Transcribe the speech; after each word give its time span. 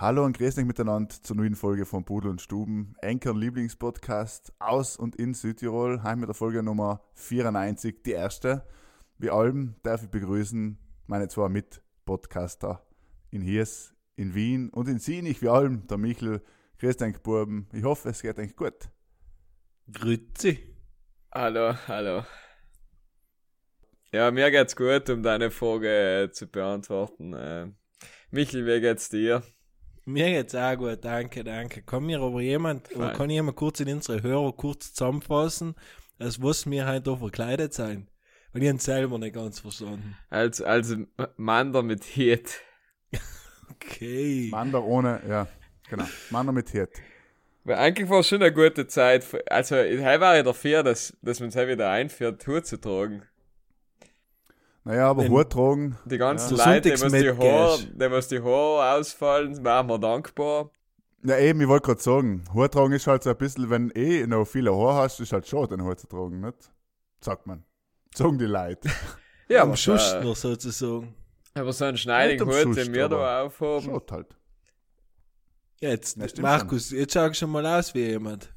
Hallo 0.00 0.24
und 0.24 0.38
grüß 0.38 0.54
dich 0.54 0.64
miteinander 0.64 1.14
zur 1.22 1.36
neuen 1.36 1.54
Folge 1.54 1.84
von 1.84 2.06
Pudel 2.06 2.30
und 2.30 2.40
Stuben, 2.40 2.94
Enkern 3.02 3.36
Lieblingspodcast 3.36 4.54
aus 4.58 4.96
und 4.96 5.14
in 5.14 5.34
Südtirol. 5.34 6.02
Heim 6.02 6.20
mit 6.20 6.28
der 6.30 6.34
Folge 6.34 6.62
Nummer 6.62 7.02
94, 7.16 8.02
die 8.02 8.12
erste. 8.12 8.66
Wie 9.18 9.28
allem 9.28 9.74
darf 9.82 10.02
ich 10.02 10.08
begrüßen 10.08 10.78
meine 11.06 11.28
zwei 11.28 11.50
Mitpodcaster 11.50 12.82
in 13.30 13.42
Hiers, 13.42 13.94
in 14.16 14.34
Wien 14.34 14.70
und 14.70 14.88
in 14.88 14.98
Sinich, 14.98 15.42
wie 15.42 15.50
allem, 15.50 15.86
der 15.86 15.98
Michel. 15.98 16.40
Grüß 16.78 16.96
dich, 16.96 17.18
Buben. 17.18 17.68
Ich 17.74 17.84
hoffe, 17.84 18.08
es 18.08 18.22
geht 18.22 18.38
euch 18.38 18.56
gut. 18.56 18.88
Grüezi. 19.92 20.60
Hallo, 21.30 21.74
hallo. 21.88 22.24
Ja, 24.12 24.30
mir 24.30 24.50
geht's 24.50 24.74
gut, 24.74 25.10
um 25.10 25.22
deine 25.22 25.50
Frage 25.50 26.22
äh, 26.22 26.30
zu 26.32 26.46
beantworten. 26.46 27.34
Äh, 27.34 27.66
Michel, 28.30 28.64
wie 28.64 28.80
geht's 28.80 29.10
dir? 29.10 29.42
Mir 30.10 30.26
geht's 30.26 30.54
auch 30.54 30.76
gut, 30.76 31.04
danke, 31.04 31.44
danke. 31.44 31.82
Kann 31.82 32.04
mir 32.04 32.20
aber 32.20 32.40
jemand, 32.40 32.90
kann 32.90 33.30
jemand 33.30 33.56
kurz 33.56 33.80
in 33.80 33.88
unsere 33.88 34.22
Hörer 34.22 34.52
kurz 34.52 34.92
zusammenfassen, 34.92 35.74
als 36.18 36.42
was 36.42 36.68
wir 36.68 36.86
heute 36.86 37.02
da 37.02 37.16
verkleidet 37.16 37.72
sein? 37.72 38.08
Weil 38.52 38.64
ich 38.64 38.70
hab's 38.70 38.84
selber 38.84 39.18
nicht 39.18 39.34
ganz 39.34 39.60
verstanden. 39.60 40.16
Als, 40.28 40.60
als 40.60 40.96
Mander 41.36 41.82
mit 41.82 42.04
Hit. 42.04 42.60
Okay. 43.82 44.48
Mander 44.50 44.84
ohne, 44.84 45.22
ja, 45.26 45.46
genau. 45.88 46.04
Mander 46.30 46.52
mit 46.52 46.68
Hirt. 46.70 46.90
Weil 47.64 47.76
eigentlich 47.76 48.10
war 48.10 48.20
es 48.20 48.28
schon 48.28 48.42
eine 48.42 48.52
gute 48.52 48.86
Zeit. 48.88 49.24
Also, 49.48 49.76
heute 49.76 50.20
war 50.20 50.36
ich 50.36 50.44
dafür, 50.44 50.82
dass, 50.82 51.16
dass 51.22 51.40
man 51.40 51.50
es 51.50 51.56
wieder 51.56 51.90
einführt, 51.90 52.46
Hut 52.46 52.66
zu 52.66 52.78
tragen. 52.78 53.22
Naja, 54.84 55.10
aber 55.10 55.28
Hut 55.28 55.50
tragen, 55.50 55.98
Die 56.06 56.16
ganzen 56.18 56.56
Ja. 56.56 56.66
Leute, 56.74 56.90
die 56.90 57.00
was 57.02 57.12
die 57.12 57.28
Haare, 57.30 57.78
die 57.84 58.10
was 58.10 58.28
die 58.28 58.40
Haare 58.42 58.98
ausfallen, 58.98 59.62
waren 59.64 59.86
wir 59.88 59.98
dankbar. 59.98 60.70
Ja, 61.22 61.36
eben, 61.38 61.60
ich 61.60 61.68
wollte 61.68 61.86
gerade 61.86 62.00
sagen, 62.00 62.44
Hut 62.54 62.72
tragen 62.72 62.94
ist 62.94 63.06
halt 63.06 63.22
so 63.22 63.30
ein 63.30 63.36
bisschen, 63.36 63.68
wenn 63.68 63.90
eh 63.90 64.26
noch 64.26 64.46
viele 64.46 64.74
Haare 64.74 65.02
hast, 65.02 65.20
ist 65.20 65.32
halt 65.34 65.46
schon, 65.46 65.68
den 65.68 65.82
Hut 65.84 66.00
zu 66.00 66.06
tragen, 66.08 66.40
nicht? 66.40 66.72
Sagt 67.22 67.46
man. 67.46 67.64
Sagen 68.14 68.38
die 68.38 68.46
Leute. 68.46 68.88
Ja, 69.48 69.62
Am 69.62 69.68
aber, 69.68 69.76
Schuster 69.76 70.22
so, 70.22 70.32
sozusagen. 70.34 71.14
aber 71.54 71.72
so 71.72 71.84
einen 71.84 71.96
schneidigen 71.98 72.46
Hut, 72.46 72.76
den 72.76 72.94
wir 72.94 73.08
da 73.08 73.42
aufhaben. 73.42 73.82
Schaut 73.84 74.12
halt. 74.12 74.36
Jetzt, 75.80 76.16
Ja, 76.16 76.26
Markus, 76.42 76.90
jetzt 76.90 77.14
schau 77.14 77.32
schon 77.32 77.50
mal 77.50 77.66
aus 77.66 77.94
wie 77.94 78.06
jemand. 78.06 78.52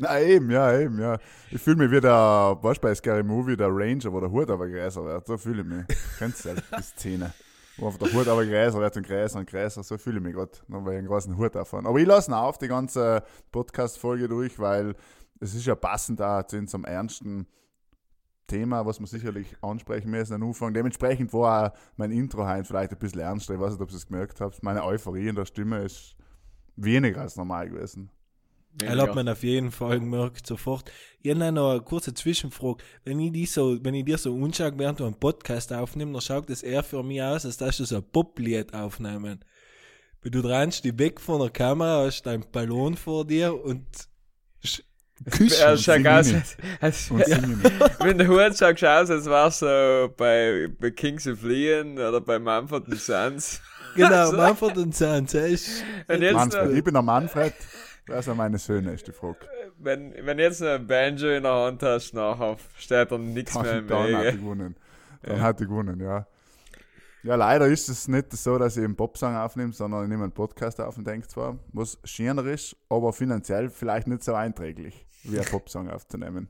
Na 0.00 0.18
eben, 0.18 0.50
ja, 0.50 0.78
eben, 0.78 0.98
ja. 0.98 1.18
Ich 1.50 1.60
fühle 1.60 1.76
mich 1.76 1.90
wie 1.90 2.00
der, 2.00 2.56
weißt 2.62 2.80
bei 2.80 2.94
Scary 2.94 3.22
Movie, 3.22 3.54
der 3.54 3.68
Ranger, 3.68 4.10
wo 4.10 4.20
der 4.20 4.30
Hut 4.30 4.50
aber 4.50 4.66
größer 4.66 5.04
wird. 5.04 5.26
So 5.26 5.36
fühle 5.36 5.60
ich 5.60 5.68
mich. 5.68 5.98
Kennst 6.18 6.46
du 6.46 6.54
die 6.54 6.82
Szene? 6.82 7.34
Wo 7.76 7.86
einfach 7.86 7.98
der 7.98 8.12
Hut 8.14 8.26
aber 8.26 8.46
größer 8.46 8.80
wird 8.80 8.96
und 8.96 9.06
größer 9.06 9.38
und 9.38 9.50
größer. 9.50 9.82
So 9.82 9.98
fühle 9.98 10.16
ich 10.16 10.24
mich 10.24 10.34
gerade, 10.34 10.52
weil 10.68 10.94
ich 10.94 10.98
einen 11.00 11.06
großen 11.06 11.36
Hut 11.36 11.54
aufhaben. 11.54 11.86
Aber 11.86 11.98
ich 11.98 12.06
lasse 12.06 12.30
ihn 12.30 12.34
auf, 12.34 12.56
die 12.56 12.68
ganze 12.68 13.22
Podcast-Folge 13.52 14.26
durch, 14.26 14.58
weil 14.58 14.94
es 15.38 15.54
ist 15.54 15.66
ja 15.66 15.74
passend 15.74 16.18
da 16.18 16.46
zu 16.46 16.56
unserem 16.56 16.84
ernsten 16.84 17.46
Thema, 18.46 18.86
was 18.86 19.00
wir 19.00 19.06
sicherlich 19.06 19.54
ansprechen 19.60 20.10
müssen 20.10 20.32
am 20.32 20.42
Anfang. 20.42 20.72
Dementsprechend 20.72 21.30
war 21.34 21.74
mein 21.96 22.10
Intro 22.10 22.48
heute 22.48 22.64
vielleicht 22.64 22.92
ein 22.92 22.98
bisschen 22.98 23.20
ernster. 23.20 23.52
Ich 23.52 23.60
weiß 23.60 23.72
nicht, 23.72 23.82
ob 23.82 23.90
ihr 23.90 23.96
es 23.96 24.06
gemerkt 24.06 24.40
habt. 24.40 24.62
Meine 24.62 24.82
Euphorie 24.82 25.28
in 25.28 25.36
der 25.36 25.44
Stimme 25.44 25.82
ist 25.82 26.16
weniger 26.76 27.20
als 27.20 27.36
normal 27.36 27.68
gewesen. 27.68 28.10
Er 28.82 28.96
hat 28.98 29.14
man 29.14 29.28
auf 29.28 29.42
jeden 29.42 29.70
Fall 29.72 30.00
gemerkt, 30.00 30.46
sofort. 30.46 30.90
Ich 31.22 31.30
habe 31.30 31.52
noch 31.52 31.72
eine 31.72 31.80
kurze 31.82 32.14
Zwischenfrage. 32.14 32.82
Wenn 33.04 33.20
ich, 33.20 33.32
die 33.32 33.44
so, 33.46 33.76
wenn 33.84 33.94
ich 33.94 34.04
dir 34.04 34.16
so 34.16 34.34
anschaue, 34.42 34.72
während 34.76 35.00
du 35.00 35.04
einen 35.04 35.18
Podcast 35.18 35.72
aufnimmst, 35.72 36.14
dann 36.14 36.20
schaut 36.22 36.48
das 36.50 36.62
eher 36.62 36.82
für 36.82 37.02
mich 37.02 37.20
aus, 37.22 37.44
als 37.44 37.56
dass 37.56 37.76
du 37.76 37.84
so 37.84 37.96
ein 37.96 38.04
Poplied 38.10 38.72
aufnehmen. 38.72 39.44
Wenn 40.22 40.32
du 40.32 40.40
rennst 40.40 40.84
die 40.84 40.98
weg 40.98 41.20
von 41.20 41.40
der 41.40 41.50
Kamera, 41.50 42.04
hast 42.06 42.22
deinen 42.22 42.44
Ballon 42.52 42.96
vor 42.96 43.26
dir 43.26 43.54
und 43.62 43.86
küsst 45.30 45.60
Er 45.60 45.76
schaut 45.76 46.06
aus, 46.06 46.28
ich 46.28 46.34
als, 46.34 46.56
als 46.80 47.10
nicht. 47.10 47.28
Wenn 48.00 48.18
der 48.18 48.28
Hut 48.28 48.56
schaut 48.56 48.82
aus, 48.84 49.10
als 49.10 49.26
wär's 49.26 49.58
so 49.58 50.12
bei, 50.16 50.68
bei 50.78 50.90
Kings 50.90 51.26
of 51.26 51.42
Leon 51.42 51.94
oder 51.98 52.20
bei 52.20 52.38
Mumford 52.38 52.86
Sons. 52.98 53.60
Genau, 53.96 54.32
Manfred 54.32 54.78
und 54.78 54.94
Sons. 54.94 55.34
ist- 55.34 55.84
Und 56.08 56.22
jetzt 56.22 56.34
Manfred, 56.34 56.64
noch, 56.70 56.72
ich 56.76 56.84
bin 56.84 56.94
der 56.94 57.02
Manfred. 57.02 57.54
Wer 58.10 58.22
sind 58.22 58.36
meine 58.36 58.58
Söhne, 58.58 58.92
ist 58.92 59.06
die 59.06 59.12
Frage. 59.12 59.38
wenn, 59.78 60.12
wenn 60.26 60.38
jetzt 60.40 60.60
noch 60.60 60.70
ein 60.70 60.86
Banjo 60.86 61.28
in 61.28 61.44
der 61.44 61.54
Hand 61.54 61.82
hast, 61.84 62.12
nachher 62.12 62.56
steht 62.76 63.12
dann 63.12 63.32
nichts 63.32 63.54
mehr 63.54 63.62
Dann, 63.64 63.78
im 63.78 63.86
dann 63.86 64.16
hat 64.16 64.24
ich 64.34 64.40
gewonnen. 64.40 64.76
Dann 65.22 65.40
hat 65.40 65.60
ich 65.60 65.68
gewonnen, 65.68 66.00
ja. 66.00 66.26
Ja, 67.22 67.34
leider 67.36 67.68
ist 67.68 67.88
es 67.88 68.08
nicht 68.08 68.32
so, 68.32 68.58
dass 68.58 68.76
ich 68.76 68.84
einen 68.84 68.96
Popsong 68.96 69.36
aufnehme, 69.36 69.72
sondern 69.72 70.02
ich 70.02 70.08
nehme 70.08 70.24
einen 70.24 70.32
Podcast 70.32 70.80
auf 70.80 70.96
und 70.98 71.06
denke 71.06 71.28
zwar, 71.28 71.58
was 71.72 71.98
schöner 72.02 72.44
ist, 72.46 72.74
aber 72.88 73.12
finanziell 73.12 73.70
vielleicht 73.70 74.08
nicht 74.08 74.24
so 74.24 74.34
einträglich, 74.34 75.06
wie 75.22 75.38
einen 75.38 75.48
Popsong 75.48 75.88
aufzunehmen. 75.88 76.48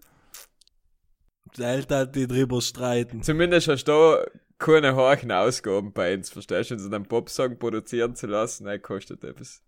Selten 1.53 2.11
die 2.13 2.27
drüber 2.27 2.63
streiten. 2.63 3.23
Zumindest 3.23 3.69
hast 3.69 3.85
du 3.85 3.93
da 3.93 4.25
keine 4.59 4.97
hohen 4.97 5.31
Ausgaben 5.31 5.93
bei 5.93 6.15
uns, 6.15 6.31
verstehst 6.31 6.71
du? 6.71 6.75
Und 6.75 6.81
so 6.81 6.91
einen 6.91 7.05
Popsong 7.05 7.59
produzieren 7.59 8.15
zu 8.15 8.29
lassen, 8.29 8.65
nein, 8.65 8.81
kostet 8.81 9.25
etwas. 9.25 9.63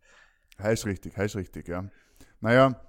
Ist 0.71 0.87
richtig, 0.87 1.17
ist 1.17 1.37
richtig, 1.37 1.69
ja. 1.69 1.85
Naja, 2.41 2.81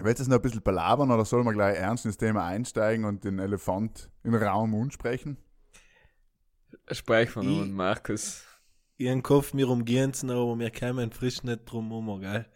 willst 0.00 0.18
du 0.20 0.22
es 0.22 0.28
noch 0.28 0.36
ein 0.36 0.42
bisschen 0.42 0.62
belabern 0.62 1.10
oder 1.10 1.24
sollen 1.24 1.44
wir 1.44 1.52
gleich 1.52 1.76
ernst 1.78 2.04
ins 2.06 2.16
Thema 2.16 2.46
einsteigen 2.46 3.04
und 3.04 3.24
den 3.24 3.38
Elefant 3.38 4.10
in 4.24 4.32
den 4.32 4.42
Raum 4.42 4.74
ansprechen? 4.74 5.36
Sprech 6.90 7.30
von 7.30 7.48
Ich- 7.48 7.60
uns, 7.60 7.72
Markus. 7.72 8.42
Ihren 8.98 9.22
Kopf, 9.22 9.52
wir 9.52 9.68
umgehen 9.68 10.12
noch, 10.22 10.52
aber 10.52 10.58
wir 10.58 10.70
kommen 10.70 11.12
frisch 11.12 11.42
nicht 11.42 11.66
drum 11.66 11.92
um, 11.92 12.18
gell? 12.18 12.46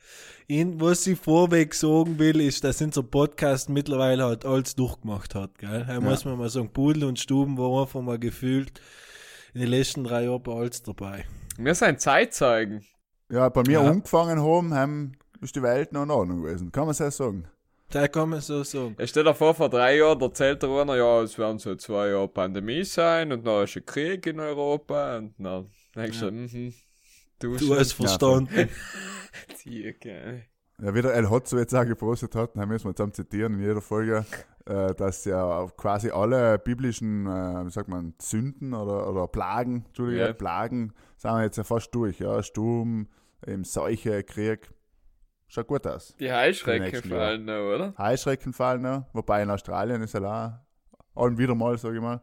Und 0.50 0.80
was 0.80 1.06
ich 1.06 1.18
vorweg 1.20 1.74
sagen 1.74 2.18
will, 2.18 2.40
ist, 2.40 2.64
dass 2.64 2.80
unser 2.80 3.02
Podcast 3.02 3.68
mittlerweile 3.68 4.24
halt 4.24 4.46
alles 4.46 4.74
durchgemacht 4.74 5.34
hat, 5.34 5.58
gell? 5.58 5.84
Da 5.86 6.00
muss 6.00 6.24
man 6.24 6.38
mal 6.38 6.48
sagen, 6.48 6.72
Pudel 6.72 7.04
und 7.04 7.18
Stuben 7.18 7.58
war 7.58 7.82
einfach 7.82 8.00
mal 8.00 8.18
gefühlt 8.18 8.80
in 9.52 9.60
den 9.60 9.68
letzten 9.68 10.02
drei 10.04 10.24
Jahren 10.24 10.42
bei 10.42 10.52
alles 10.52 10.82
dabei. 10.82 11.26
Wir 11.58 11.74
sind 11.74 12.00
Zeitzeugen. 12.00 12.86
Ja, 13.30 13.48
bei 13.48 13.62
mir 13.66 13.80
Ja. 13.82 13.90
angefangen 13.90 14.40
haben, 14.40 14.74
haben, 14.74 15.12
ist 15.40 15.54
die 15.56 15.62
Welt 15.62 15.92
noch 15.92 16.02
in 16.02 16.10
Ordnung 16.10 16.42
gewesen. 16.42 16.72
Kann 16.72 16.86
man 16.86 16.94
so 16.94 17.08
sagen. 17.10 17.44
Da 17.90 18.06
kann 18.06 18.28
man 18.28 18.40
so 18.40 18.62
sagen. 18.62 18.94
Ich 18.98 19.10
stell 19.10 19.24
dir 19.24 19.34
vor, 19.34 19.54
vor 19.54 19.68
drei 19.68 19.96
Jahren 19.98 20.20
erzählt 20.20 20.62
der 20.62 20.70
einer, 20.70 20.96
ja, 20.96 21.22
es 21.22 21.36
werden 21.38 21.58
so 21.58 21.74
zwei 21.74 22.08
Jahre 22.10 22.28
Pandemie 22.28 22.84
sein 22.84 23.32
und 23.32 23.44
dann 23.46 23.64
ist 23.64 23.76
ein 23.76 23.84
Krieg 23.86 24.26
in 24.26 24.38
Europa 24.38 25.16
und 25.18 25.34
dann 25.38 25.66
denkst 25.96 26.20
du, 26.20 26.30
mhm, 26.30 26.72
du, 27.40 27.56
Du 27.56 27.74
hast 27.76 27.92
verstanden. 27.92 28.68
die, 29.64 29.92
gell. 30.00 30.44
Ja, 30.82 30.94
wie 30.94 31.02
der 31.02 31.14
El 31.14 31.28
Hotzo 31.28 31.58
jetzt 31.58 31.74
auch 31.74 31.84
gepostet 31.84 32.34
hat, 32.34 32.56
dann 32.56 32.68
müssen 32.68 32.86
wir 32.88 32.94
zusammen 32.94 33.12
zitieren 33.12 33.54
in 33.54 33.60
jeder 33.60 33.82
Folge, 33.82 34.24
äh, 34.66 34.94
dass 34.94 35.24
ja 35.26 35.66
quasi 35.76 36.10
alle 36.10 36.58
biblischen, 36.58 37.26
äh, 37.26 37.66
wie 37.66 37.70
sagt 37.70 37.88
man, 37.88 38.14
Sünden 38.20 38.72
oder, 38.72 39.10
oder 39.10 39.26
Plagen, 39.26 39.84
Entschuldige, 39.88 40.20
Ja. 40.26 40.32
Plagen, 40.32 40.92
sind 41.18 41.32
wir 41.32 41.42
jetzt 41.42 41.56
ja 41.58 41.64
fast 41.64 41.94
durch. 41.94 42.18
Ja, 42.20 42.42
Sturm, 42.42 43.08
eben 43.46 43.64
Seuche, 43.64 44.22
Krieg. 44.22 44.70
Schaut 45.48 45.66
gut 45.66 45.86
aus. 45.86 46.14
Die 46.16 46.30
nächsten 46.92 47.08
fallen 47.10 47.44
noch, 47.44 47.74
oder? 47.74 47.94
Heuschrecken 47.98 48.52
fallen 48.52 48.82
noch, 48.82 49.06
wobei 49.12 49.42
in 49.42 49.50
Australien 49.50 50.00
ist 50.02 50.14
ja 50.14 50.62
auch 51.14 51.22
allem 51.22 51.36
wieder 51.38 51.56
mal, 51.56 51.76
sage 51.76 51.96
ich 51.96 52.02
mal. 52.02 52.20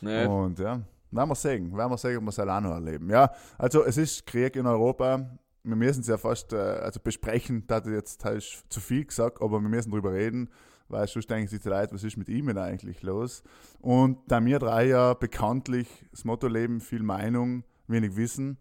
Ne. 0.00 0.28
Und 0.28 0.58
ja, 0.58 0.80
werden 1.10 1.28
wir 1.28 1.34
sehen, 1.34 1.76
werden 1.76 1.90
wir 1.90 1.98
sehen, 1.98 2.18
ob 2.18 2.22
wir 2.22 2.28
es 2.28 2.38
auch 2.38 2.60
noch 2.60 2.70
erleben. 2.70 3.10
Ja, 3.10 3.32
also 3.58 3.84
es 3.84 3.96
ist 3.96 4.24
Krieg 4.24 4.54
in 4.54 4.66
Europa. 4.66 5.28
Wir 5.64 5.76
müssen 5.76 6.00
es 6.00 6.06
ja 6.06 6.16
fast 6.16 6.52
äh, 6.52 6.56
also 6.56 7.00
besprechen, 7.00 7.64
da 7.66 7.80
du 7.80 7.90
jetzt 7.90 8.24
hast 8.24 8.64
zu 8.68 8.80
viel 8.80 9.04
gesagt, 9.04 9.42
aber 9.42 9.60
wir 9.60 9.68
müssen 9.68 9.90
drüber 9.90 10.12
reden, 10.12 10.48
weil 10.88 11.08
sonst 11.08 11.28
denken 11.28 11.48
sich 11.48 11.60
die 11.60 11.68
Leute, 11.68 11.92
was 11.92 12.04
ist 12.04 12.16
mit 12.16 12.28
ihm 12.28 12.46
denn 12.46 12.58
eigentlich 12.58 13.02
los? 13.02 13.42
Und 13.80 14.18
da 14.28 14.42
wir 14.44 14.60
drei 14.60 14.86
ja 14.86 15.14
bekanntlich 15.14 15.88
das 16.12 16.24
Motto 16.24 16.46
leben, 16.46 16.80
viel 16.80 17.02
Meinung, 17.02 17.64
wenig 17.88 18.16
Wissen 18.16 18.58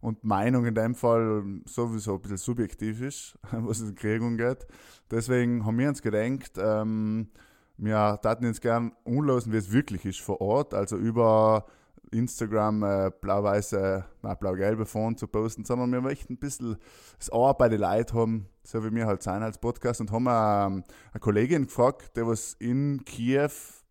und 0.00 0.24
Meinung 0.24 0.66
in 0.66 0.74
dem 0.74 0.94
Fall 0.94 1.44
sowieso 1.66 2.14
ein 2.14 2.20
bisschen 2.20 2.36
subjektiv 2.36 3.00
ist, 3.02 3.38
was 3.50 3.80
in 3.80 3.94
Krieg 3.94 4.22
angeht. 4.22 4.66
Deswegen 5.10 5.64
haben 5.64 5.78
wir 5.78 5.88
uns 5.88 6.02
gedacht, 6.02 6.52
ähm, 6.58 7.28
wir 7.76 8.18
taten 8.22 8.46
uns 8.46 8.60
gern 8.60 8.92
unlosen, 9.04 9.52
wie 9.52 9.56
es 9.56 9.72
wirklich 9.72 10.04
ist 10.04 10.20
vor 10.20 10.40
Ort, 10.40 10.74
also 10.74 10.96
über 10.96 11.66
Instagram 12.10 12.82
äh, 12.82 13.10
blau-weiße, 13.20 14.04
blau-gelbe 14.40 14.86
Font 14.86 15.18
zu 15.18 15.26
posten, 15.26 15.64
sondern 15.64 15.92
wir 15.92 16.00
möchten 16.00 16.34
ein 16.34 16.38
bisschen 16.38 16.76
das 17.18 17.32
Ohr 17.32 17.54
bei 17.56 17.68
den 17.68 17.80
Leuten 17.80 18.16
haben, 18.16 18.46
so 18.64 18.84
wie 18.84 18.94
wir 18.94 19.06
halt 19.06 19.22
sein 19.22 19.42
als 19.42 19.58
Podcast 19.58 20.00
und 20.00 20.10
haben 20.10 20.26
ähm, 20.26 20.84
eine 21.12 21.20
Kollegin 21.20 21.66
gefragt, 21.66 22.16
die 22.16 22.26
was 22.26 22.54
in 22.54 23.04
Kiew 23.04 23.50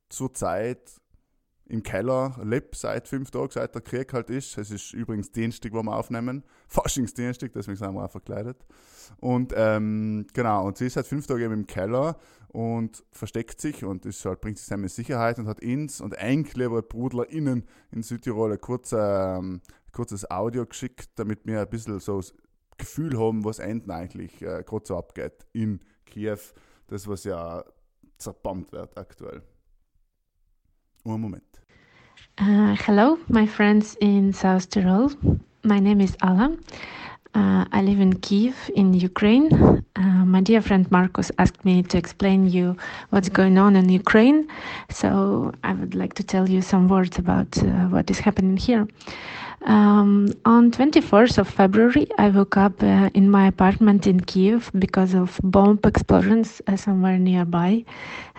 zurzeit 0.09 0.79
im 1.69 1.83
Keller 1.83 2.39
lebt 2.43 2.75
seit 2.75 3.07
fünf 3.07 3.31
Tagen, 3.31 3.49
seit 3.51 3.75
der 3.75 3.81
Krieg 3.81 4.13
halt 4.13 4.29
ist. 4.29 4.57
Es 4.57 4.71
ist 4.71 4.93
übrigens 4.93 5.31
Dienstag, 5.31 5.73
wo 5.73 5.83
wir 5.83 5.95
aufnehmen. 5.95 6.43
Faschingsdienstag, 6.67 7.51
deswegen 7.53 7.77
sind 7.77 7.93
wir 7.93 8.03
auch 8.05 8.11
verkleidet. 8.11 8.65
Und 9.19 9.53
ähm, 9.55 10.27
genau, 10.33 10.65
und 10.65 10.77
sie 10.77 10.87
ist 10.87 10.93
seit 10.93 11.07
fünf 11.07 11.27
Tagen 11.27 11.41
eben 11.41 11.53
im 11.53 11.67
Keller 11.67 12.17
und 12.49 13.03
versteckt 13.11 13.59
sich 13.59 13.83
und 13.83 14.05
ist 14.05 14.23
halt, 14.25 14.41
bringt 14.41 14.57
sich 14.57 14.67
seine 14.67 14.89
Sicherheit 14.89 15.39
und 15.39 15.47
hat 15.47 15.59
ins 15.59 16.01
und 16.01 16.17
Einkleber 16.17 16.81
BrudlerInnen 16.81 17.65
in 17.91 18.03
Südtirol 18.03 18.53
ein, 18.53 18.61
kurzer, 18.61 19.37
ähm, 19.37 19.61
kurzes 19.91 20.29
Audio 20.29 20.65
geschickt, 20.65 21.09
damit 21.15 21.45
wir 21.45 21.61
ein 21.61 21.69
bisschen 21.69 21.99
so 21.99 22.17
das 22.17 22.33
Gefühl 22.77 23.19
haben, 23.19 23.43
was 23.43 23.59
enden 23.59 23.91
eigentlich 23.91 24.41
äh, 24.41 24.63
gerade 24.65 24.85
so 24.85 24.97
abgeht 24.97 25.45
in 25.53 25.79
Kiew. 26.05 26.39
Das, 26.87 27.07
was 27.07 27.25
ja 27.25 27.65
zerbombt 28.17 28.71
wird 28.71 28.97
aktuell. 28.97 29.43
One 31.03 31.21
moment. 31.21 31.43
Uh, 32.37 32.75
hello, 32.75 33.17
my 33.29 33.45
friends 33.45 33.97
in 34.01 34.33
South 34.33 34.69
Tyrol. 34.69 35.11
My 35.63 35.79
name 35.79 36.01
is 36.01 36.15
Ala. 36.23 36.55
Uh, 37.33 37.65
I 37.71 37.81
live 37.81 37.99
in 37.99 38.13
Kiev, 38.19 38.55
in 38.75 38.93
Ukraine. 38.93 39.51
Uh, 39.95 40.25
my 40.25 40.41
dear 40.41 40.61
friend 40.61 40.89
Marcos 40.91 41.31
asked 41.39 41.63
me 41.65 41.83
to 41.83 41.97
explain 41.97 42.49
you 42.49 42.75
what's 43.09 43.29
going 43.29 43.57
on 43.57 43.75
in 43.75 43.89
Ukraine, 43.89 44.47
so 44.89 45.53
I 45.63 45.73
would 45.73 45.95
like 45.95 46.13
to 46.15 46.23
tell 46.23 46.49
you 46.49 46.61
some 46.61 46.87
words 46.87 47.17
about 47.17 47.57
uh, 47.57 47.87
what 47.93 48.09
is 48.09 48.19
happening 48.19 48.57
here. 48.57 48.87
Um, 49.63 50.29
on 50.45 50.71
24th 50.71 51.39
of 51.39 51.47
February, 51.47 52.07
I 52.17 52.29
woke 52.29 52.57
up 52.57 52.81
uh, 52.83 53.09
in 53.13 53.29
my 53.29 53.47
apartment 53.47 54.05
in 54.05 54.19
Kiev 54.19 54.71
because 54.77 55.13
of 55.15 55.39
bomb 55.43 55.79
explosions 55.83 56.61
uh, 56.67 56.75
somewhere 56.77 57.17
nearby, 57.17 57.83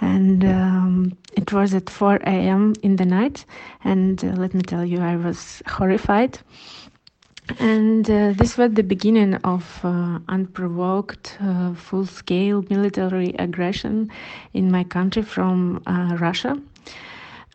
and 0.00 0.44
um, 0.44 1.16
it 1.36 1.52
was 1.52 1.74
at 1.74 1.90
4 1.90 2.16
a.m. 2.24 2.74
in 2.82 2.96
the 2.96 3.04
night. 3.04 3.44
And 3.82 4.24
uh, 4.24 4.28
let 4.28 4.54
me 4.54 4.62
tell 4.62 4.84
you, 4.84 5.00
I 5.00 5.16
was 5.16 5.60
horrified. 5.66 6.38
And 7.58 8.08
uh, 8.10 8.32
this 8.32 8.56
was 8.58 8.72
the 8.72 8.82
beginning 8.82 9.34
of 9.36 9.80
uh, 9.82 10.18
unprovoked, 10.28 11.36
uh, 11.40 11.74
full 11.74 12.06
scale 12.06 12.62
military 12.68 13.34
aggression 13.38 14.10
in 14.52 14.70
my 14.70 14.84
country 14.84 15.22
from 15.22 15.82
Russia. 15.86 16.60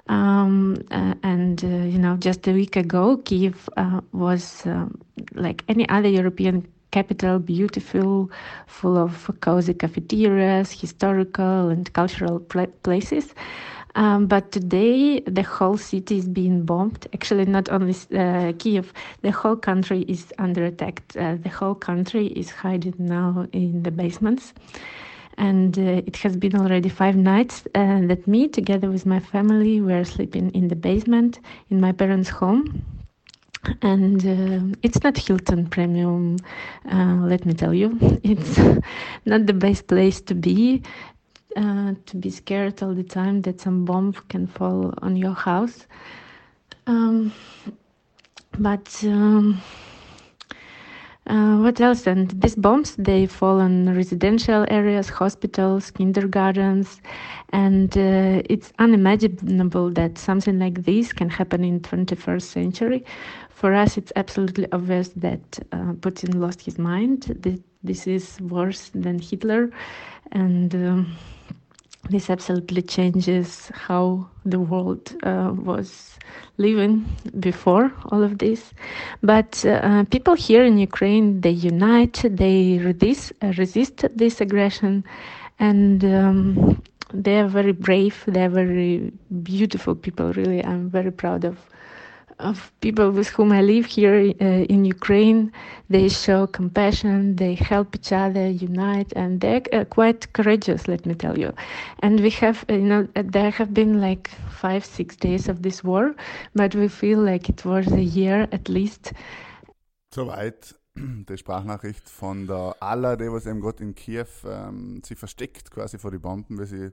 Um, 0.07 0.77
uh, 0.91 1.13
and 1.23 1.63
uh, 1.63 1.67
you 1.67 1.97
know, 1.97 2.17
just 2.17 2.47
a 2.47 2.51
week 2.53 2.75
ago, 2.75 3.17
Kiev 3.17 3.69
uh, 3.77 4.01
was 4.11 4.65
um, 4.65 5.00
like 5.33 5.63
any 5.69 5.88
other 5.89 6.09
European 6.09 6.67
capital, 6.91 7.39
beautiful, 7.39 8.29
full 8.67 8.97
of 8.97 9.31
cozy 9.39 9.73
cafeterias, 9.73 10.71
historical 10.71 11.69
and 11.69 11.91
cultural 11.94 12.39
pl- 12.39 12.67
places. 12.83 13.33
Um, 13.95 14.25
but 14.27 14.51
today, 14.51 15.19
the 15.21 15.44
whole 15.44 15.77
city 15.77 16.17
is 16.17 16.27
being 16.27 16.65
bombed. 16.65 17.07
Actually, 17.13 17.45
not 17.45 17.69
only 17.69 17.95
uh, 18.15 18.51
Kiev, 18.57 18.91
the 19.21 19.31
whole 19.31 19.56
country 19.56 20.01
is 20.07 20.33
under 20.39 20.65
attack. 20.65 21.03
Uh, 21.17 21.35
the 21.35 21.49
whole 21.49 21.75
country 21.75 22.27
is 22.27 22.49
hiding 22.49 22.95
now 22.97 23.47
in 23.53 23.83
the 23.83 23.91
basements 23.91 24.53
and 25.38 25.77
uh, 25.77 26.01
it 26.06 26.18
has 26.18 26.35
been 26.38 26.56
already 26.56 26.89
five 26.89 27.15
nights 27.15 27.65
uh, 27.75 28.01
that 28.07 28.27
me 28.27 28.47
together 28.47 28.89
with 28.89 29.06
my 29.06 29.19
family 29.19 29.81
were 29.81 30.03
sleeping 30.03 30.51
in 30.51 30.68
the 30.68 30.75
basement 30.75 31.39
in 31.69 31.81
my 31.81 31.91
parents 31.91 32.30
home. 32.30 32.83
And 33.81 34.19
uh, 34.25 34.75
it's 34.83 35.01
not 35.03 35.18
hilton 35.18 35.68
premium 35.68 36.38
uh, 36.91 37.15
let 37.21 37.45
me 37.45 37.53
tell 37.53 37.74
you. 37.74 37.97
It's 38.24 38.57
not 39.25 39.45
the 39.45 39.53
best 39.53 39.88
place 39.88 40.19
to 40.21 40.35
be 40.35 40.81
uh, 41.56 41.94
to 42.06 42.18
be 42.18 42.30
scared 42.30 42.81
all 42.83 42.94
the 42.94 43.03
time 43.03 43.41
that 43.44 43.62
some 43.62 43.85
bomb 43.85 44.13
can 44.27 44.47
fall 44.47 44.94
on 45.01 45.15
your 45.15 45.33
house. 45.35 45.88
Um, 46.88 47.31
but 48.59 49.03
um, 49.03 49.62
uh, 51.27 51.57
what 51.57 51.79
else? 51.79 52.05
And 52.05 52.29
these 52.41 52.55
bombs 52.55 52.95
they 52.97 53.25
fall 53.25 53.61
on 53.61 53.95
residential 53.95 54.65
areas, 54.69 55.09
hospitals, 55.09 55.89
kindergartens, 55.91 56.99
and 57.53 57.97
uh, 57.97 58.41
it's 58.49 58.73
unimaginable 58.79 59.89
that 59.91 60.17
something 60.17 60.59
like 60.59 60.83
this 60.83 61.13
can 61.13 61.29
happen 61.29 61.63
in 61.63 61.79
21st 61.79 62.41
century. 62.41 63.05
For 63.49 63.73
us, 63.73 63.97
it's 63.97 64.11
absolutely 64.17 64.67
obvious 64.73 65.09
that 65.15 65.59
uh, 65.71 65.93
Putin 65.93 66.35
lost 66.35 66.59
his 66.61 66.77
mind. 66.77 67.37
That 67.39 67.61
this 67.83 68.05
is 68.07 68.39
worse 68.41 68.89
than 68.93 69.19
Hitler, 69.19 69.69
and. 70.31 70.75
Um, 70.75 71.15
this 72.09 72.29
absolutely 72.29 72.81
changes 72.81 73.71
how 73.73 74.27
the 74.45 74.59
world 74.59 75.15
uh, 75.23 75.51
was 75.55 76.17
living 76.57 77.05
before 77.39 77.91
all 78.11 78.23
of 78.23 78.38
this. 78.39 78.73
But 79.21 79.65
uh, 79.65 80.03
people 80.05 80.33
here 80.35 80.63
in 80.63 80.77
Ukraine, 80.77 81.41
they 81.41 81.51
unite, 81.51 82.21
they 82.25 82.79
resist, 82.79 83.33
uh, 83.41 83.53
resist 83.57 84.05
this 84.15 84.41
aggression, 84.41 85.03
and 85.59 86.03
um, 86.03 86.81
they 87.13 87.39
are 87.39 87.47
very 87.47 87.71
brave. 87.71 88.23
They 88.27 88.44
are 88.44 88.49
very 88.49 89.11
beautiful 89.44 89.95
people. 89.95 90.33
Really, 90.33 90.63
I'm 90.63 90.89
very 90.89 91.11
proud 91.11 91.45
of 91.45 91.57
of 92.44 92.72
people 92.81 93.12
with 93.12 93.30
whom 93.30 93.51
I 93.51 93.62
live 93.62 93.86
here 93.86 94.34
uh, 94.42 94.45
in 94.74 94.86
Ukraine. 94.86 95.51
They 95.90 96.10
show 96.10 96.48
compassion, 96.48 97.36
they 97.36 97.56
help 97.56 97.95
each 97.95 98.12
other, 98.12 98.50
unite, 98.50 99.13
and 99.16 99.42
they're 99.42 99.62
uh, 99.72 99.86
quite 99.86 100.31
courageous, 100.34 100.88
let 100.88 101.06
me 101.06 101.16
tell 101.16 101.38
you. 101.38 101.54
And 102.00 102.19
we 102.19 102.30
have, 102.31 102.66
uh, 102.69 102.74
you 102.74 102.88
know, 102.92 103.07
there 103.16 103.51
have 103.51 103.74
been 103.74 104.01
like 104.01 104.30
five, 104.50 104.86
six 104.86 105.16
days 105.16 105.48
of 105.50 105.62
this 105.62 105.84
war, 105.84 106.16
but 106.54 106.75
we 106.75 106.88
feel 106.88 107.19
like 107.19 107.50
it 107.50 107.66
was 107.66 107.88
a 107.92 108.01
year 108.01 108.48
at 108.51 108.69
least. 108.69 109.13
Soweit 110.13 110.75
die 110.95 111.38
Sprachnachricht 111.38 112.10
von 112.10 112.48
der 112.48 112.75
Alla, 112.80 113.16
die 113.16 113.31
was 113.31 113.45
eben 113.45 113.62
gerade 113.62 113.84
in 113.84 113.95
Kiew 113.95 114.28
ähm, 114.45 115.01
sie 115.04 115.16
versteckt 115.16 115.72
quasi 115.72 115.98
vor 115.98 116.12
die 116.12 116.19
Bomben, 116.19 116.60
wie 116.60 116.66
sie 116.66 116.92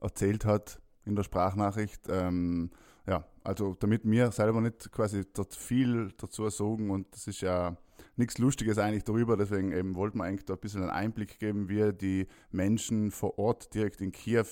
erzählt 0.00 0.44
hat 0.44 0.80
in 1.04 1.16
der 1.16 1.24
Sprachnachricht. 1.24 2.08
Ähm, 2.08 2.70
also 3.44 3.74
damit 3.78 4.04
mir 4.04 4.32
selber 4.32 4.60
nicht 4.60 4.90
quasi 4.90 5.24
dort 5.32 5.54
viel 5.54 6.12
dazu 6.16 6.48
sagen 6.48 6.90
und 6.90 7.06
das 7.12 7.26
ist 7.26 7.42
ja 7.42 7.76
nichts 8.16 8.38
Lustiges 8.38 8.78
eigentlich 8.78 9.04
darüber, 9.04 9.36
deswegen 9.36 9.72
eben 9.72 9.94
wollten 9.94 10.18
wir 10.18 10.24
eigentlich 10.24 10.46
da 10.46 10.54
ein 10.54 10.60
bisschen 10.60 10.82
einen 10.82 10.90
Einblick 10.90 11.38
geben, 11.38 11.68
wie 11.68 11.92
die 11.92 12.26
Menschen 12.50 13.10
vor 13.10 13.38
Ort 13.38 13.74
direkt 13.74 14.00
in 14.00 14.12
Kiew 14.12 14.46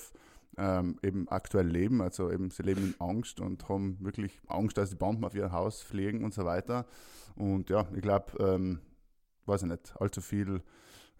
ähm, 0.57 0.97
eben 1.01 1.27
aktuell 1.29 1.67
leben. 1.67 2.01
Also 2.01 2.31
eben 2.31 2.51
sie 2.51 2.63
leben 2.63 2.83
in 2.83 2.95
Angst 2.99 3.39
und 3.39 3.67
haben 3.69 3.97
wirklich 4.01 4.39
Angst, 4.47 4.77
dass 4.77 4.89
die 4.89 4.95
Bomben 4.95 5.23
auf 5.23 5.35
ihr 5.35 5.51
Haus 5.51 5.81
fliegen 5.81 6.23
und 6.23 6.33
so 6.33 6.45
weiter. 6.45 6.85
Und 7.35 7.69
ja, 7.69 7.87
ich 7.95 8.01
glaube, 8.01 8.31
ähm, 8.39 8.79
weiß 9.45 9.63
ich 9.63 9.69
nicht, 9.69 9.93
allzu 9.99 10.21
viel 10.21 10.61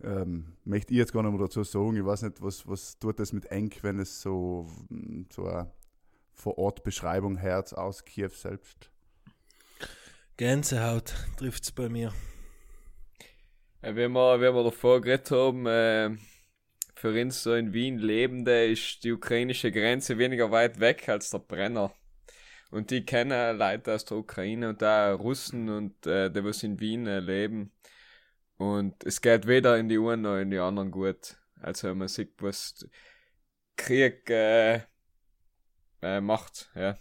ähm, 0.02 0.54
möchte 0.66 0.94
ich 0.94 1.00
jetzt 1.00 1.14
gar 1.14 1.24
nicht 1.24 1.32
mehr 1.32 1.42
dazu 1.42 1.64
sagen. 1.64 1.96
Ich 1.96 2.06
weiß 2.06 2.24
nicht, 2.24 2.42
was, 2.42 2.68
was 2.68 3.00
tut 3.00 3.20
das 3.20 3.34
mit 3.34 3.46
Eng, 3.48 3.72
wenn 3.82 4.00
es 4.00 4.22
so, 4.22 4.68
so 5.32 5.46
eine 5.46 5.72
vor 6.34 6.58
Ort 6.58 6.84
Beschreibung 6.84 7.38
Herz 7.38 7.74
aus 7.74 8.06
Kiew 8.06 8.30
selbst? 8.30 8.90
Gänsehaut 10.38 11.14
trifft 11.38 11.64
es 11.64 11.72
bei 11.72 11.90
mir. 11.90 12.14
Ja, 13.82 13.96
wie, 13.96 14.08
wir, 14.08 14.40
wie 14.40 14.54
wir 14.54 14.64
davor 14.64 15.02
geredet 15.02 15.30
haben, 15.32 15.66
äh, 15.68 16.16
für 16.96 17.22
uns 17.22 17.44
so 17.44 17.54
in 17.54 17.74
Wien 17.74 17.98
Lebende 17.98 18.66
ist 18.66 19.04
die 19.04 19.12
ukrainische 19.12 19.72
Grenze 19.72 20.18
weniger 20.18 20.52
weit 20.52 20.80
weg 20.80 21.10
als 21.10 21.30
der 21.30 21.40
Brenner. 21.40 21.94
Und 22.72 22.90
die 22.90 23.06
kennen 23.06 23.58
Leute 23.58 23.94
aus 23.94 24.06
der 24.06 24.18
Ukraine 24.18 24.70
und 24.70 24.82
da 24.82 25.14
Russen 25.14 25.70
und 25.70 26.08
äh, 26.08 26.32
die, 26.32 26.44
was 26.44 26.64
in 26.64 26.80
Wien 26.80 27.06
äh, 27.06 27.20
leben. 27.20 27.72
Und 28.58 29.04
es 29.04 29.22
geht 29.22 29.48
weder 29.48 29.78
in 29.78 29.90
die 29.90 30.00
einen 30.00 30.22
noch 30.22 30.38
in 30.38 30.50
die 30.50 30.60
anderen 30.60 30.90
gut. 30.90 31.38
Also 31.62 31.94
man 31.94 32.08
sieht, 32.08 32.42
was 32.42 32.88
Krieg 33.76 34.30
äh, 34.30 34.82
äh, 36.04 36.22
macht. 36.22 36.70
Ja. 36.76 36.98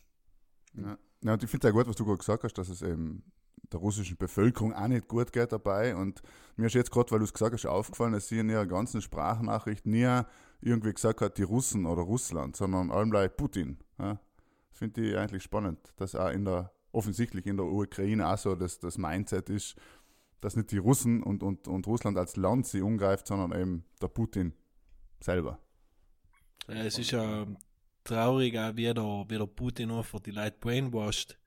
Ja, 0.75 0.99
ja 1.23 1.33
und 1.33 1.43
ich 1.43 1.51
finde 1.51 1.67
es 1.67 1.73
ja 1.73 1.79
gut, 1.79 1.89
was 1.89 1.97
du 1.97 2.05
gerade 2.05 2.19
gesagt 2.19 2.45
hast, 2.45 2.55
dass 2.55 2.69
es 2.69 2.83
eben 2.83 3.25
der 3.73 3.81
russischen 3.81 4.17
Bevölkerung 4.17 4.73
auch 4.75 4.89
nicht 4.89 5.09
gut 5.09 5.33
geht 5.33 5.53
dabei. 5.53 5.97
Und 5.97 6.23
mir 6.57 6.67
ist 6.67 6.75
jetzt 6.75 6.91
gerade, 6.91 7.11
weil 7.11 7.19
du 7.19 7.25
es 7.25 7.33
gesagt 7.33 7.55
hast, 7.55 7.67
aufgefallen, 7.67 8.13
dass 8.13 8.29
sie 8.29 8.39
in 8.39 8.49
ihrer 8.49 8.67
ganzen 8.67 9.01
Sprachnachricht 9.01 9.87
nie 9.87 10.23
irgendwie 10.61 10.93
gesagt 10.93 11.21
hat, 11.21 11.39
die 11.39 11.43
Russen 11.43 11.87
oder 11.87 12.03
Russland, 12.03 12.57
sondern 12.57 12.91
allem 12.91 13.31
Putin. 13.37 13.79
Ja. 13.99 14.21
Finde 14.71 15.03
ich 15.03 15.17
eigentlich 15.17 15.43
spannend, 15.43 15.79
dass 15.97 16.15
auch 16.15 16.31
in 16.31 16.45
der, 16.45 16.73
offensichtlich 16.93 17.47
in 17.47 17.57
der 17.57 17.67
Ukraine 17.67 18.29
auch 18.29 18.39
so 18.39 18.55
das, 18.55 18.79
das 18.79 18.99
Mindset 18.99 19.51
ist, 19.51 19.77
dass 20.41 20.57
nicht 20.57 20.71
die 20.71 20.79
Russen 20.79 21.23
und, 21.23 21.43
und, 21.43 21.69
und 21.69 21.87
Russland 21.87 22.19
als 22.19 22.37
Land 22.37 22.67
sie 22.67 22.83
umgreift, 22.83 23.27
sondern 23.27 23.59
eben 23.59 23.85
der 24.01 24.09
Putin 24.09 24.55
selber. 25.21 25.59
Ja, 26.69 26.85
es 26.85 26.99
ist 26.99 27.11
ja 27.11 27.47
traurig 28.05 28.59
auch, 28.59 28.77
wie 28.77 28.93
der, 28.93 29.25
wie 29.29 29.39
der 29.39 29.47
Putin 29.47 29.91
einfach 29.91 30.21
die 30.21 30.31
Leute 30.31 30.57
brainwashed. 30.61 31.39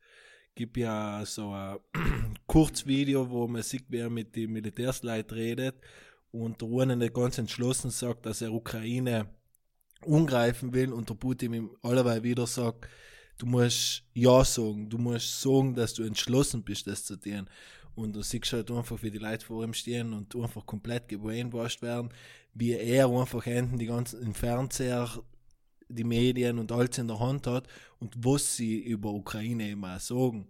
gibt 0.56 0.78
ja 0.78 1.24
so 1.26 1.52
ein 1.52 1.78
Kurzvideo, 2.48 3.30
wo 3.30 3.48
man 3.48 3.62
sieht, 3.62 3.86
wer 3.90 4.10
mit 4.10 4.36
den 4.36 4.52
Militärsleuten 4.52 5.38
redet 5.38 5.76
und 6.32 6.62
der 6.62 6.96
nicht 6.96 7.14
ganz 7.14 7.38
entschlossen 7.38 7.92
sagt, 7.92 8.26
dass 8.26 8.42
er 8.42 8.54
Ukraine 8.54 9.28
angreifen 10.06 10.74
will 10.74 10.94
und 10.94 11.10
der 11.10 11.16
Putin 11.16 11.54
ihm 11.54 11.70
allerweil 11.82 12.24
wieder 12.24 12.48
sagt, 12.48 12.88
du 13.38 13.46
musst 13.46 14.04
Ja 14.14 14.44
sagen, 14.44 14.90
du 14.90 14.98
musst 14.98 15.42
sagen, 15.42 15.76
dass 15.76 15.94
du 15.94 16.04
entschlossen 16.04 16.64
bist, 16.64 16.88
das 16.88 17.06
zu 17.06 17.18
tun. 17.18 17.50
Und 17.96 18.14
du 18.14 18.22
siehst 18.22 18.52
halt 18.52 18.70
einfach, 18.72 19.02
wie 19.04 19.12
die 19.12 19.20
Leute 19.20 19.46
vor 19.46 19.64
ihm 19.64 19.74
stehen 19.74 20.12
und 20.12 20.36
einfach 20.36 20.66
komplett 20.66 21.08
gebrainwashed 21.08 21.82
werden, 21.82 22.10
wie 22.54 22.74
er 22.74 23.10
einfach 23.10 23.46
hinten 23.46 23.78
die 23.78 23.86
ganzen 23.86 24.22
im 24.22 24.34
Fernseher, 24.34 25.10
die 25.88 26.04
Medien 26.04 26.60
und 26.60 26.72
alles 26.72 26.98
in 26.98 27.08
der 27.08 27.20
Hand 27.20 27.48
hat 27.48 27.68
und 28.00 28.14
was 28.18 28.56
sie 28.56 28.80
über 28.80 29.12
Ukraine 29.12 29.72
immer 29.72 30.00
sagen. 30.00 30.48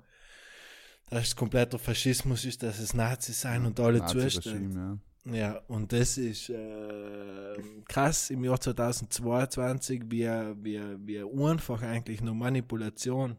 Dass 1.10 1.28
es 1.28 1.36
kompletter 1.36 1.78
Faschismus 1.78 2.46
ist, 2.46 2.64
dass 2.64 2.80
es 2.80 2.94
Nazis 2.94 3.42
sein 3.42 3.66
und 3.66 3.80
alle. 3.80 4.00
Nazi-Regime, 4.00 4.74
ja. 4.74 4.98
Ja, 5.28 5.60
und 5.68 5.92
das 5.92 6.20
ist 6.20 6.50
äh, 6.50 7.58
krass 7.88 8.30
im 8.30 8.44
Jahr 8.44 8.60
2022, 8.62 10.04
wie, 10.08 10.28
wie, 10.62 10.80
wie 11.04 11.44
einfach 11.44 11.82
eigentlich 11.82 12.22
nur 12.22 12.36
Manipulation 12.36 13.36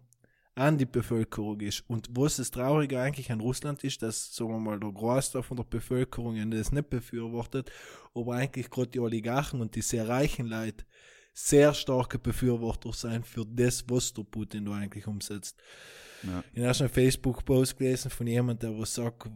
an 0.57 0.79
die 0.79 0.87
Bevölkerung 0.87 1.61
ist. 1.61 1.85
Und 1.87 2.09
was 2.11 2.37
das 2.37 2.51
Traurige 2.51 3.01
eigentlich 3.01 3.31
an 3.31 3.41
Russland 3.41 3.85
ist, 3.85 4.03
dass, 4.03 4.35
sagen 4.35 4.51
wir 4.51 4.59
mal, 4.59 4.81
der 4.81 4.91
Großteil 4.91 5.43
von 5.43 5.59
der 5.59 5.65
Bevölkerung 5.65 6.51
das 6.51 6.73
nicht 6.73 6.91
befürwortet, 6.91 7.71
aber 8.15 8.35
eigentlich 8.35 8.69
gerade 8.69 8.89
die 8.89 9.01
Oligarchen 9.01 9.61
und 9.61 9.77
die 9.77 9.83
sehr 9.83 10.09
reichen 10.09 10.47
Leute 10.47 10.85
sehr 11.39 11.75
starke 11.75 12.19
Befürworter 12.19 12.93
sein 12.95 13.23
für 13.23 13.45
das, 13.45 13.85
was 13.89 14.13
der 14.13 14.23
Putin 14.23 14.65
da 14.65 14.73
eigentlich 14.73 15.07
umsetzt. 15.07 15.59
Ja. 16.23 16.43
Ich 16.55 16.63
habe 16.63 16.73
schon 16.75 16.87
einen 16.87 16.95
Facebook-Post 16.95 17.77
gelesen 17.77 18.11
von 18.11 18.27
jemandem, 18.27 18.71
der 18.71 18.81
was 18.81 18.95
sagt, 18.95 19.29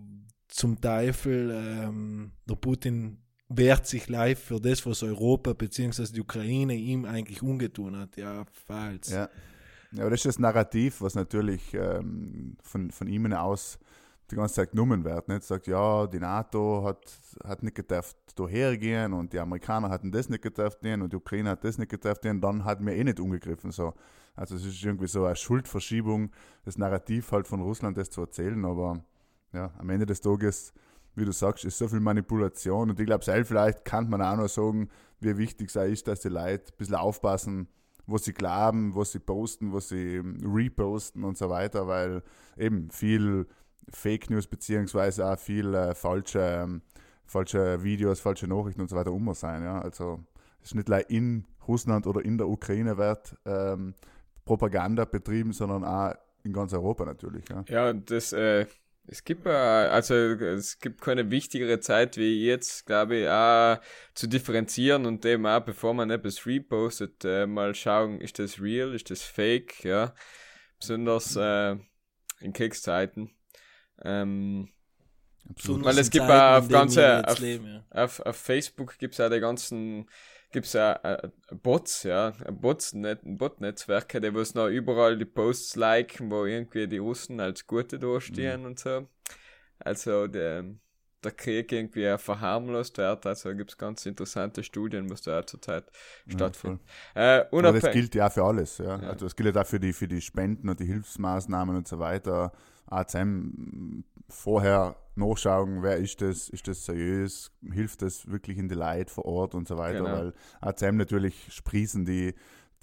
zum 0.49 0.81
Teufel, 0.81 1.51
ähm, 1.53 2.33
der 2.49 2.55
Putin 2.55 3.19
wehrt 3.51 3.87
sich 3.87 4.09
live 4.09 4.43
für 4.43 4.59
das, 4.59 4.87
was 4.87 5.03
Europa 5.03 5.53
bzw. 5.53 6.07
die 6.15 6.23
Ukraine 6.23 6.75
ihm 6.75 7.05
eigentlich 7.05 7.43
ungetun 7.43 7.97
hat. 7.99 8.17
Ja, 8.17 8.47
falsch. 8.67 9.11
Ja. 9.11 9.29
ja, 9.93 10.01
aber 10.01 10.11
das 10.11 10.21
ist 10.21 10.27
das 10.27 10.39
Narrativ, 10.39 11.03
was 11.03 11.15
natürlich 11.15 11.75
ähm, 11.75 12.57
von, 12.63 12.91
von 12.91 13.09
ihm 13.09 13.31
aus 13.35 13.79
die 14.31 14.37
ganze 14.37 14.55
Zeit 14.55 14.71
genommen 14.71 15.05
wird. 15.05 15.29
Nicht? 15.29 15.43
Sagt, 15.43 15.67
ja, 15.67 16.07
die 16.07 16.19
NATO 16.19 16.85
hat, 16.85 17.05
hat 17.45 17.63
nicht 17.63 17.75
gedacht, 17.75 18.17
da 18.35 18.47
hergehen 18.47 19.13
und 19.13 19.33
die 19.33 19.39
Amerikaner 19.39 19.91
hatten 19.91 20.13
das 20.13 20.29
nicht 20.29 20.43
gedacht, 20.43 20.79
und 20.83 21.13
die 21.13 21.17
Ukraine 21.17 21.51
hat 21.51 21.65
das 21.65 21.79
nicht 21.79 21.91
gedacht, 21.91 22.21
dann 22.25 22.65
hat 22.65 22.81
mir 22.81 22.95
eh 22.97 23.05
nicht 23.05 23.21
umgegriffen. 23.21 23.71
So. 23.71 23.95
Also 24.35 24.57
es 24.57 24.65
ist 24.65 24.83
irgendwie 24.83 25.09
so 25.09 25.25
eine 25.25 25.37
Schuldverschiebung, 25.37 26.31
das 26.65 26.79
Narrativ 26.79 27.33
halt 27.33 27.47
von 27.47 27.61
Russland, 27.61 27.97
das 27.97 28.11
zu 28.11 28.23
erzählen, 28.23 28.65
aber 28.65 29.05
ja, 29.53 29.73
am 29.79 29.91
Ende 29.91 30.07
des 30.07 30.21
Tages, 30.21 30.73
wie 31.15 31.25
du 31.25 31.33
sagst, 31.33 31.65
ist 31.65 31.79
so 31.79 31.89
viel 31.89 32.01
Manipulation 32.01 32.91
und 32.91 33.01
ich 33.01 33.07
glaube, 33.07 33.25
selbst 33.25 33.49
vielleicht 33.49 33.85
kann 33.85 34.09
man 34.09 34.23
auch 34.23 34.37
noch 34.37 34.49
sagen, 34.49 34.89
wie 35.21 35.37
wichtig 35.37 35.75
es 35.75 35.77
ist, 35.77 36.09
dass 36.09 36.21
die 36.21 36.29
Leute 36.29 36.73
ein 36.73 36.77
bisschen 36.79 36.95
aufpassen, 36.95 37.69
was 38.07 38.25
sie 38.25 38.33
glauben, 38.33 38.95
was 38.95 39.13
sie 39.13 39.19
posten, 39.19 39.73
was 39.73 39.89
sie 39.89 40.23
reposten 40.43 41.25
und 41.25 41.37
so 41.37 41.51
weiter, 41.51 41.87
weil 41.87 42.23
eben 42.57 42.91
viel 42.91 43.47
Fake 43.93 44.31
News 44.31 44.47
beziehungsweise 44.47 45.27
auch 45.27 45.39
viel 45.39 45.75
äh, 45.75 45.95
falsche, 45.95 46.41
ähm, 46.41 46.83
falsche 47.27 47.83
Videos, 47.83 48.21
falsche 48.21 48.47
Nachrichten 48.47 48.81
und 48.81 48.89
so 48.89 48.97
weiter 48.97 49.11
immer 49.11 49.35
sein. 49.35 49.63
Ja? 49.63 49.81
Also 49.81 50.21
es 50.61 50.69
ist 50.69 50.75
nicht 50.75 50.89
nur 50.89 51.11
in 51.11 51.47
Russland 51.67 52.07
oder 52.07 52.25
in 52.25 52.39
der 52.39 52.49
Ukraine 52.49 52.97
wird 52.97 53.37
ähm, 53.45 53.95
Propaganda 54.45 55.05
betrieben, 55.05 55.53
sondern 55.53 55.85
auch 55.85 56.15
in 56.45 56.53
ganz 56.53 56.73
Europa 56.73 57.05
natürlich. 57.05 57.45
Ja, 57.49 57.65
Ja, 57.69 57.93
das, 57.93 58.33
äh, 58.33 58.67
es 59.07 59.25
gibt 59.25 59.47
äh, 59.47 59.51
also 59.51 60.15
es 60.15 60.79
gibt 60.79 61.01
keine 61.01 61.31
wichtigere 61.31 61.81
Zeit 61.81 62.17
wie 62.17 62.45
jetzt, 62.47 62.87
glaube 62.87 63.17
ich, 63.17 63.29
auch 63.29 63.81
zu 64.15 64.27
differenzieren 64.27 65.07
und 65.07 65.25
eben 65.25 65.47
auch, 65.47 65.61
bevor 65.61 65.95
man 65.95 66.11
etwas 66.11 66.47
repostet, 66.47 67.25
äh, 67.25 67.47
mal 67.47 67.75
schauen, 67.75 68.21
ist 68.21 68.39
das 68.39 68.61
real, 68.61 68.95
ist 68.95 69.11
das 69.11 69.23
fake, 69.23 69.85
ja. 69.85 70.15
Besonders 70.79 71.37
äh, 71.37 71.77
in 72.41 72.53
Kriegszeiten. 72.53 73.31
Ähm, 74.05 74.69
absolut. 75.49 75.85
Weil 75.85 75.99
es 75.99 76.11
gibt 76.11 76.25
auf 76.25 76.69
ganze- 76.69 77.27
auf- 77.27 77.39
leben, 77.39 77.67
ja. 77.67 78.05
auf, 78.05 78.21
auf 78.21 78.37
Facebook 78.37 78.99
gibt's 78.99 79.21
auch 79.21 79.31
die 79.31 79.41
ganzen, 79.41 80.09
gibt's 80.53 80.75
auch 80.77 81.03
äh, 81.05 81.29
Bots, 81.63 82.03
ja, 82.05 82.33
Bots, 82.51 82.93
net, 82.95 83.21
Bot-Netzwerke, 83.25 84.21
die 84.21 84.35
was 84.35 84.55
noch 84.55 84.69
überall 84.69 85.17
die 85.19 85.25
Posts 85.25 85.77
liken, 85.77 86.31
wo 86.31 86.45
irgendwie 86.45 86.87
die 86.89 86.99
Russen 86.99 87.41
als 87.41 87.67
Gute 87.67 87.99
dastehen 87.99 88.67
und 88.67 88.79
so. 88.79 89.09
Also 89.79 90.27
der, 90.27 90.65
der 91.25 91.33
Krieg 91.33 91.73
irgendwie 91.73 92.11
auch 92.11 92.21
verharmlost 92.21 92.99
wird, 92.99 93.25
also 93.27 93.55
gibt's 93.55 93.77
ganz 93.79 94.05
interessante 94.07 94.63
Studien, 94.63 95.09
was 95.11 95.23
da 95.23 95.47
zurzeit 95.47 95.85
stattfindet. 96.29 96.81
Äh, 97.15 97.45
Aber 97.51 97.73
das 97.73 97.91
gilt 97.93 98.15
ja 98.15 98.29
für 98.31 98.45
alles. 98.45 98.79
Ja. 98.79 99.01
Ja. 99.01 99.11
Also 99.11 99.27
das 99.27 99.37
gilt 99.37 99.55
ja 99.55 99.63
auch 99.63 99.67
für 99.67 99.81
die, 99.81 99.93
für 99.93 100.09
die 100.09 100.21
Spenden 100.21 100.69
und 100.69 100.81
die 100.81 100.87
Hilfsmaßnahmen 100.87 101.77
und 101.77 101.89
so 101.89 101.99
weiter. 101.99 102.53
ACM 102.91 104.05
vorher 104.29 104.97
nachschauen, 105.17 105.83
wer 105.83 105.97
ist 105.97 106.21
das, 106.21 106.49
ist 106.49 106.69
das 106.69 106.85
seriös, 106.85 107.53
hilft 107.73 108.03
das 108.03 108.31
wirklich 108.31 108.59
in 108.59 108.69
die 108.69 108.75
Leute 108.75 109.13
vor 109.13 109.25
Ort 109.25 109.55
und 109.55 109.67
so 109.69 109.77
weiter, 109.77 109.99
Genau. 109.99 110.13
weil 110.13 110.35
ACM 110.61 110.97
natürlich 110.97 111.53
sprießen 111.53 112.05
die, 112.05 112.35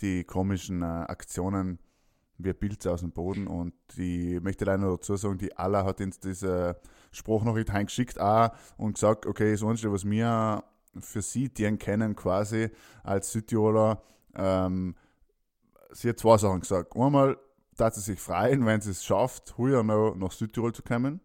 die 0.02 0.24
komischen 0.24 0.82
äh, 0.82 0.86
Aktionen 0.86 1.80
wie 2.38 2.54
Pilze 2.54 2.92
aus 2.92 3.02
dem 3.02 3.12
Boden 3.12 3.48
und 3.48 3.74
die 3.98 4.36
ich 4.36 4.42
möchte 4.44 4.66
leider 4.66 4.84
noch 4.84 4.98
dazu 4.98 5.16
sagen, 5.16 5.40
die 5.40 5.58
Allah 5.58 5.86
hat 5.86 6.02
uns 6.02 6.20
diese 6.20 6.80
Spruchnachricht 7.12 7.72
heimgeschickt 7.72 8.20
auch 8.20 8.52
und 8.78 8.94
gesagt, 8.94 9.26
okay, 9.26 9.52
das 9.52 9.64
Einzige, 9.64 9.92
was 9.92 10.06
wir 10.06 10.64
für 11.00 11.22
sie 11.22 11.50
die 11.50 11.78
kennen 11.78 12.16
quasi 12.16 12.70
als 13.04 13.32
Südtiroler, 13.32 14.02
ähm, 14.36 14.96
sie 15.92 16.10
hat 16.10 16.20
zwei 16.20 16.38
Sachen 16.38 16.60
gesagt. 16.60 16.96
Einmal, 16.96 17.38
dass 17.78 17.96
sie 17.96 18.02
sich 18.02 18.20
freuen, 18.20 18.66
wenn 18.66 18.82
sie 18.82 18.92
es 18.92 19.06
schafft, 19.06 19.58
heuer 19.58 19.84
noch 19.84 20.16
nach 20.16 20.32
Südtirol 20.32 20.74
zu 20.74 20.84
kommen. 20.84 21.22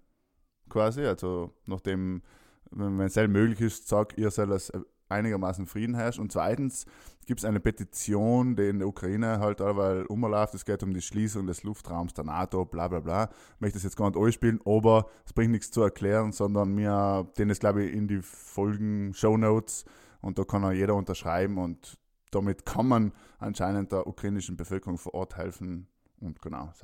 Quasi, 0.68 1.02
also 1.02 1.52
nachdem, 1.66 2.23
wenn 2.71 3.00
es 3.00 3.16
möglich 3.16 3.61
ist, 3.61 3.88
sagt, 3.88 4.18
ihr 4.18 4.30
soll 4.30 4.52
es 4.52 4.73
einigermaßen 5.12 5.66
Frieden 5.66 5.94
herrscht. 5.94 6.18
Und 6.18 6.32
zweitens 6.32 6.87
gibt 7.26 7.40
es 7.40 7.44
eine 7.44 7.61
Petition, 7.61 8.56
die 8.56 8.68
in 8.68 8.78
der 8.78 8.88
Ukraine 8.88 9.38
halt 9.38 9.61
allweil 9.61 10.04
umläuft. 10.06 10.54
Es 10.54 10.64
geht 10.64 10.82
um 10.82 10.92
die 10.92 11.02
Schließung 11.02 11.47
des 11.47 11.62
Luftraums 11.62 12.14
der 12.14 12.25
NATO, 12.25 12.64
bla 12.64 12.88
bla 12.88 13.00
bla. 13.00 13.25
Ich 13.54 13.61
möchte 13.61 13.76
das 13.76 13.85
jetzt 13.85 13.97
gar 13.97 14.11
nicht 14.11 14.18
anspielen, 14.18 14.61
aber 14.64 15.06
es 15.25 15.32
bringt 15.32 15.52
nichts 15.52 15.71
zu 15.71 15.82
erklären, 15.82 16.32
sondern 16.32 16.75
mir, 16.75 17.28
den 17.38 17.50
ist 17.50 17.61
glaube 17.61 17.85
ich 17.85 17.94
in 17.94 18.09
die 18.09 18.23
Folgen 18.23 19.12
Show 19.14 19.37
Notes 19.37 19.85
und 20.21 20.38
da 20.38 20.44
kann 20.44 20.64
auch 20.64 20.73
jeder 20.73 20.94
unterschreiben 20.94 21.59
und 21.59 21.99
damit 22.30 22.64
kann 22.64 22.88
man 22.88 23.12
anscheinend 23.38 23.92
der 23.92 24.06
ukrainischen 24.06 24.56
Bevölkerung 24.56 24.97
vor 24.97 25.14
Ort 25.14 25.37
helfen. 25.37 25.87
Und 26.23 26.41
genau, 26.41 26.67
das 26.67 26.76
ist 26.76 26.83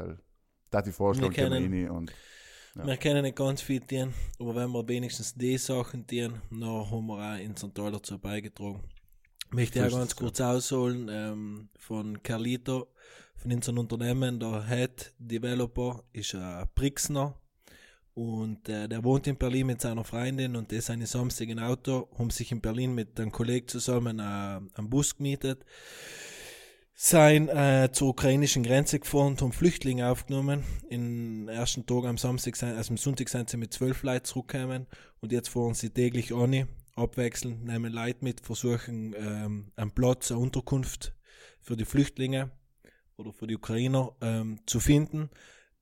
halt, 0.74 0.86
die 0.86 0.92
Vorschlag 0.92 1.28
Wir 1.28 1.34
kennen- 1.34 1.62
Gemini 1.62 1.88
und 1.88 2.12
Ja. 2.74 2.86
Wir 2.86 2.96
können 2.96 3.22
nicht 3.22 3.36
ganz 3.36 3.60
viel 3.62 3.80
tun, 3.80 4.12
aber 4.38 4.54
wenn 4.54 4.70
wir 4.70 4.86
wenigstens 4.86 5.34
die 5.34 5.58
Sachen 5.58 6.06
tun, 6.06 6.40
dann 6.50 6.64
haben 6.64 7.06
wir 7.06 7.34
auch 7.34 7.38
in 7.38 7.56
St. 7.56 7.74
Teil 7.74 7.90
dazu 7.90 8.18
beigetragen. 8.18 8.82
Ich 9.48 9.52
möchte 9.54 9.78
ja 9.80 9.86
ist 9.86 9.94
ganz 9.94 10.14
kurz 10.14 10.40
ausholen 10.40 11.08
ähm, 11.10 11.70
von 11.78 12.22
Carlito, 12.22 12.88
von 13.36 13.52
unserem 13.52 13.78
Unternehmen, 13.78 14.38
der 14.38 14.66
Head 14.68 15.12
Developer 15.18 16.04
ist 16.12 16.34
ein 16.34 16.68
Brixner 16.74 17.34
und 18.14 18.68
äh, 18.68 18.86
der 18.88 19.02
wohnt 19.02 19.26
in 19.26 19.36
Berlin 19.38 19.68
mit 19.68 19.80
seiner 19.80 20.04
Freundin 20.04 20.54
und 20.54 20.70
die 20.70 20.80
sind 20.80 21.06
Samstag 21.08 21.48
im 21.48 21.58
Auto, 21.58 22.08
haben 22.18 22.30
sich 22.30 22.52
in 22.52 22.60
Berlin 22.60 22.94
mit 22.94 23.18
einem 23.18 23.32
Kollegen 23.32 23.66
zusammen 23.66 24.18
äh, 24.18 24.22
einen 24.22 24.90
Bus 24.90 25.16
gemietet, 25.16 25.64
sind 27.00 27.48
äh, 27.48 27.90
zur 27.92 28.08
ukrainischen 28.08 28.64
Grenze 28.64 28.98
gefahren 28.98 29.28
und 29.28 29.40
haben 29.40 29.52
Flüchtlinge 29.52 30.10
aufgenommen. 30.10 30.64
Im 30.88 31.48
ersten 31.48 31.86
Tag 31.86 32.04
am 32.06 32.18
Samstag, 32.18 32.56
sind, 32.56 32.76
also 32.76 32.90
am 32.90 32.96
Sonntag 32.96 33.28
sind 33.28 33.48
sie 33.48 33.56
mit 33.56 33.72
zwölf 33.72 34.02
Leuten 34.02 34.24
zurückgekommen 34.24 34.88
und 35.20 35.30
jetzt 35.30 35.48
fahren 35.48 35.74
sie 35.74 35.90
täglich 35.90 36.34
an, 36.34 36.66
abwechselnd, 36.96 37.64
nehmen 37.64 37.92
Leute 37.92 38.24
mit, 38.24 38.40
versuchen 38.40 39.14
ähm, 39.16 39.70
einen 39.76 39.92
Platz, 39.92 40.32
eine 40.32 40.40
Unterkunft 40.40 41.14
für 41.60 41.76
die 41.76 41.84
Flüchtlinge 41.84 42.50
oder 43.16 43.32
für 43.32 43.46
die 43.46 43.54
Ukrainer 43.54 44.16
ähm, 44.20 44.58
zu 44.66 44.80
finden. 44.80 45.30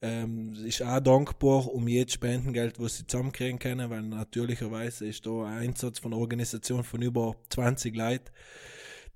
Ähm, 0.03 0.53
ist 0.67 0.83
auch 0.83 1.01
dankbar 1.01 1.73
um 1.73 1.89
jedes 1.89 2.13
Spendengeld, 2.13 2.79
was 2.79 2.99
sie 2.99 3.07
zusammenkriegen 3.07 3.59
können, 3.59 3.89
weil 3.89 4.03
natürlicherweise 4.03 5.07
ist 5.07 5.25
da 5.25 5.47
ein 5.47 5.69
Einsatz 5.69 5.99
von 5.99 6.13
einer 6.13 6.21
Organisation 6.21 6.85
von 6.85 7.01
über 7.01 7.37
20 7.49 7.97
Leuten, 7.97 8.31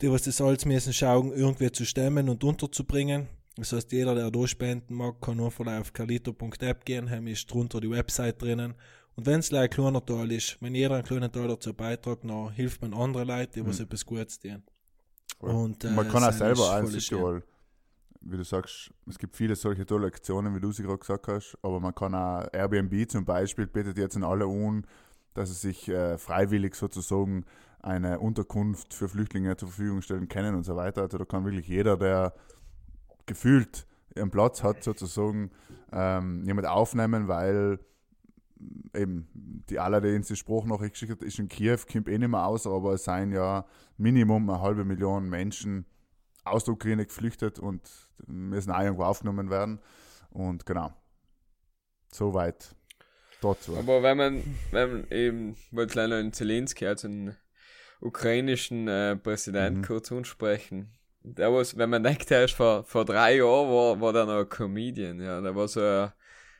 die 0.00 0.11
was 0.11 0.23
das 0.23 0.40
alles 0.40 0.64
müssen 0.64 0.92
schauen, 0.92 1.33
irgendwie 1.33 1.71
zu 1.73 1.85
stemmen 1.85 2.28
und 2.28 2.42
unterzubringen. 2.45 3.28
Das 3.57 3.73
heißt, 3.73 3.92
jeder, 3.92 4.14
der 4.14 4.30
da 4.30 4.47
spenden 4.47 4.95
mag, 4.95 5.21
kann 5.21 5.40
einfach 5.40 5.66
auf 5.66 5.92
kalito.app 5.92 6.85
gehen, 6.85 7.11
haben 7.11 7.26
ist 7.26 7.47
drunter 7.52 7.80
die 7.80 7.90
Website 7.90 8.40
drinnen. 8.40 8.75
Und 9.16 9.26
wenn 9.26 9.40
es 9.40 9.52
ein 9.52 9.69
kleiner 9.69 10.04
Teil 10.04 10.33
ist, 10.33 10.57
wenn 10.61 10.75
jeder 10.75 10.95
einen 10.95 11.04
kleinen 11.04 11.30
Teil 11.30 11.49
dazu 11.49 11.75
beiträgt, 11.75 12.25
dann 12.25 12.52
hilft 12.52 12.80
man 12.80 12.95
anderen 12.95 13.28
Leuten, 13.28 13.52
die 13.54 13.66
was 13.66 13.80
etwas 13.80 14.07
Gutes 14.07 14.38
tun. 14.38 14.62
Und, 15.40 15.85
äh, 15.85 15.90
man 15.90 16.09
kann 16.09 16.25
auch 16.25 16.33
selber. 16.33 16.87
Südtirol 16.87 17.42
wie 18.23 18.37
du 18.37 18.45
sagst, 18.45 18.92
es 19.09 19.19
gibt 19.19 19.37
viele 19.37 19.57
solche 19.57 19.87
tolle 19.87 20.07
Aktionen, 20.07 20.54
wie 20.54 20.61
du 20.61 20.73
sie 20.73 20.83
gerade 20.83 20.99
gesagt 20.99 21.28
hast, 21.28 21.57
aber 21.62 21.80
man 21.80 21.95
kann 21.95 22.14
auch 22.14 22.47
Airbnb 22.52 23.11
zum 23.11 23.25
Beispiel 23.25 23.66
bietet 23.66 23.97
jetzt 23.99 24.16
in 24.16 24.25
alle 24.25 24.47
un, 24.47 24.87
dass 25.35 25.49
sie 25.49 25.69
sich 25.69 25.88
äh, 25.88 26.19
freiwillig 26.19 26.75
sozusagen 26.75 27.45
eine 27.82 28.20
Unterkunft 28.20 28.94
für 28.94 29.08
Flüchtlinge 29.08 29.56
zur 29.56 29.68
Verfügung 29.68 30.02
stellen 30.02 30.28
können 30.28 30.54
und 30.54 30.64
so 30.64 30.76
weiter. 30.76 31.02
Also 31.02 31.18
da 31.18 31.25
kann 31.25 31.44
wirklich 31.44 31.68
jeder, 31.68 31.96
der 31.96 32.34
gefühlt 33.26 33.87
einen 34.16 34.30
Platz 34.30 34.62
hat, 34.62 34.82
sozusagen 34.82 35.50
ähm, 35.92 36.44
jemand 36.44 36.66
aufnehmen, 36.66 37.28
weil 37.28 37.78
eben 38.94 39.28
die 39.70 39.78
allerletzte 39.78 40.37
Spruchnachricht 40.37 40.92
geschickt 40.92 41.12
hat, 41.12 41.22
ist 41.22 41.38
in 41.38 41.49
Kiew, 41.49 41.78
kommt 41.90 42.08
eh 42.08 42.18
nicht 42.18 42.28
mehr 42.28 42.44
aus, 42.44 42.66
aber 42.66 42.94
es 42.94 43.04
seien 43.04 43.32
ja 43.32 43.64
Minimum 43.96 44.50
eine 44.50 44.60
halbe 44.60 44.84
Million 44.84 45.28
Menschen 45.28 45.87
aus 46.44 46.64
der 46.64 46.75
Ukraine 46.75 47.06
geflüchtet 47.06 47.58
und 47.58 47.80
müssen 48.26 48.70
auch 48.70 48.80
irgendwo 48.80 49.04
aufgenommen 49.04 49.50
werden. 49.50 49.80
Und 50.30 50.66
genau, 50.66 50.92
soweit 52.12 52.75
dazu. 53.40 53.76
Aber 53.76 54.02
wenn 54.02 54.16
man, 54.16 54.42
wenn 54.70 54.92
man 54.92 55.10
eben, 55.10 55.56
wollte 55.70 55.99
leider 55.99 56.16
einen 56.16 56.32
Zelensky, 56.32 56.87
also 56.87 57.08
einen 57.08 57.37
ukrainischen 58.00 58.88
äh, 58.88 59.16
Präsident 59.16 59.78
Mhm. 59.78 59.83
kurz 59.85 60.11
ansprechen. 60.12 60.92
Der 61.23 61.52
was, 61.52 61.76
wenn 61.76 61.90
man 61.90 62.02
denkt, 62.02 62.30
der 62.30 62.45
ist 62.45 62.54
vor, 62.54 62.85
vor 62.85 63.04
drei 63.04 63.37
Jahren 63.37 63.69
war, 63.69 64.00
war 64.00 64.12
der 64.12 64.25
noch 64.25 64.40
ein 64.40 64.49
Comedian, 64.49 65.21
ja. 65.21 65.40
Der 65.40 65.54
war 65.54 65.69
so 65.69 65.80
ein, 65.80 66.12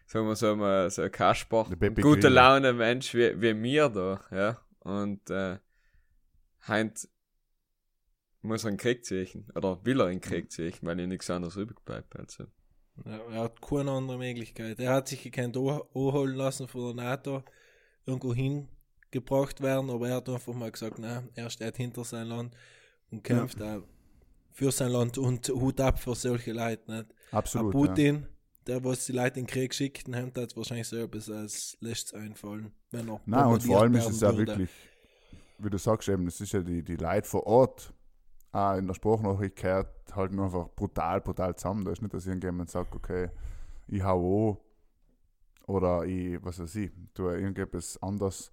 sagen 0.06 0.26
wir 0.26 0.37
so 0.37 0.54
mal, 0.54 0.90
so 0.90 1.02
ein 1.02 1.11
Kasper, 1.11 1.66
ein 1.80 1.94
guter. 1.94 2.28
Laune 2.28 2.73
Mensch 2.75 3.14
wie, 3.14 3.40
wie 3.40 3.54
mir 3.54 3.88
da, 3.88 4.20
ja. 4.30 4.61
Und, 4.80 5.30
äh, 5.30 5.59
heint 6.68 7.09
muss 8.42 8.64
er 8.64 8.68
einen 8.68 8.76
Krieg 8.76 9.04
ziehen, 9.04 9.47
oder 9.54 9.85
will 9.85 10.00
er 10.00 10.06
einen 10.06 10.20
Krieg 10.20 10.50
ziehen, 10.52 10.75
weil 10.82 11.00
ihm 11.00 11.09
nichts 11.09 11.30
anderes 11.30 11.56
übrig 11.56 11.82
bleibt, 11.85 12.16
also. 12.18 12.44
Ja, 13.04 13.18
er 13.32 13.40
hat 13.44 13.62
keine 13.62 13.92
andere 13.92 14.18
Möglichkeit. 14.18 14.78
Er 14.78 14.92
hat 14.92 15.09
sich 15.09 15.23
gekannt 15.23 15.56
anholen 15.56 16.35
lassen 16.35 16.68
von 16.68 16.97
der 16.97 17.04
NATO, 17.04 17.42
irgendwo 18.04 18.35
hingebracht 19.12 19.60
werden, 19.60 19.90
aber 19.90 20.08
er 20.08 20.16
hat 20.16 20.28
einfach 20.28 20.54
mal 20.54 20.70
gesagt, 20.70 20.98
nein, 20.98 21.28
er 21.34 21.50
steht 21.50 21.76
hinter 21.76 22.04
sein 22.04 22.26
Land 22.26 22.54
und 23.10 23.24
kämpft 23.24 23.60
auch 23.62 23.82
für 24.52 24.70
sein 24.70 24.90
Land 24.90 25.18
und 25.18 25.48
Hut 25.48 25.80
ab 25.80 25.98
für 25.98 26.14
solche 26.14 26.52
Leute. 26.52 26.90
Nicht? 26.90 27.14
Absolut. 27.32 27.74
Ja. 27.74 27.80
Putin, 27.80 28.26
der 28.66 28.84
was 28.84 29.06
die 29.06 29.12
Leute 29.12 29.40
in 29.40 29.46
den 29.46 29.52
Krieg 29.52 29.74
schickt, 29.74 30.08
hat 30.14 30.36
hat 30.36 30.56
wahrscheinlich 30.56 30.88
so 30.88 30.96
etwas 30.96 31.30
als 31.30 31.76
letztes 31.80 32.14
einfallen, 32.14 32.72
wenn 32.90 33.08
er 33.08 33.20
Nein, 33.26 33.46
und 33.46 33.62
vor 33.62 33.80
allem 33.80 33.94
ist 33.94 34.10
es 34.10 34.20
ja 34.20 34.36
wirklich, 34.36 34.70
wie 35.58 35.70
du 35.70 35.78
sagst 35.78 36.08
eben, 36.08 36.26
es 36.26 36.40
ist 36.40 36.52
ja 36.52 36.60
die, 36.60 36.82
die 36.82 36.96
Leute 36.96 37.28
vor 37.28 37.46
Ort, 37.46 37.92
auch 38.52 38.76
in 38.76 38.86
der 38.86 38.94
Sprachnachricht 38.94 39.56
gehört 39.56 39.88
halt 40.14 40.32
nur 40.32 40.46
einfach 40.46 40.68
brutal, 40.74 41.20
brutal 41.20 41.54
zusammen. 41.54 41.84
Da 41.84 41.92
ist 41.92 42.02
nicht, 42.02 42.12
dass 42.12 42.26
irgendjemand 42.26 42.68
sagt, 42.68 42.94
okay, 42.94 43.30
ich 43.86 44.02
hau 44.02 44.50
an 44.50 44.56
oder 45.66 46.04
ich, 46.04 46.42
was 46.42 46.58
weiß 46.58 46.74
ich, 46.76 46.90
tue 47.14 47.36
irgendetwas 47.36 48.02
anders, 48.02 48.50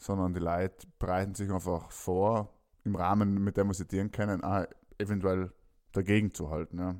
sondern 0.00 0.34
die 0.34 0.40
Leute 0.40 0.88
bereiten 0.98 1.34
sich 1.36 1.50
einfach 1.52 1.92
vor, 1.92 2.50
im 2.84 2.96
Rahmen, 2.96 3.44
mit 3.44 3.58
dem 3.58 3.72
sie 3.74 3.86
dienen 3.86 4.12
können, 4.12 4.44
auch 4.44 4.66
eventuell 4.98 5.52
dagegen 5.92 6.34
zu 6.34 6.50
halten. 6.50 6.78
Ja. 6.80 6.96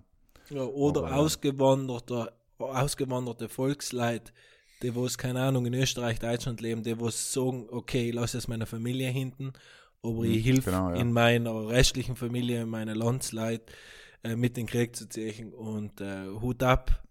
Ja, 0.48 0.62
oder 0.64 1.04
Aber, 1.04 1.12
ja. 1.12 1.16
ausgewanderte, 1.16 2.32
ausgewanderte 2.58 3.48
Volksleute, 3.48 4.32
die 4.82 4.94
wo 4.94 5.06
es, 5.06 5.16
keine 5.18 5.42
Ahnung, 5.42 5.66
in 5.66 5.74
Österreich, 5.74 6.18
Deutschland 6.18 6.60
leben, 6.60 6.82
die 6.82 6.98
wo 6.98 7.08
es 7.08 7.32
sagen, 7.32 7.68
okay, 7.70 8.08
ich 8.08 8.14
lasse 8.14 8.38
jetzt 8.38 8.48
meine 8.48 8.66
Familie 8.66 9.08
hinten, 9.10 9.52
aber 10.02 10.24
ich 10.24 10.42
Mhm, 10.42 10.44
hilfe 10.44 10.70
genau, 10.70 10.90
ja. 10.90 11.02
in 11.02 11.12
meiner 11.12 11.68
restlichen 11.68 12.16
Familie, 12.16 12.62
in 12.62 12.68
meiner 12.68 12.94
Landsleit, 12.96 13.70
äh, 14.24 14.36
mit 14.36 14.56
den 14.56 14.66
Krieg 14.66 14.96
zu 14.96 15.08
ziehen 15.08 15.52
und 15.54 16.00
äh, 16.00 16.26
Hut 16.40 16.62
ab. 16.62 17.02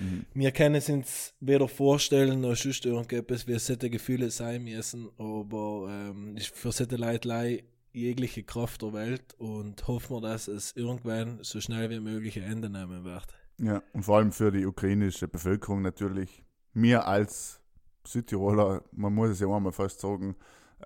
Mhm. 0.00 0.26
Wir 0.34 0.52
können 0.52 0.76
es 0.76 0.88
uns 0.88 1.34
weder 1.40 1.68
vorstellen, 1.68 2.40
noch 2.40 2.56
sonst 2.56 2.84
irgendetwas, 2.86 3.46
wie 3.46 3.58
solche 3.58 3.90
Gefühle 3.90 4.30
sein 4.30 4.64
müssen, 4.64 5.08
aber 5.18 5.88
ähm, 5.90 6.36
ist 6.36 6.54
für 6.54 6.72
solche 6.72 6.96
Leute 6.96 7.64
jegliche 7.92 8.42
Kraft 8.42 8.82
der 8.82 8.92
Welt 8.92 9.34
und 9.38 9.86
hoffen 9.86 10.16
wir, 10.16 10.20
dass 10.20 10.48
es 10.48 10.72
irgendwann 10.72 11.38
so 11.42 11.60
schnell 11.60 11.90
wie 11.90 12.00
möglich 12.00 12.36
ein 12.38 12.50
Ende 12.50 12.68
nehmen 12.68 13.04
wird. 13.04 13.26
Ja, 13.58 13.82
und 13.92 14.02
vor 14.02 14.18
allem 14.18 14.32
für 14.32 14.50
die 14.50 14.66
ukrainische 14.66 15.28
Bevölkerung 15.28 15.82
natürlich. 15.82 16.42
Mir 16.72 17.06
als 17.06 17.60
Südtiroler, 18.04 18.82
man 18.92 19.14
muss 19.14 19.30
es 19.30 19.40
ja 19.40 19.46
einmal 19.46 19.72
fast 19.72 20.00
sagen, 20.00 20.34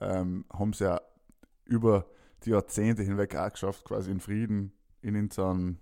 ähm, 0.00 0.44
haben 0.52 0.70
es 0.70 0.80
ja 0.80 1.00
über 1.64 2.06
die 2.44 2.50
Jahrzehnte 2.50 3.02
hinweg 3.02 3.34
auch 3.36 3.50
geschafft, 3.50 3.84
quasi 3.84 4.10
in 4.10 4.20
Frieden 4.20 4.72
in 5.00 5.16
unserem, 5.16 5.78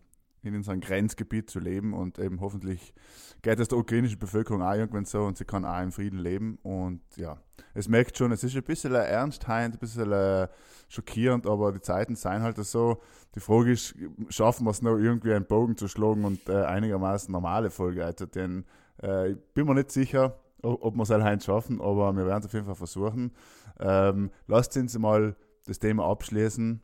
in 0.47 0.55
unserem 0.55 0.81
Grenzgebiet 0.81 1.51
zu 1.51 1.59
leben 1.59 1.93
und 1.93 2.19
eben 2.19 2.41
hoffentlich 2.41 2.95
geht 3.43 3.61
es 3.61 3.69
der 3.69 3.79
ukrainischen 3.79 4.19
Bevölkerung 4.19 4.63
auch 4.63 4.75
irgendwann 4.75 5.05
so 5.05 5.25
und 5.25 5.37
sie 5.37 5.45
kann 5.45 5.65
auch 5.65 5.81
in 5.81 5.93
Frieden 5.93 6.19
leben. 6.19 6.59
Und 6.63 7.01
ja, 7.17 7.39
es 7.75 7.89
merkt 7.89 8.17
schon, 8.17 8.33
es 8.33 8.43
ist 8.45 8.57
ein 8.57 8.63
bisschen 8.63 8.95
ernst, 8.95 9.49
ein 9.49 9.73
bisschen 9.73 10.13
äh, 10.13 10.49
schockierend, 10.89 11.47
aber 11.47 11.73
die 11.73 11.81
Zeiten 11.81 12.17
seien 12.17 12.43
halt 12.43 12.57
so, 12.65 13.01
die 13.35 13.41
Frage 13.41 13.73
ist, 13.73 13.95
schaffen 14.29 14.65
wir 14.65 14.71
es 14.71 14.83
noch 14.83 14.97
irgendwie 14.97 15.33
einen 15.33 15.47
Bogen 15.47 15.77
zu 15.77 15.89
schlagen 15.89 16.25
und 16.25 16.49
äh, 16.49 16.65
einigermaßen 16.65 17.31
normale 17.31 17.71
Folge 17.71 18.05
also 18.05 18.27
denn 18.27 18.65
äh, 19.03 19.33
ich 19.33 19.39
bin 19.55 19.67
mir 19.67 19.75
nicht 19.75 19.91
sicher, 19.91 20.39
ob, 20.63 20.97
wir 20.97 21.03
es 21.03 21.11
halt 21.11 21.45
schaffen, 21.45 21.81
aber 21.81 22.13
wir 22.17 22.27
werden 22.27 22.41
es 22.41 22.47
auf 22.47 22.53
jeden 22.53 22.67
Fall 22.67 22.75
versuchen. 22.75 23.33
Ähm, 23.79 24.31
lasst 24.47 24.77
uns 24.77 24.99
mal 24.99 25.37
das 25.67 25.79
Thema 25.79 26.07
abschließen 26.07 26.83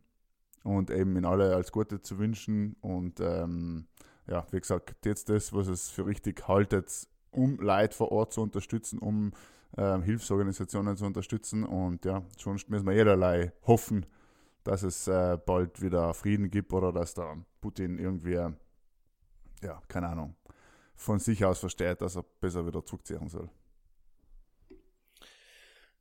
und 0.63 0.91
eben 0.91 1.17
in 1.17 1.25
alle 1.25 1.55
als 1.55 1.73
Gute 1.73 2.01
zu 2.01 2.19
wünschen 2.19 2.77
und 2.81 3.21
ähm, 3.21 3.87
ja, 4.27 4.47
wie 4.51 4.61
gesagt, 4.61 5.05
jetzt 5.05 5.29
das, 5.29 5.53
was 5.53 5.67
es 5.69 5.89
für 5.91 6.07
richtig 6.07 6.47
haltet, 6.49 7.09
um 7.31 7.59
Leute 7.59 7.97
vor 7.97 8.13
Ort 8.13 8.33
zu 8.33 8.43
unterstützen, 8.43 8.99
um 8.99 9.33
ähm, 9.77 10.03
Hilfsorganisationen 10.03 10.97
zu 10.97 11.07
unterstützen 11.07 11.65
und 11.65 12.05
ja, 12.05 12.23
sonst 12.39 12.69
müssen 12.71 12.87
wir 12.87 12.95
jederlei 12.95 13.53
hoffen, 13.67 14.07
dass 14.65 14.83
es 14.83 15.09
äh, 15.09 15.39
bald 15.45 15.83
wieder 15.83 16.15
Frieden 16.15 16.51
gibt 16.51 16.73
oder 16.73 16.93
dass 16.93 17.15
der 17.15 17.37
Putin 17.61 17.99
irgendwie, 17.99 18.35
ja, 19.63 19.83
keine 19.89 20.09
Ahnung, 20.09 20.37
von 20.95 21.19
sich 21.19 21.45
aus 21.45 21.59
versteht, 21.59 22.01
dass 22.01 22.17
er 22.17 22.25
besser 22.41 22.67
wieder 22.67 22.85
zurückziehen 22.85 23.29
soll. 23.29 23.49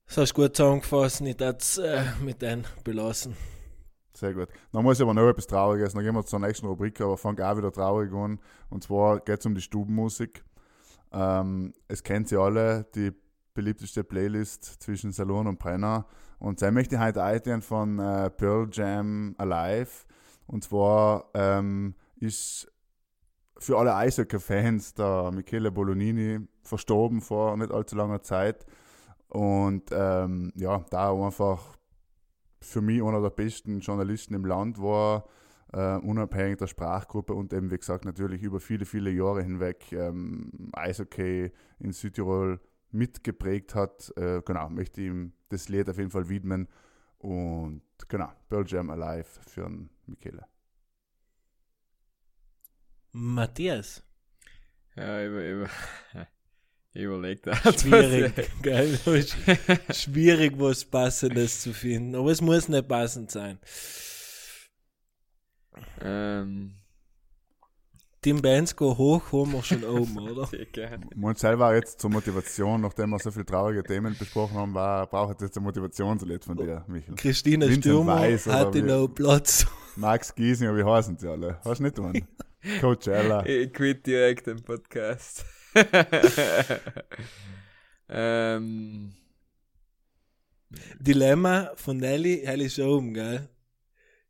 Das 0.05 0.17
hast 0.17 0.37
du 0.37 0.41
gut 0.41 0.55
zusammengefasst, 0.55 1.21
nicht 1.21 1.39
das 1.39 1.77
äh, 1.77 2.03
mit 2.21 2.45
belassen. 2.83 3.35
Sehr 4.13 4.33
gut. 4.33 4.49
Dann 4.71 4.83
muss 4.83 4.97
ich 4.97 5.03
aber 5.03 5.13
noch 5.13 5.27
etwas 5.29 5.47
Trauriges. 5.47 5.93
Dann 5.93 6.03
gehen 6.03 6.15
wir 6.15 6.25
zur 6.25 6.39
nächsten 6.39 6.67
Rubrik, 6.67 6.99
aber 7.01 7.17
fangen 7.17 7.41
auch 7.41 7.57
wieder 7.57 7.71
traurig 7.71 8.11
an. 8.13 8.39
Und 8.69 8.83
zwar 8.83 9.19
geht 9.19 9.39
es 9.39 9.45
um 9.45 9.55
die 9.55 9.61
Stubenmusik. 9.61 10.43
Ähm, 11.11 11.73
es 11.87 12.03
kennt 12.03 12.27
sie 12.27 12.37
alle, 12.37 12.85
die 12.95 13.11
beliebteste 13.53 14.03
Playlist 14.03 14.81
zwischen 14.81 15.11
Salon 15.11 15.47
und 15.47 15.59
Brenner. 15.59 16.05
Und 16.39 16.59
sie 16.59 16.71
möchte 16.71 16.99
heute 16.99 17.23
einteilen 17.23 17.61
von 17.61 17.99
äh, 17.99 18.29
Pearl 18.29 18.69
Jam 18.71 19.35
Alive. 19.37 20.05
Und 20.47 20.63
zwar 20.63 21.29
ähm, 21.33 21.95
ist 22.15 22.71
für 23.57 23.77
alle 23.77 23.95
Eishockey-Fans 23.95 24.95
der 24.95 25.31
Michele 25.31 25.71
Bolonini 25.71 26.39
verstorben 26.63 27.21
vor 27.21 27.55
nicht 27.57 27.71
allzu 27.71 27.95
langer 27.95 28.21
Zeit. 28.21 28.65
Und 29.29 29.83
ähm, 29.91 30.51
ja, 30.55 30.83
da 30.89 31.13
einfach 31.13 31.77
für 32.61 32.81
mich 32.81 33.01
einer 33.03 33.21
der 33.21 33.29
besten 33.29 33.79
Journalisten 33.79 34.33
im 34.33 34.45
Land 34.45 34.81
war, 34.81 35.27
äh, 35.73 35.97
unabhängig 35.97 36.57
der 36.57 36.67
Sprachgruppe 36.67 37.33
und 37.33 37.53
eben, 37.53 37.71
wie 37.71 37.77
gesagt, 37.77 38.05
natürlich 38.05 38.43
über 38.43 38.59
viele, 38.59 38.85
viele 38.85 39.09
Jahre 39.09 39.41
hinweg 39.41 39.91
ähm, 39.91 40.71
Eishockey 40.73 41.51
in 41.79 41.91
Südtirol 41.91 42.59
mitgeprägt 42.91 43.73
hat. 43.75 44.13
Äh, 44.17 44.41
genau, 44.45 44.69
möchte 44.69 45.01
ihm 45.01 45.33
das 45.49 45.69
Lied 45.69 45.89
auf 45.89 45.97
jeden 45.97 46.11
Fall 46.11 46.29
widmen. 46.29 46.67
Und 47.17 47.83
genau, 48.07 48.31
Pearl 48.49 48.65
Jam 48.67 48.89
Alive 48.89 49.39
für 49.47 49.69
Michele. 50.05 50.45
Matthias, 53.13 54.03
Ja, 54.95 55.25
über, 55.25 55.49
über, 55.49 55.69
ich 56.93 57.03
überleg 57.03 57.41
da. 57.43 57.55
schwierig, 57.55 58.33
gell? 58.61 58.97
schwierig, 59.93 60.53
was 60.57 60.85
Passendes 60.85 61.61
zu 61.61 61.73
finden, 61.73 62.15
aber 62.15 62.31
es 62.31 62.41
muss 62.41 62.67
nicht 62.67 62.87
passend 62.87 63.31
sein. 63.31 63.59
ähm, 66.01 66.75
Tim 68.23 68.39
Benz 68.39 68.75
go 68.75 68.95
hoch, 68.95 69.31
haben 69.31 69.51
wir 69.53 69.63
schon 69.63 69.83
oben, 69.83 70.19
oder? 70.29 70.45
sehr 70.45 70.65
gerne. 70.65 71.07
Mein 71.15 71.33
selber 71.35 71.73
jetzt 71.73 71.99
zur 71.99 72.11
Motivation, 72.11 72.81
nachdem 72.81 73.09
wir 73.09 73.19
so 73.19 73.31
viele 73.31 73.45
traurige 73.45 73.81
Themen 73.81 74.15
besprochen 74.15 74.57
haben, 74.57 74.73
war, 74.75 75.07
braucht 75.07 75.41
jetzt 75.41 75.57
ein 75.57 75.63
Motivationslied 75.63 76.45
von 76.45 76.55
dir, 76.55 76.85
Michael. 76.87 77.15
Christina 77.15 77.65
Vincent 77.65 77.83
Stürmer 77.83 78.17
Weiss, 78.17 78.45
hatte 78.45 78.83
noch 78.83 79.07
Platz. 79.07 79.65
Max 79.95 80.35
Giesinger, 80.35 80.75
wie 80.77 80.83
heißen 80.83 81.17
sie 81.17 81.27
alle? 81.27 81.59
Hast 81.65 81.79
du 81.79 81.83
nicht 81.83 81.99
einen? 81.99 82.27
Coachella. 82.79 83.43
Ich 83.45 83.73
quit 83.73 84.05
direkt 84.05 84.45
den 84.45 84.61
Podcast. 84.61 85.43
ähm, 88.09 89.13
Dilemma 90.99 91.71
von 91.75 91.97
Nelly, 91.97 92.43
Nelly 92.45 92.65
ist 92.65 92.79
oben, 92.79 93.13
gell? 93.13 93.47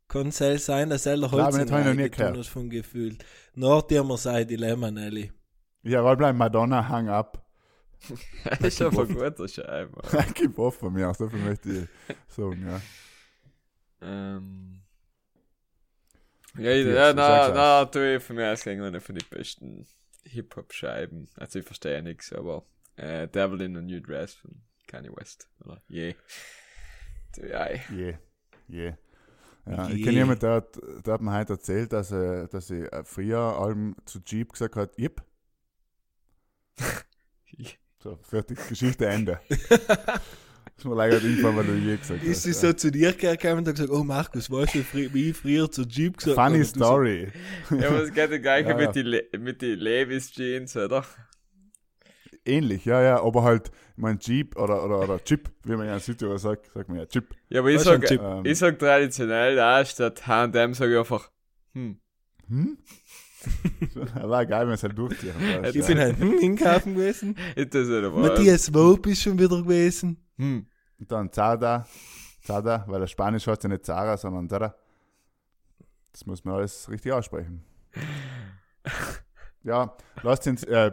Kann 0.08 0.28
es 0.28 0.38
sein, 0.38 0.90
dass 0.90 1.06
er 1.06 1.16
Holz 1.30 1.56
das 1.56 1.64
ich 1.64 1.70
noch 1.70 1.94
nie 1.94 2.10
gehört. 2.10 2.36
hat 2.36 2.46
vom 2.46 2.68
Gefühl. 2.68 3.16
Nach 3.54 3.82
dem 3.82 4.08
wir 4.08 4.18
sein 4.18 4.46
Dilemma, 4.46 4.90
Nelly. 4.90 5.32
Ja, 5.82 6.00
roll 6.00 6.16
bleiben 6.16 6.38
Madonna, 6.38 6.86
hang 6.88 7.08
up. 7.08 7.42
Das 8.44 8.60
ist 8.60 8.82
aber 8.82 9.02
ein 9.02 9.14
guter 9.14 9.48
Scheibe. 9.48 10.02
Gib 10.34 10.58
auf 10.58 10.76
von 10.76 10.92
mir, 10.92 11.14
so 11.14 11.28
viel 11.28 11.38
möchte 11.38 11.70
ich 11.70 12.16
sagen, 12.28 12.66
ja. 12.66 12.80
Ähm. 14.02 14.82
Ja, 16.58 16.72
ich, 16.72 16.86
ja 16.86 17.12
du 17.12 17.16
na, 17.16 17.48
na, 17.48 18.14
ich 18.14 18.22
für 18.22 18.34
mich 18.34 18.44
als 18.44 18.66
eine 18.66 19.00
von 19.00 19.14
den 19.14 19.26
besten 19.30 19.86
Hip-Hop-Scheiben. 20.24 21.28
Also 21.36 21.58
ich 21.60 21.64
verstehe 21.64 21.94
ja 21.94 22.02
nichts, 22.02 22.32
aber 22.32 22.64
äh, 22.96 23.28
Devil 23.28 23.60
in 23.62 23.76
a 23.76 23.80
New 23.82 24.00
Dress 24.00 24.34
von 24.34 24.62
Kanye 24.86 25.10
West. 25.14 25.48
Oder 25.64 25.82
yeah. 25.90 26.14
Ja, 27.36 27.64
ey. 27.66 27.80
Je, 27.90 28.14
je. 28.68 28.94
Ja, 29.64 29.88
Je. 29.88 29.94
ich 29.96 30.02
kenne 30.04 30.18
jemanden, 30.18 30.40
der, 30.40 30.54
hat- 30.54 30.80
der 31.06 31.14
hat 31.14 31.20
mir 31.22 31.32
heute 31.34 31.52
erzählt, 31.54 31.92
dass 31.92 32.10
er, 32.10 32.48
dass 32.48 32.70
äh, 32.70 33.04
früher 33.04 33.38
allem 33.38 33.94
zu 34.06 34.20
Jeep 34.26 34.52
gesagt 34.52 34.76
hat, 34.76 34.98
Jip. 34.98 35.22
So, 38.02 38.16
fertig, 38.22 38.58
Geschichte 38.68 39.06
Ende. 39.06 39.38
ist 40.82 40.88
mir 40.88 40.94
leider 40.96 41.16
eingefallen, 41.18 41.56
weil 41.56 41.66
du 41.66 41.74
je 41.74 41.96
gesagt 41.96 42.22
Ist 42.22 42.36
hast. 42.36 42.42
sie 42.42 42.50
ja. 42.50 42.54
so 42.54 42.72
zu 42.72 42.90
dir 42.90 43.12
gekommen 43.12 43.58
und 43.58 43.68
hat 43.68 43.74
gesagt, 43.76 43.90
oh 43.92 44.02
Markus, 44.02 44.50
weißt 44.50 44.74
du, 44.74 44.84
wie 45.14 45.32
früher 45.32 45.70
zu 45.70 45.82
Jeep 45.82 46.16
gesagt? 46.18 46.34
Funny 46.36 46.58
Und 46.58 46.74
du 46.76 46.78
so, 46.80 46.84
Story. 46.84 47.32
ja, 47.70 47.88
aber 47.88 48.02
es 48.02 48.12
geht 48.12 48.30
ja 48.30 48.38
gleich 48.38 48.66
Ja, 48.68 48.76
mit 48.76 48.96
ja. 48.96 49.02
die 49.02 49.38
mit 49.38 49.62
die 49.62 49.74
Levis 49.74 50.32
Jeans, 50.32 50.76
oder? 50.76 51.04
Ähnlich, 52.44 52.84
ja, 52.84 53.00
ja, 53.00 53.22
aber 53.22 53.44
halt, 53.44 53.68
ich 53.68 53.72
mein 53.96 54.18
Jeep 54.18 54.56
oder, 54.56 54.84
oder, 54.84 54.98
oder 55.00 55.22
Chip, 55.22 55.50
wie 55.64 55.76
man 55.76 55.86
ja 55.86 55.94
in 55.94 56.00
Südtirol 56.00 56.38
sagt, 56.38 56.72
sagt 56.74 56.88
man 56.88 56.98
ja 56.98 57.06
Chip. 57.06 57.34
Ja, 57.48 57.60
aber 57.60 57.70
ich 57.70 57.80
sag. 57.80 58.10
Ähm, 58.10 58.44
ich 58.44 58.58
sag 58.58 58.78
traditionell, 58.80 59.54
da 59.54 59.84
statt 59.84 60.26
H&M 60.26 60.74
sag 60.74 60.90
ich 60.90 60.98
einfach, 60.98 61.30
hm. 61.74 62.00
Hm? 62.48 62.78
Er 64.14 64.28
war 64.28 64.46
geil, 64.46 64.66
wenn 64.66 64.74
es 64.74 64.82
halt 64.82 64.98
durchziehen. 64.98 65.34
weißt 65.34 65.74
du, 65.74 65.78
Ich 65.78 65.86
bin 65.86 65.96
ja. 65.98 66.04
halt 66.04 66.18
hm, 66.18 66.38
hinkaufen 66.38 66.94
gewesen. 66.94 67.36
Ist 67.54 67.74
das. 67.74 67.88
Matthias 68.12 68.72
Wob 68.74 69.06
ist 69.06 69.22
schon 69.22 69.38
wieder 69.38 69.62
gewesen. 69.62 70.16
Hm. 70.38 70.66
Und 71.02 71.10
dann 71.10 71.32
Zada, 71.32 71.84
Zada, 72.44 72.84
weil 72.86 73.00
er 73.00 73.08
Spanisch 73.08 73.48
hat 73.48 73.60
ja 73.64 73.68
nicht 73.68 73.84
Zara, 73.84 74.16
sondern 74.16 74.48
Zada. 74.48 74.72
Das 76.12 76.24
muss 76.26 76.44
man 76.44 76.54
alles 76.54 76.88
richtig 76.88 77.10
aussprechen. 77.10 77.64
Ja, 79.64 79.96
lasst 80.22 80.46
uns 80.46 80.62
äh, 80.62 80.92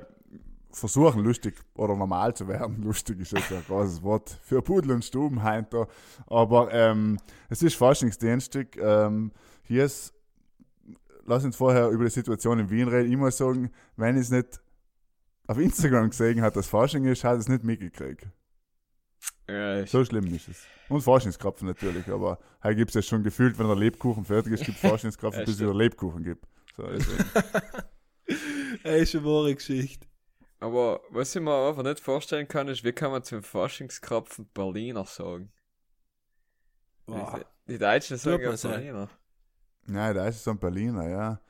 versuchen, 0.72 1.24
lustig 1.24 1.60
oder 1.76 1.96
normal 1.96 2.34
zu 2.34 2.48
werden. 2.48 2.82
Lustig 2.84 3.20
ist 3.20 3.34
jetzt 3.34 3.52
ein 3.52 3.64
großes 3.68 4.02
Wort 4.02 4.36
für 4.42 4.64
Pudel 4.64 4.94
und 4.94 5.06
Stuben 5.06 5.40
da. 5.70 5.88
Aber 6.26 6.74
ähm, 6.74 7.20
es 7.50 7.62
ist 7.62 7.76
Faschingsdienstag. 7.76 8.78
Ähm, 8.78 9.32
hier 9.62 9.86
ist, 9.86 10.12
lass 11.28 11.46
uns 11.46 11.56
vorher 11.56 11.90
über 11.90 12.06
die 12.06 12.10
Situation 12.10 12.58
in 12.58 12.72
Wien 12.72 12.88
reden. 12.88 13.12
Ich 13.12 13.18
muss 13.18 13.38
sagen, 13.38 13.70
wenn 13.96 14.16
ich 14.16 14.24
es 14.24 14.32
nicht 14.32 14.60
auf 15.46 15.60
Instagram 15.60 16.10
gesehen 16.10 16.42
hat, 16.42 16.56
dass 16.56 16.66
Fasching 16.66 17.06
ist, 17.06 17.24
hat 17.24 17.38
es 17.38 17.48
nicht 17.48 17.64
mitgekriegt. 17.64 18.28
Ja, 19.50 19.86
So 19.88 20.04
schlimm 20.06 20.34
ist 20.34 20.48
es. 20.48 20.66
Und 20.90 21.02
Forschungskrapfen 21.02 21.68
natürlich, 21.68 22.08
aber 22.10 22.40
hier 22.62 22.76
gibt 22.76 22.90
es 22.92 22.96
ja 22.96 23.02
schon 23.02 23.24
gefühlt, 23.24 23.58
wenn 23.60 23.68
der 23.68 23.76
Lebkuchen 23.76 24.26
fertig 24.26 24.54
ist, 24.54 24.66
gibt 24.66 24.78
es 24.82 24.82
Forschungskrapfen, 24.90 25.42
Ja, 25.42 25.46
bis 25.46 25.56
es 25.56 25.62
wieder 25.62 25.74
Lebkuchen 25.74 26.24
gibt. 26.24 26.46
So. 26.76 26.84
Das 28.84 28.94
ist 29.02 29.16
eine 29.16 29.26
wahre 29.26 29.56
Geschichte. 29.56 30.08
aber 30.60 31.02
was 31.10 31.36
ich 31.36 31.42
mir 31.42 31.68
einfach 31.68 31.84
nicht 31.84 32.00
vorstellen 32.00 32.48
kann, 32.48 32.68
ist, 32.68 32.84
wie 32.84 32.92
kann 32.94 33.12
man 33.12 33.24
zum 33.24 33.42
Faschingskrapfen 33.44 34.48
Berliner 34.54 35.06
sagen? 35.06 35.52
Boah. 37.06 37.40
Die, 37.68 37.74
die 37.74 37.78
Deutschen 37.80 38.18
sagen 38.18 38.44
ja. 38.44 38.52
Berliner. 38.56 39.10
Nein, 39.86 40.16
da 40.16 40.28
ist 40.28 40.36
es 40.38 40.44
so 40.44 40.52
ein 40.52 40.60
Berliner, 40.60 41.10
ja. 41.10 41.42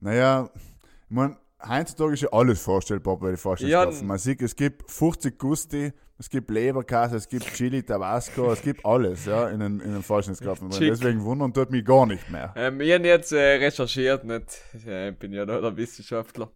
Naja, 0.00 0.48
ich 0.54 0.62
mein, 1.08 1.36
heutzutage 1.66 2.14
ist 2.14 2.22
ja 2.22 2.28
alles 2.32 2.60
vorstellbar 2.60 3.18
bei 3.18 3.28
den 3.28 3.36
Forschungskrapfen. 3.36 4.00
Ja, 4.00 4.06
Man 4.06 4.18
sieht, 4.18 4.42
es 4.42 4.54
gibt 4.54 4.90
50 4.90 5.38
Gusti, 5.38 5.92
es 6.18 6.28
gibt 6.28 6.50
Leberkäse, 6.50 7.16
es 7.16 7.28
gibt 7.28 7.46
Chili, 7.54 7.82
Tabasco, 7.82 8.52
es 8.52 8.62
gibt 8.62 8.84
alles, 8.84 9.26
ja, 9.26 9.48
in 9.48 9.60
den, 9.60 9.80
in 9.80 9.92
den 9.92 10.02
Forschungskrapfen. 10.02 10.70
Chick. 10.70 10.90
Deswegen 10.90 11.22
wundern 11.24 11.52
tut 11.54 11.70
mich 11.70 11.84
gar 11.84 12.06
nicht 12.06 12.28
mehr. 12.30 12.52
Ähm, 12.56 12.80
ich 12.80 12.92
habe 12.92 13.06
jetzt 13.06 13.32
äh, 13.32 13.56
recherchiert, 13.56 14.24
nicht, 14.24 14.62
äh, 14.86 15.12
bin 15.12 15.32
ja 15.32 15.46
da 15.46 15.60
der 15.60 15.76
Wissenschaftler. 15.76 16.50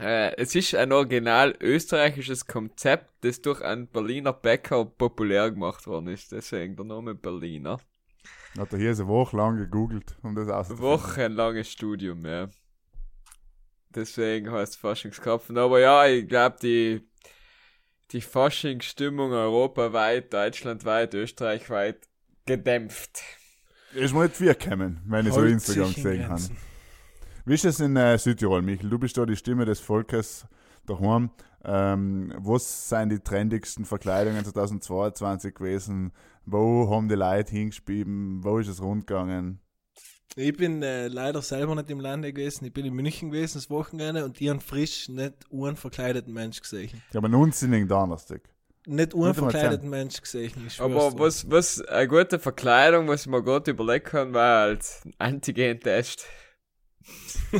Äh, 0.00 0.34
es 0.36 0.54
ist 0.54 0.74
ein 0.74 0.92
original 0.92 1.54
österreichisches 1.60 2.46
Konzept, 2.46 3.10
das 3.22 3.42
durch 3.42 3.60
einen 3.62 3.86
Berliner 3.86 4.32
Bäcker 4.32 4.84
populär 4.84 5.50
gemacht 5.50 5.86
worden 5.86 6.08
ist. 6.08 6.32
Deswegen 6.32 6.76
der 6.76 6.86
Name 6.86 7.14
Berliner. 7.14 7.78
Hat 8.58 8.72
er 8.72 8.78
hier 8.78 8.94
so 8.94 9.06
wochenlang 9.06 9.58
gegoogelt, 9.58 10.16
um 10.22 10.34
das 10.34 10.48
auszufinden. 10.48 10.90
Wochenlanges 10.90 11.70
Studium, 11.70 12.24
ja. 12.24 12.48
Deswegen 13.94 14.50
heißt 14.50 14.76
Faschingskrapfen. 14.76 15.58
Aber 15.58 15.80
ja, 15.80 16.06
ich 16.06 16.28
glaube, 16.28 16.56
die, 16.62 17.08
die 18.12 18.20
Faschingsstimmung 18.20 19.32
europaweit, 19.32 20.32
deutschlandweit, 20.32 21.14
österreichweit 21.14 22.08
gedämpft. 22.46 23.22
Ist 23.92 24.14
mir 24.14 24.24
nicht 24.24 24.36
viel 24.36 24.54
gekommen, 24.54 25.00
wenn 25.06 25.26
ich 25.26 25.32
so 25.32 25.40
Hält 25.40 25.52
Instagram 25.52 25.94
gesehen 25.94 26.28
habe. 26.28 26.42
Wie 27.44 27.54
ist 27.54 27.64
es 27.64 27.80
in 27.80 27.96
äh, 27.96 28.16
Südtirol, 28.16 28.62
Michael? 28.62 28.90
Du 28.90 28.98
bist 28.98 29.16
da 29.16 29.26
die 29.26 29.36
Stimme 29.36 29.64
des 29.64 29.80
Volkes 29.80 30.46
daheim. 30.86 31.30
Ähm, 31.64 32.32
was 32.38 32.88
sind 32.88 33.10
die 33.10 33.18
trendigsten 33.18 33.84
Verkleidungen 33.84 34.44
2022 34.44 35.54
gewesen? 35.54 36.12
Wo 36.46 36.88
haben 36.88 37.08
die 37.08 37.16
Leute 37.16 37.52
hingespielt? 37.52 38.06
Wo 38.08 38.58
ist 38.58 38.68
es 38.68 38.80
rundgegangen? 38.80 39.60
Ich 40.36 40.56
bin 40.56 40.82
äh, 40.82 41.08
leider 41.08 41.42
selber 41.42 41.74
nicht 41.74 41.90
im 41.90 41.98
Lande 42.00 42.32
gewesen. 42.32 42.64
Ich 42.64 42.72
bin 42.72 42.86
in 42.86 42.94
München 42.94 43.30
gewesen 43.30 43.58
das 43.58 43.68
Wochenende 43.68 44.24
und 44.24 44.38
die 44.38 44.48
haben 44.48 44.60
frisch 44.60 45.08
nicht 45.08 45.34
einen 45.52 45.76
verkleideten 45.76 46.32
Mensch 46.32 46.60
gesehen. 46.60 47.02
Ich 47.10 47.16
habe 47.16 47.26
einen 47.26 47.34
unsinnigen 47.34 47.88
Donnerstag. 47.88 48.42
Nicht 48.86 49.12
einen 49.12 49.22
Muss 49.22 49.36
ich 49.36 49.42
mal 49.42 49.50
verkleideten 49.50 49.90
Mensch 49.90 50.20
gesehen. 50.20 50.52
Aber 50.78 51.18
was, 51.18 51.50
was 51.50 51.82
eine 51.82 52.08
gute 52.08 52.38
Verkleidung, 52.38 53.08
was 53.08 53.22
ich 53.22 53.26
mir 53.26 53.42
gerade 53.42 53.72
überlegt 53.72 54.06
kann, 54.06 54.32
war 54.32 54.62
als 54.62 55.02
Antigen-Test. 55.18 56.24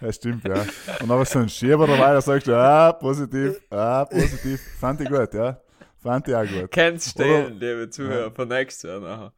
Ja, 0.00 0.12
stimmt, 0.12 0.44
ja. 0.48 0.66
Und 1.00 1.10
aber 1.10 1.24
so 1.24 1.38
ein 1.38 1.48
Schieber 1.48 1.86
dabei, 1.86 2.12
da 2.12 2.20
sagst 2.20 2.48
du, 2.48 2.56
ah, 2.56 2.92
positiv, 2.92 3.60
ah, 3.70 4.04
positiv. 4.04 4.60
Fand 4.80 5.00
ich 5.00 5.08
gut, 5.08 5.32
ja. 5.32 5.60
Fand 6.02 6.26
ich 6.26 6.34
auch 6.34 6.44
gut. 6.44 6.70
Kennst 6.72 7.10
stellen, 7.10 7.54
liebe 7.54 7.88
Zuhörer, 7.88 8.32
für 8.32 8.46
nächstes 8.46 8.90
Jahr 8.90 8.98
nachher. 8.98 9.32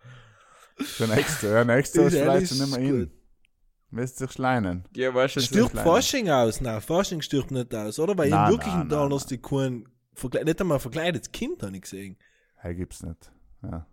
Der 0.99 1.07
nächste, 1.09 1.49
ja, 1.49 1.65
nächste 1.65 2.01
Ist 2.03 2.17
vielleicht 2.17 2.53
nicht 2.53 2.71
mehr 2.71 2.81
in. 2.81 3.11
Müsst 3.93 4.19
sich 4.19 4.31
schleinen. 4.31 4.85
Ja, 4.95 5.13
weißt 5.13 5.37
du, 5.37 5.41
Stirbt. 5.41 5.77
Fasching 5.77 6.31
aus? 6.31 6.61
Nein, 6.61 6.81
Fasching 6.81 7.21
stirbt 7.23 7.51
nicht 7.51 7.75
aus, 7.75 7.99
oder? 7.99 8.17
Weil 8.17 8.31
Nein, 8.31 8.45
ich 8.47 8.51
wirklich 8.53 8.73
nein, 8.73 8.83
in 8.83 8.89
nein, 8.89 8.99
Donnerstag 8.99 9.43
kein 9.43 9.85
nicht 10.45 10.61
einmal 10.61 10.77
ein 10.79 10.81
verkleidetes 10.81 11.33
Kind 11.33 11.63
habe 11.63 11.75
ich 11.75 11.83
gesehen. 11.83 12.17
Hey, 12.57 12.75
gibt's 12.77 13.03
nicht. 13.03 13.33
Ja. 13.63 13.87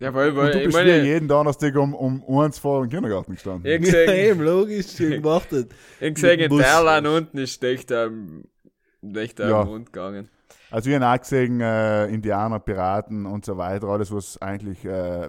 ja, 0.00 0.14
weil, 0.14 0.30
Und 0.30 0.36
weil 0.36 0.52
du 0.52 0.58
ich 0.58 0.64
bist 0.66 0.78
wie 0.78 0.82
meine, 0.82 1.04
jeden 1.04 1.28
Donnerstag 1.28 1.76
um, 1.76 1.94
um 1.94 2.38
eins 2.40 2.58
vor 2.58 2.82
dem 2.82 2.90
Kindergarten 2.90 3.34
gestanden. 3.34 3.66
ich 3.66 3.72
Ja, 3.72 3.78
gesehen, 3.78 4.10
eben, 4.16 4.40
logisch, 4.40 4.96
schon 4.96 5.10
gewartet. 5.10 5.72
ich 6.00 6.14
gesehen, 6.14 6.40
in. 6.40 6.48
Berlin 6.48 7.06
unten 7.06 7.38
ist 7.38 7.62
echt 7.62 7.92
am, 7.92 8.44
echt 9.14 9.38
Ja. 9.38 9.60
am 9.60 9.68
Rund 9.68 9.92
gegangen. 9.92 10.28
Also 10.72 10.88
wir 10.90 11.00
haben 11.00 11.04
auch 11.04 11.20
gesehen, 11.20 11.60
äh, 11.60 12.06
Indianer, 12.06 12.58
Piraten 12.58 13.26
und 13.26 13.44
so 13.44 13.56
weiter, 13.56 13.86
alles 13.88 14.12
was 14.12 14.40
eigentlich 14.42 14.84
äh, 14.84 15.28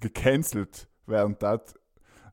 gecancelt 0.00 0.88
werden 1.06 1.36
hat, 1.42 1.74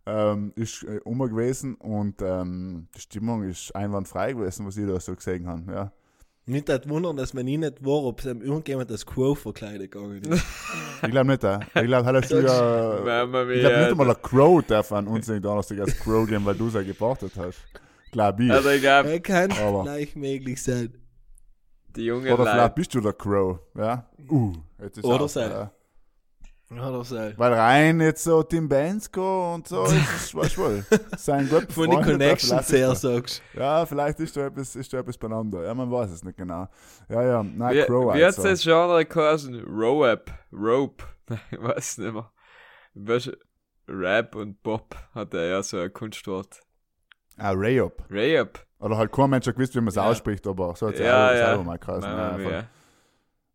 ähm, 0.06 0.52
ist 0.56 0.84
äh, 0.84 1.00
immer 1.06 1.30
gewesen 1.30 1.76
und 1.76 2.22
ähm, 2.22 2.88
die 2.96 3.00
Stimmung 3.00 3.44
ist 3.44 3.74
einwandfrei 3.76 4.34
gewesen, 4.34 4.66
was 4.66 4.78
ich 4.78 4.88
da 4.88 5.00
so 5.00 5.16
gesehen 5.16 5.48
habe. 5.48 5.72
Ja. 5.72 5.92
Nicht 6.46 6.68
das 6.68 6.90
wundern, 6.90 7.16
dass 7.16 7.34
man 7.34 7.46
nie 7.46 7.58
nicht 7.58 7.86
war, 7.86 8.04
ob 8.04 8.20
es 8.20 8.26
irgendjemand 8.26 8.92
als 8.92 9.06
Crow 9.06 9.38
verkleidet 9.40 9.92
gegangen 9.92 10.22
ist. 10.24 10.44
Ich 11.02 11.10
glaube 11.10 11.32
nicht, 11.32 11.44
äh. 11.46 11.60
ich 11.76 11.86
glaube, 11.86 12.06
hat 12.06 12.32
er 12.32 12.42
ja, 12.42 13.26
Mama 13.26 13.50
ich 13.50 13.62
glaube 13.62 13.78
nicht 13.78 13.92
einmal 13.92 14.06
der 14.08 14.16
Crow 14.16 14.62
darf 14.66 14.92
an 14.92 15.08
uns 15.08 15.28
den 15.28 15.42
Donnerstag 15.42 15.80
als 15.80 15.98
Crow 16.00 16.28
gehen, 16.28 16.46
weil 16.46 16.56
du 16.56 16.68
es 16.68 16.74
ja 16.74 16.84
geportet 16.84 17.32
hast. 17.38 17.60
Glaube 18.12 18.44
ich. 18.44 18.52
Also 18.52 18.70
ich 18.70 18.82
glaube, 18.82 19.10
Er 19.10 19.20
kann 19.22 19.52
Aber- 19.54 19.84
gleich 19.84 20.16
möglich 20.18 20.62
sein. 20.62 20.94
die 21.96 22.04
jungen 22.06 22.32
Oder 22.32 22.46
vielleicht 22.46 22.76
bist 22.76 22.94
du 22.94 23.00
der 23.02 23.14
Crow, 23.14 23.60
ja? 23.76 24.06
Uh, 24.30 24.54
jetzt 24.82 24.98
ist 24.98 25.04
Oder 25.06 25.22
aus, 25.22 25.34
sei. 25.34 25.48
ja. 25.48 25.72
Ja, 26.76 26.92
das 26.92 27.10
sei. 27.10 27.34
Weil 27.38 27.54
rein 27.54 28.02
jetzt 28.02 28.24
so 28.24 28.44
Tim 28.44 28.68
Bensko 28.70 29.54
und 29.56 29.68
so, 29.68 29.84
ist 29.84 29.94
es 30.16 30.36
was 30.36 30.58
wohl. 30.58 30.86
Sein 31.18 31.48
gut 31.50 31.72
Von 31.72 31.90
den 31.90 32.02
Connections 32.04 32.68
vielleicht 32.68 32.70
ist 32.70 32.74
her 32.74 32.88
da- 32.90 32.96
sagst 32.96 33.42
Ja, 33.54 33.86
vielleicht 33.86 34.20
ist 34.20 34.36
da 34.38 34.48
etwas, 34.48 34.76
ist 34.76 34.92
da 34.94 35.00
etwas 35.00 35.18
beieinander. 35.18 35.64
Ja, 35.64 35.74
man 35.74 35.92
weiß 35.92 36.12
es 36.12 36.24
nicht 36.24 36.38
genau. 36.38 36.68
Ja, 37.10 37.22
ja, 37.24 37.44
nein, 37.44 37.76
wie, 37.76 37.82
Crow 37.84 38.14
wie 38.16 38.20
hat 38.24 38.38
also. 38.38 38.44
das 38.44 38.62
Genre 38.64 39.06
geheißen? 39.06 39.64
Rope, 39.66 40.32
Rope, 40.54 41.04
ich 41.52 41.62
weiß 41.62 41.98
nicht 42.00 42.14
mehr. 42.14 42.32
Weißt 42.96 43.28
du, 43.28 43.38
Rap 43.88 44.36
und 44.36 44.62
Pop 44.64 44.96
hat 45.14 45.34
er 45.34 45.46
ja 45.48 45.64
so 45.64 45.78
ein 45.78 45.92
Kunstwort. 45.92 46.62
Ah, 47.38 47.52
Rayop. 47.56 48.04
Rap. 48.10 48.66
Oder 48.80 48.98
halt 48.98 49.12
kein 49.12 49.30
Mensch 49.30 49.48
hat 49.48 49.56
gewusst, 49.56 49.74
wie 49.76 49.80
man 49.80 49.88
es 49.90 49.96
Ja. 49.96 50.04
ausspricht, 50.10 50.46
aber 50.46 50.76
so 50.76 50.88
hat 50.88 50.94
es 50.96 51.00
Ja, 51.00 51.06
ja, 51.34 51.38
ja. 51.40 51.46
selber 51.48 51.64
mal 51.64 51.78
geheißen. 51.80 52.04
Ja, 52.10 52.38
mia. 52.38 52.64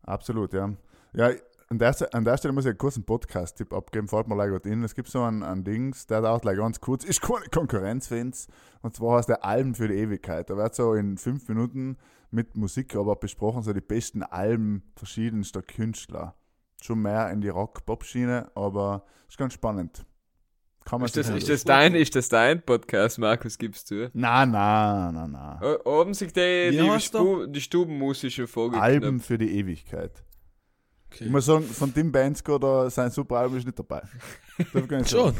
Absolut, 0.03 0.53
ja. 0.53 0.69
Ja, 1.13 1.31
an, 1.69 1.77
der, 1.77 1.95
an 2.13 2.25
der 2.25 2.37
Stelle 2.37 2.53
muss 2.53 2.65
ich 2.65 2.69
einen 2.69 2.77
kurzen 2.77 3.03
Podcast-Tipp 3.05 3.73
abgeben, 3.73 4.07
fällt 4.07 4.27
mir 4.27 4.35
gleich 4.35 4.65
in. 4.65 4.83
Es 4.83 4.95
gibt 4.95 5.07
so 5.07 5.21
einen, 5.21 5.43
einen 5.43 5.63
Dings, 5.63 6.07
der 6.07 6.21
dauert 6.21 6.41
gleich 6.41 6.57
ganz 6.57 6.79
kurz, 6.81 7.03
ist 7.03 7.21
keine 7.21 7.45
Konkurrenz 7.51 8.07
für 8.07 8.19
uns. 8.19 8.47
Und 8.81 8.95
zwar 8.95 9.17
heißt 9.17 9.29
der 9.29 9.45
Alben 9.45 9.75
für 9.75 9.87
die 9.87 9.93
Ewigkeit. 9.95 10.49
Da 10.49 10.57
wird 10.57 10.73
so 10.73 10.93
in 10.95 11.17
fünf 11.17 11.47
Minuten 11.47 11.97
mit 12.31 12.55
Musik 12.57 12.95
aber 12.95 13.15
besprochen, 13.15 13.61
so 13.61 13.73
die 13.73 13.81
besten 13.81 14.23
Alben 14.23 14.83
verschiedenster 14.95 15.61
Künstler. 15.61 16.35
Schon 16.81 17.01
mehr 17.01 17.29
in 17.29 17.41
die 17.41 17.49
Rock-Pop-Schiene, 17.49 18.51
aber 18.55 19.03
ist 19.27 19.37
ganz 19.37 19.53
spannend. 19.53 20.05
Kann 20.85 21.01
man 21.01 21.05
Ist 21.05 21.17
das, 21.17 21.27
ist 21.29 21.47
mal- 21.47 21.53
das 21.53 21.63
dein, 21.65 21.95
ist 21.95 22.15
das 22.15 22.29
dein 22.29 22.61
Podcast, 22.63 23.19
Markus, 23.19 23.57
gibst 23.59 23.91
du? 23.91 24.09
Na, 24.13 24.45
na, 24.45 25.11
na, 25.11 25.27
na. 25.27 25.77
Oben 25.85 26.13
sich 26.15 26.33
die, 26.33 26.71
die? 26.71 26.99
Stu 26.99 27.45
die 27.45 27.61
stubenmusische 27.61 28.47
Folge. 28.47 28.81
Alben 28.81 29.19
für 29.19 29.37
die 29.37 29.51
Ewigkeit. 29.59 30.23
Okay. 31.11 31.25
Ich 31.25 31.29
muss 31.31 31.45
sagen, 31.45 31.63
von 31.65 31.93
Tim 31.93 32.11
Bansko, 32.11 32.57
da 32.59 32.89
sein 32.89 33.09
super 33.11 33.37
Album 33.37 33.57
ist 33.57 33.65
nicht 33.65 33.79
dabei. 33.79 34.01
Ich 34.57 34.73
nicht 34.73 35.09
Schon. 35.09 35.33
sagen. 35.33 35.37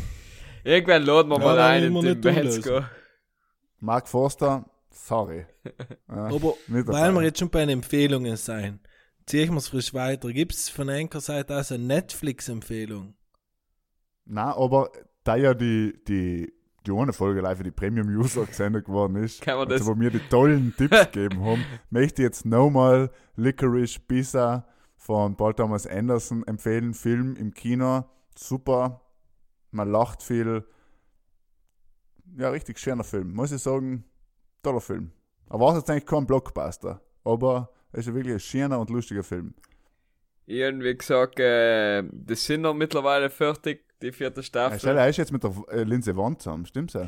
Irgendwann 0.64 1.04
laden 1.04 1.30
wir 1.30 1.38
Ja, 1.40 1.46
mal 1.46 1.60
ein 1.60 1.84
in 1.84 1.94
den 1.94 2.04
nicht 2.06 2.22
Bansko. 2.22 2.82
Mark 3.80 4.08
Forster, 4.08 4.66
sorry. 4.92 5.46
Ja, 6.10 6.26
Aber 6.26 6.56
weil 6.68 7.12
wir 7.14 7.22
jetzt 7.24 7.40
schon 7.40 7.50
bei 7.50 7.60
den 7.62 7.70
Empfehlungen 7.70 8.36
sein, 8.36 8.80
ziehen 9.26 9.52
wir 9.52 9.58
es 9.58 9.68
frisch 9.68 9.94
weiter. 9.94 10.34
Gibt 10.34 10.54
es 10.54 10.70
von 10.70 10.90
Anchor 10.90 11.22
Seite 11.22 11.56
aus 11.58 11.72
eine 11.72 11.84
Netflix-Empfehlung? 11.84 13.14
Nein, 14.26 14.54
aber 14.56 14.92
da 15.24 15.36
ja 15.36 15.54
die, 15.54 15.94
die, 16.08 16.52
die 16.86 16.92
eine 16.92 17.14
Folge 17.14 17.42
live 17.42 17.58
für 17.60 17.64
die 17.64 17.72
Premium-User 17.72 18.46
gesendet 18.46 18.86
geworden 18.86 19.16
ist, 19.18 19.42
Kann 19.42 19.58
man 19.60 19.68
also 19.72 19.78
das- 19.78 19.88
wo 19.88 19.96
mir 19.96 20.10
die 20.12 20.20
tollen 20.30 20.74
Tipps 20.78 21.00
gegeben 21.12 21.44
haben, 21.46 21.64
möchte 21.90 22.22
ich 22.22 22.26
jetzt 22.28 22.46
nochmal 22.46 23.12
Licorice 23.36 24.00
Pizza 24.00 24.68
von 25.00 25.36
Paul 25.36 25.54
Thomas 25.56 25.88
Anderson 25.88 26.46
empfehlen. 26.46 26.94
Film 26.94 27.36
im 27.38 27.54
Kino, 27.54 28.04
super, 28.38 29.02
man 29.72 29.90
lacht 29.90 30.22
viel. 30.22 30.66
Ja, 32.38 32.50
richtig 32.50 32.78
schöner 32.78 33.04
Film, 33.04 33.34
muss 33.34 33.52
ich 33.52 33.62
sagen, 33.62 34.04
toller 34.62 34.82
Film. 34.82 35.12
Aber 35.48 35.66
war 35.66 35.76
jetzt 35.76 35.90
eigentlich 35.90 36.06
kein 36.06 36.28
Blockbuster, 36.28 37.02
aber 37.24 37.72
es 37.92 38.06
ist 38.06 38.14
wirklich 38.14 38.34
ein 38.36 38.40
schöner 38.40 38.80
und 38.80 38.92
lustiger 38.92 39.24
Film. 39.24 39.56
Irgendwie 40.46 40.96
gesagt, 40.96 41.40
äh, 41.40 42.04
das 42.12 42.44
sind 42.46 42.62
noch 42.62 42.74
mittlerweile 42.74 43.30
fertig, 43.30 43.86
die 44.02 44.12
vierte 44.12 44.42
Ja, 44.42 44.44
Staffel. 44.44 44.80
stell, 44.80 44.98
er 44.98 45.10
ist 45.10 45.18
jetzt 45.18 45.32
mit 45.32 45.44
der 45.44 45.54
äh, 45.72 45.84
Linse 45.84 46.16
Wand 46.18 46.42
zusammen, 46.42 46.66
stimmt's 46.66 46.94
ja? 46.94 47.08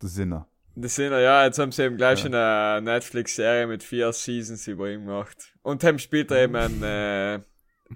Der 0.00 0.08
Sinner. 0.08 0.46
Das 0.80 0.94
sind 0.94 1.10
ja, 1.12 1.44
jetzt 1.44 1.58
haben 1.58 1.72
sie 1.72 1.82
eben 1.84 1.96
gleich 1.96 2.18
Ja. 2.20 2.24
schon 2.24 2.34
eine 2.34 2.80
Netflix-Serie 2.82 3.66
mit 3.66 3.82
vier 3.82 4.12
Seasons 4.12 4.66
über 4.68 4.88
ihn 4.90 5.06
gemacht. 5.06 5.52
Und 5.62 5.82
haben 5.82 5.98
später 5.98 6.36
eben 6.40 6.54
einen, 6.54 6.82
äh, 6.84 7.40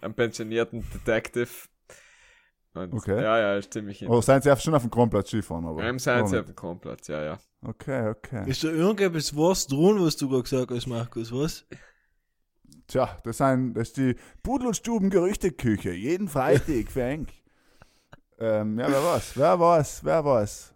einen 0.01 0.15
pensionierten 0.15 0.85
Detective. 0.93 1.49
Und 2.75 2.93
Okay. 2.95 3.23
Ja, 3.23 3.39
ja, 3.39 3.57
ist 3.57 3.73
ziemlich 3.73 4.09
Oh, 4.09 4.21
seien 4.21 4.43
sie 4.43 4.51
einfach 4.51 4.65
schon 4.65 4.75
auf 4.75 4.83
dem 4.83 4.91
Kronplatz 4.91 5.29
Skifahren, 5.29 5.65
aber. 5.67 5.87
Im 5.89 5.99
sind 5.99 6.29
sie 6.29 6.39
auf 6.39 6.47
dem 6.47 6.57
Kronplatz, 6.57 7.07
ja, 7.09 7.23
ja. 7.23 7.39
Okay, 7.65 8.09
okay. 8.09 8.51
Ist 8.51 8.65
da 8.65 8.69
irgendetwas 8.69 9.37
was 9.37 9.67
drin, 9.69 9.99
was 10.01 10.17
du 10.17 10.29
gerade 10.29 10.43
gesagt 10.43 10.71
hast, 10.73 10.87
Markus? 10.89 11.31
Was? 11.33 11.65
Tja, 12.89 13.17
das, 13.23 13.37
sind, 13.39 13.75
das 13.75 13.89
ist 13.89 13.97
die 13.97 14.17
Pudel- 14.43 14.67
und 14.69 14.75
Stuben-Gerüchteküche. 14.77 15.93
Jeden 15.93 16.29
Freitag 16.29 16.67
für 16.91 17.05
Henk. 17.05 17.29
ähm, 18.39 18.79
ja, 18.79 18.89
wer 18.91 19.05
weiß, 19.05 19.33
wer 19.37 19.61
weiß, 19.61 20.05
wer 20.05 20.25
weiß. 20.25 20.72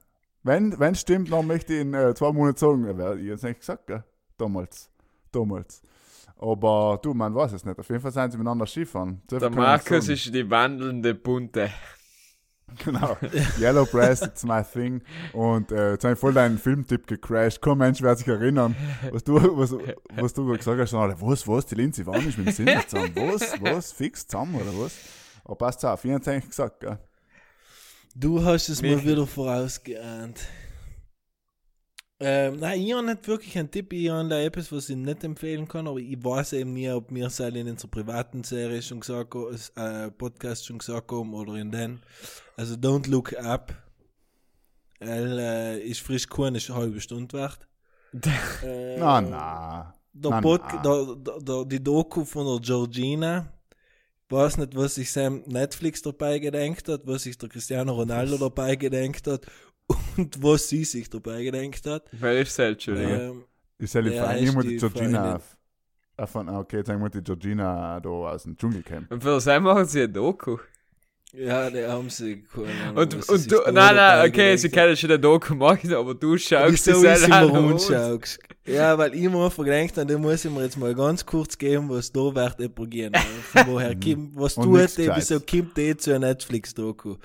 Wenn, 0.46 0.78
wenn 0.78 0.94
stimmt, 0.94 1.32
dann 1.32 1.46
möchte 1.48 1.74
ich 1.74 1.80
in 1.80 1.92
äh, 1.92 2.14
zwei 2.14 2.30
Monaten 2.30 2.56
sagen, 2.56 3.18
ich 3.18 3.30
hab's 3.32 3.42
nicht 3.42 3.59
gesagt, 3.59 3.88
gell? 3.88 4.04
Damals. 4.38 4.88
Damals. 5.32 5.82
Aber 6.38 7.00
du, 7.02 7.14
man 7.14 7.35
weiß 7.35 7.52
es 7.52 7.64
nicht. 7.64 7.76
Auf 7.76 7.88
jeden 7.88 8.00
Fall 8.00 8.12
sind 8.12 8.30
sie 8.30 8.38
miteinander 8.38 8.66
Skifahren. 8.66 9.22
So 9.28 9.40
Der 9.40 9.50
Markus 9.50 10.09
ist 10.09 10.32
die 10.32 10.48
wandelnde 10.48 11.14
Bunte. 11.14 11.70
Genau. 12.85 13.16
Yellow 13.61 13.87
Press, 13.87 14.22
it's 14.22 14.42
my 14.42 14.61
thing. 14.61 15.00
Und 15.32 15.70
äh, 15.70 15.92
jetzt 15.92 16.02
habe 16.02 16.14
ich 16.14 16.18
voll 16.18 16.35
deinen 16.35 16.59
Filmtipp 16.59 17.06
gecrashed. 17.06 17.62
Kein 17.62 17.78
Mensch 17.78 18.02
wird 18.02 18.18
sich 18.18 18.26
erinnern, 18.26 18.74
was 19.12 19.22
du, 19.22 19.35
was, 19.56 19.72
was 20.16 20.35
du 20.35 20.46
gesagt 20.48 20.80
hast. 20.80 20.92
Alle, 20.92 21.14
was, 21.20 21.46
was, 21.46 21.64
die 21.66 21.76
Lindsay 21.76 22.04
war 22.04 22.18
nicht 22.18 22.37
mit 22.37 22.48
dem 22.48 22.52
Sinn 22.52 22.68
zusammen. 22.88 23.12
Was, 23.14 23.62
was, 23.62 23.92
fix 23.92 24.26
zusammen 24.26 24.56
oder 24.56 24.76
was? 24.82 24.98
Aber 25.44 25.54
passt 25.54 25.85
auf, 25.85 26.04
ich 26.04 26.12
hab's 26.12 26.26
eigentlich 26.26 26.48
gesagt, 26.48 26.80
gell? 26.80 26.98
Du 28.18 28.42
hast 28.42 28.70
es 28.70 28.81
mal 28.81 28.96
Mich- 28.96 29.05
wieder 29.05 29.26
vorausgeahnt. 29.26 30.40
Ähm, 32.18 32.57
nein, 32.61 32.81
ich 32.81 32.94
habe 32.94 33.05
nicht 33.05 33.29
wirklich 33.29 33.59
einen 33.59 33.70
Tipp, 33.70 33.92
ich 33.92 34.09
habe 34.09 34.26
da 34.31 34.40
etwas, 34.40 34.72
was 34.72 34.88
ich 34.88 34.96
nicht 34.96 35.22
empfehlen 35.22 35.68
kann, 35.68 35.87
aber 35.87 35.98
ich 35.98 36.16
weiß 36.24 36.55
eben 36.55 36.72
nie, 36.72 36.88
ob 36.90 37.12
wir 37.12 37.26
es 37.26 37.38
in 37.40 37.68
unserer 37.68 37.90
privaten 37.90 38.42
Serie 38.42 38.81
schon 38.81 39.00
gesagt 39.00 39.35
haben, 39.35 39.55
äh, 39.76 40.11
Podcast 40.12 40.64
schon 40.64 40.79
gesagt 40.79 41.12
haben 41.12 41.35
oder 41.35 41.57
in 41.57 41.70
den. 41.70 42.00
Also 42.57 42.74
Don't 42.76 43.07
Look 43.11 43.37
Up. 43.37 43.74
Weil, 44.98 45.38
äh, 45.38 45.81
ist 45.81 46.00
frisch 46.00 46.26
keine 46.26 46.59
halbe 46.59 47.00
Stunde 47.02 47.35
wert. 47.37 47.68
Äh, 48.62 48.96
Na, 48.98 49.20
na. 49.20 49.94
der 50.14 50.31
Na, 50.31 50.40
Pod, 50.40 50.62
na. 50.72 50.81
Der, 50.83 51.16
der, 51.16 51.40
der, 51.42 51.64
die 51.66 51.85
Doku 51.85 52.24
von 52.24 52.46
der 52.46 52.61
Georgina. 52.61 53.52
Ich 54.28 54.34
weiß 54.34 54.58
nicht, 54.58 54.74
was 54.74 54.96
sich 54.96 55.12
Sam 55.12 55.42
Netflix 55.46 56.02
dabei 56.02 56.40
gedenkt 56.40 56.88
hat, 56.88 57.06
was 57.06 57.22
sich 57.22 57.38
der 57.38 57.48
Cristiano 57.48 57.92
Ronaldo 57.92 58.36
dabei 58.38 58.74
gedenkt 58.74 59.26
hat 59.28 59.46
und 60.16 60.42
was 60.42 60.68
sie 60.68 60.84
sich 60.84 61.08
dabei 61.08 61.44
gedenkt 61.44 61.86
hat. 61.86 62.08
Wer 62.10 62.40
ist 62.40 62.58
das, 62.58 62.72
Entschuldigung? 62.72 63.20
Ähm, 63.20 63.44
Ich 63.78 63.90
soll 63.90 64.02
die 64.04 64.18
Freundin, 64.18 64.42
ist 64.44 64.48
ich 64.48 64.54
muss 64.54 64.64
die 64.64 64.76
Georgina 64.78 65.36
auf 65.36 65.56
von, 66.24 66.48
ah, 66.48 66.60
okay, 66.60 66.78
jetzt 66.78 66.86
sagen 66.86 67.02
wir 67.02 67.10
die 67.10 67.22
Georgina 67.22 68.00
da 68.00 68.08
aus 68.08 68.44
dem 68.44 68.56
Dschungelcamp. 68.56 69.10
Und 69.12 69.22
für 69.22 69.38
das 69.38 69.46
machen 69.60 69.84
sie 69.84 70.02
ein 70.02 70.12
Doku. 70.12 70.56
Ja, 71.37 71.70
die 71.70 71.85
haben 71.85 72.09
sie 72.09 72.44
Und, 72.94 73.18
was 73.18 73.27
sie 73.27 73.33
und 73.33 73.38
sich 73.38 73.49
du, 73.49 73.57
nein, 73.70 73.94
nein, 73.94 74.29
okay, 74.29 74.57
sie 74.57 74.70
können 74.70 74.96
schon 74.96 75.11
ein 75.11 75.20
Doku 75.20 75.55
machen, 75.55 75.92
aber 75.94 76.14
du 76.14 76.38
schaust 76.38 76.88
es 76.88 77.05
halt 77.05 77.31
an? 77.33 78.20
Ja, 78.66 78.99
weil 78.99 79.14
ich 79.14 79.29
mir 79.29 79.44
einfach 79.44 79.64
gedacht 79.64 79.96
habe, 79.96 80.12
da 80.12 80.18
muss 80.18 80.44
ich 80.44 80.51
mir 80.51 80.64
jetzt 80.64 80.77
mal 80.77 80.94
ganz 80.94 81.25
kurz 81.25 81.57
geben, 81.57 81.88
was 81.88 82.11
da 82.11 82.20
wird 82.35 82.75
probieren. 82.75 83.12
Von 83.53 83.66
woher 83.66 83.94
kommt, 84.01 84.35
was 84.35 84.57
Und 84.57 84.64
tut, 84.64 84.79
nichts 84.79 84.94
der, 84.96 85.16
wieso 85.16 85.38
kommt 85.38 85.77
der 85.77 85.99
zu 85.99 86.14
einer 86.14 86.29
Netflix-Doku? 86.29 87.16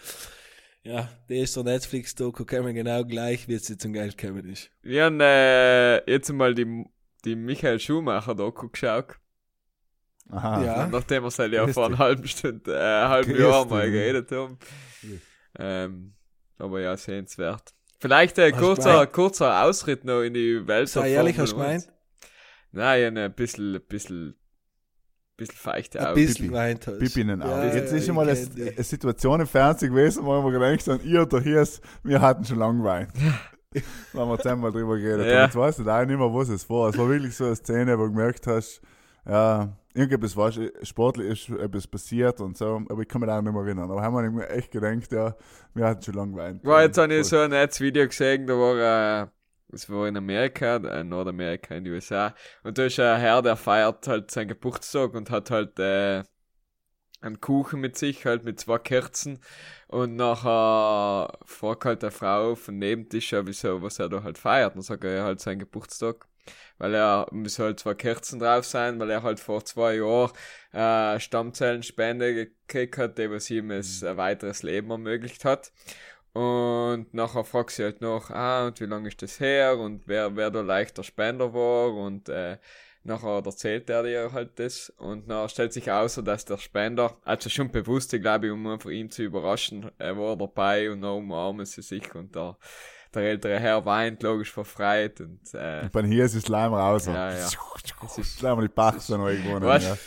Ja, 0.84 1.10
der 1.30 1.44
ist 1.44 1.56
der 1.56 1.64
Netflix-Doku, 1.64 2.46
kommen 2.46 2.76
genau 2.76 3.04
gleich, 3.06 3.48
wie 3.48 3.54
es 3.54 3.70
jetzt 3.70 3.82
zum 3.82 3.94
Geld 3.94 4.18
kommen 4.18 4.48
ist. 4.50 4.72
Wir 4.82 5.06
haben 5.06 5.20
äh, 5.20 5.98
jetzt 6.12 6.32
mal 6.32 6.54
die, 6.54 6.86
die 7.24 7.36
Michael 7.36 7.80
Schumacher-Doku 7.80 8.70
geschaut. 8.70 9.21
Aha. 10.30 10.64
Ja. 10.64 10.88
Nachdem 10.88 11.24
wir 11.24 11.32
seit 11.32 11.52
ja 11.52 11.66
Grüß 11.66 11.74
vor 11.74 11.86
einer 11.88 11.98
halben 11.98 12.28
Stunde, 12.28 12.74
äh, 12.74 13.08
halben 13.08 13.32
Grüß 13.34 13.40
Jahr 13.42 13.66
mal 13.66 13.90
geredet 13.92 14.32
haben. 14.32 14.58
Ähm, 15.58 16.14
aber 16.58 16.80
ja, 16.82 16.96
sehenswert. 16.96 17.74
Vielleicht 18.00 18.40
ein 18.40 18.52
du 18.54 18.58
kurzer, 18.58 18.92
gemeint? 18.92 19.14
kurzer 19.14 19.64
Ausritt 19.64 20.06
noch 20.06 20.22
in 20.22 20.34
die 20.34 20.66
Welt. 20.68 20.90
Sei 20.90 21.02
der 21.02 21.10
ehrlich, 21.10 21.38
hast 21.38 21.52
du 21.52 21.58
gemeint? 21.58 21.84
1. 21.84 21.90
Nein, 22.72 23.18
ein 23.18 23.34
bisschen, 23.34 23.76
ein 23.76 23.82
bisschen, 23.82 24.36
bisschen 25.38 25.56
feuchte 25.56 26.00
Ein 26.00 26.06
Augen. 26.08 26.16
bisschen 26.16 26.36
Pipi. 26.36 26.48
geweint 26.48 26.88
hast. 26.88 27.00
Pipi 27.00 27.22
in 27.22 27.28
den 27.28 27.42
Augen. 27.42 27.68
Ja, 27.68 27.76
Jetzt 27.76 27.92
ist 27.92 28.06
schon 28.06 28.16
mal 28.16 28.30
eine, 28.30 28.40
eine 28.40 28.84
Situation 28.84 29.42
im 29.42 29.48
Fernsehen 29.48 29.94
gewesen, 29.94 30.26
wo 30.26 30.42
wir 30.42 30.52
gedacht 30.52 30.88
haben, 30.88 31.04
ihr 31.04 31.22
oder 31.22 31.42
hier, 31.42 31.68
wir 32.04 32.22
hatten 32.22 32.46
schon 32.46 32.58
lange 32.60 32.84
Wein. 32.84 33.08
da 34.14 34.20
haben 34.20 34.30
wir 34.30 34.40
zehnmal 34.40 34.72
drüber 34.72 34.98
geredet. 34.98 35.28
Ja. 35.28 35.40
Und 35.42 35.46
jetzt 35.48 35.56
weißt 35.56 35.80
du 35.80 35.90
auch 35.90 36.06
nicht 36.06 36.18
mehr, 36.18 36.34
was 36.34 36.50
es 36.50 36.70
war. 36.70 36.90
Es 36.90 36.98
war 36.98 37.10
wirklich 37.10 37.36
so 37.36 37.46
eine 37.46 37.56
Szene, 37.56 37.98
wo 38.00 38.06
du 38.06 38.12
gemerkt 38.12 38.48
hast, 38.48 38.82
ja, 39.26 39.78
irgendetwas 39.94 40.36
war 40.36 40.52
sportlich 40.84 41.50
ist 41.50 41.50
etwas 41.50 41.88
passiert 41.88 42.40
und 42.42 42.58
so, 42.58 42.82
aber 42.90 43.02
ich 43.02 43.08
kann 43.08 43.22
mich 43.22 43.30
auch 43.30 43.42
nicht 43.42 43.54
mehr 43.54 43.64
erinnern. 43.64 43.92
Aber 43.92 44.02
haben 44.02 44.38
wir 44.38 44.50
echt 44.50 44.72
gedacht, 44.72 45.12
ja, 45.12 45.36
wir 45.74 45.86
hatten 45.86 46.02
schon 46.02 46.14
lange 46.14 46.36
Wein. 46.38 46.60
War 46.64 46.84
jetzt 46.84 46.98
habe 46.98 47.14
ich 47.14 47.28
so 47.28 47.40
ein 47.40 47.52
nettes 47.52 47.80
Video 47.82 48.08
gesehen, 48.08 48.48
da 48.48 48.54
war, 48.54 49.24
äh, 49.24 49.28
es 49.74 49.90
war 49.90 50.08
in 50.08 50.18
Amerika, 50.18 50.78
äh, 50.78 51.04
Nordamerika, 51.04 51.76
in 51.76 51.84
den 51.84 51.94
USA, 51.94 52.34
und 52.64 52.78
da 52.78 52.86
ist 52.86 53.00
ein 53.00 53.20
Herr, 53.20 53.42
der 53.42 53.56
feiert 53.56 54.08
halt 54.08 54.32
seinen 54.32 54.50
Geburtstag 54.50 55.14
und 55.14 55.30
hat 55.30 55.52
halt, 55.52 55.80
äh, 55.80 56.24
einen 57.22 57.40
Kuchen 57.40 57.80
mit 57.82 57.98
sich, 57.98 58.26
halt 58.26 58.44
mit 58.44 58.60
zwei 58.60 58.80
Kerzen, 58.80 59.40
und 59.88 60.16
nachher 60.16 61.38
fragt 61.46 61.86
halt 61.86 62.02
der 62.02 62.12
Frau 62.12 62.56
von 62.56 62.80
Nebentisch, 62.80 63.32
ja, 63.32 63.46
wieso, 63.46 63.82
was 63.82 64.00
er 64.00 64.10
da 64.10 64.24
halt 64.24 64.38
feiert, 64.38 64.76
und 64.76 64.82
sagt 64.82 65.04
er, 65.04 65.16
ja, 65.16 65.24
halt 65.26 65.40
seinen 65.40 65.60
Geburtstag. 65.60 66.28
Weil 66.78 66.96
er 66.96 67.28
müssen 67.32 67.64
halt 67.64 67.80
zwei 67.80 67.94
Kerzen 67.94 68.40
drauf 68.40 68.66
sein, 68.66 69.00
weil 69.00 69.10
er 69.10 69.24
halt 69.24 69.40
vor 69.40 69.64
zwei 69.66 69.96
Jahren 69.96 70.32
äh, 70.74 71.20
Stammzellenspende 71.20 72.34
gekriegt 72.34 72.98
hat, 72.98 73.18
die 73.18 73.30
was 73.30 73.50
ihm 73.50 73.72
es 73.72 74.04
ein 74.04 74.18
weiteres 74.18 74.64
Leben 74.64 74.90
ermöglicht 74.90 75.46
hat. 75.46 75.72
Und 76.34 77.14
nachher 77.14 77.44
fragt 77.44 77.72
sie 77.72 77.84
halt 77.84 78.02
noch, 78.02 78.30
ah, 78.30 78.68
und 78.68 78.80
wie 78.80 78.86
lange 78.86 79.10
ist 79.10 79.22
das 79.22 79.40
her? 79.40 79.78
Und 79.78 80.08
wer, 80.08 80.36
wer 80.36 80.50
da 80.50 80.62
leichter 80.62 81.04
Spender 81.04 81.54
war? 81.54 81.94
Und 81.94 82.30
äh, 82.30 82.58
nachher 83.04 83.42
erzählt 83.44 83.90
er 83.90 84.04
dir 84.04 84.32
halt 84.32 84.58
das. 84.58 84.90
Und 84.92 85.28
nachher 85.28 85.50
stellt 85.50 85.74
sich 85.74 85.92
außer, 85.92 86.24
dass 86.24 86.46
der 86.46 86.58
Spender, 86.58 87.18
also 87.26 87.50
schon 87.50 87.72
bewusst, 87.72 88.12
glaube 88.12 88.48
ich, 88.48 88.52
um 88.54 88.66
einfach 88.68 88.90
ihn 88.90 89.12
zu 89.12 89.24
überraschen, 89.24 89.92
er 89.98 90.18
war 90.18 90.38
dabei 90.38 90.90
und 90.92 91.02
dann 91.02 91.18
umarmen 91.18 91.66
sie 91.66 91.82
sich 91.82 92.14
und 92.16 92.34
der, 92.36 92.58
der 93.14 93.24
ältere 93.24 93.60
Herr 93.60 93.86
weint, 93.86 94.24
logisch 94.24 94.52
verfreit 94.52 95.20
und, 95.22 95.40
äh, 95.54 95.82
Und 95.84 95.92
bei 95.92 96.04
hier 96.04 96.26
ist 96.26 96.36
es 96.36 96.48
Leim 96.48 96.74
raus. 96.74 97.06
ja, 97.08 97.32
ja. 97.38 97.48
Es 98.06 98.18
ist, 98.18 98.40
Schleim 98.40 98.62
die 98.62 98.68
Bachsen 98.68 99.20
noch 99.20 99.28
irgendwo. 99.28 99.60
was, 99.66 99.84
Ja. 99.84 99.98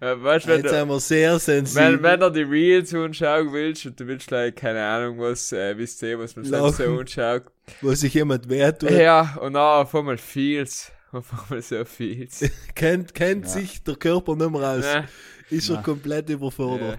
äh, 0.12 0.22
weißt, 0.22 0.46
wenn 0.46 0.60
Jetzt 0.62 0.72
du, 0.72 0.76
sind 0.78 0.88
wir 0.88 1.00
sehr 1.00 1.38
sensibel. 1.38 1.92
wenn, 1.94 2.02
wenn 2.02 2.20
du 2.20 2.30
die 2.30 2.42
Reels 2.42 2.94
anschauen 2.94 3.52
willst 3.52 3.86
und 3.86 3.98
du 4.00 4.06
willst, 4.06 4.30
like, 4.30 4.56
keine 4.56 4.84
Ahnung, 4.84 5.18
was, 5.18 5.52
äh, 5.52 5.76
wisst 5.76 6.02
ihr, 6.02 6.18
was 6.18 6.36
man 6.36 6.44
selbst 6.44 6.76
so 6.78 6.98
anschaut. 6.98 7.42
wo 7.82 7.92
sich 7.94 8.14
jemand 8.14 8.48
wehtut, 8.48 8.90
Ja, 8.90 9.36
und 9.40 9.54
dann 9.54 9.62
auf 9.82 9.94
einmal 9.94 10.18
viel's. 10.18 10.90
Auf 11.12 11.32
einmal 11.32 11.62
so 11.62 11.84
viel's. 11.86 12.44
kennt, 12.74 13.14
kennt 13.14 13.48
sich 13.48 13.82
der 13.82 13.96
Körper 13.96 14.36
nicht 14.36 14.50
mehr 14.50 14.60
aus. 14.60 14.84
Ja. 14.84 15.04
Ist 15.48 15.70
er 15.70 15.78
komplett 15.82 16.28
überfordert. 16.28 16.98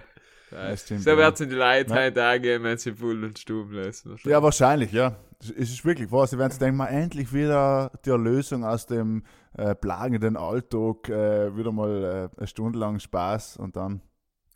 so 0.50 0.56
ja. 0.56 1.28
in 1.28 1.48
die 1.48 1.54
Leute 1.54 1.90
Ja. 1.90 1.96
heute 1.96 2.24
angehen, 2.24 2.62
wenn 2.62 2.76
sie 2.78 2.92
voll 2.92 3.22
und 3.24 3.38
stumm 3.38 3.72
lassen. 3.72 4.16
Ja, 4.24 4.42
wahrscheinlich, 4.42 4.92
ja. 4.92 5.16
Es 5.42 5.50
ist 5.70 5.84
wirklich 5.84 6.10
wahr. 6.12 6.26
Sie 6.26 6.36
werden 6.38 6.50
sich 6.50 6.58
denken, 6.58 6.76
mal 6.76 6.88
endlich 6.88 7.32
wieder 7.32 7.90
die 8.04 8.10
Erlösung 8.10 8.64
aus 8.64 8.86
dem 8.86 9.22
äh, 9.56 9.74
plagenden 9.74 10.36
Alltag, 10.36 11.08
äh, 11.08 11.56
wieder 11.56 11.72
mal 11.72 12.30
äh, 12.34 12.38
eine 12.38 12.46
Stunde 12.46 12.78
lang 12.78 12.98
Spaß 13.00 13.56
und 13.56 13.76
dann. 13.76 14.02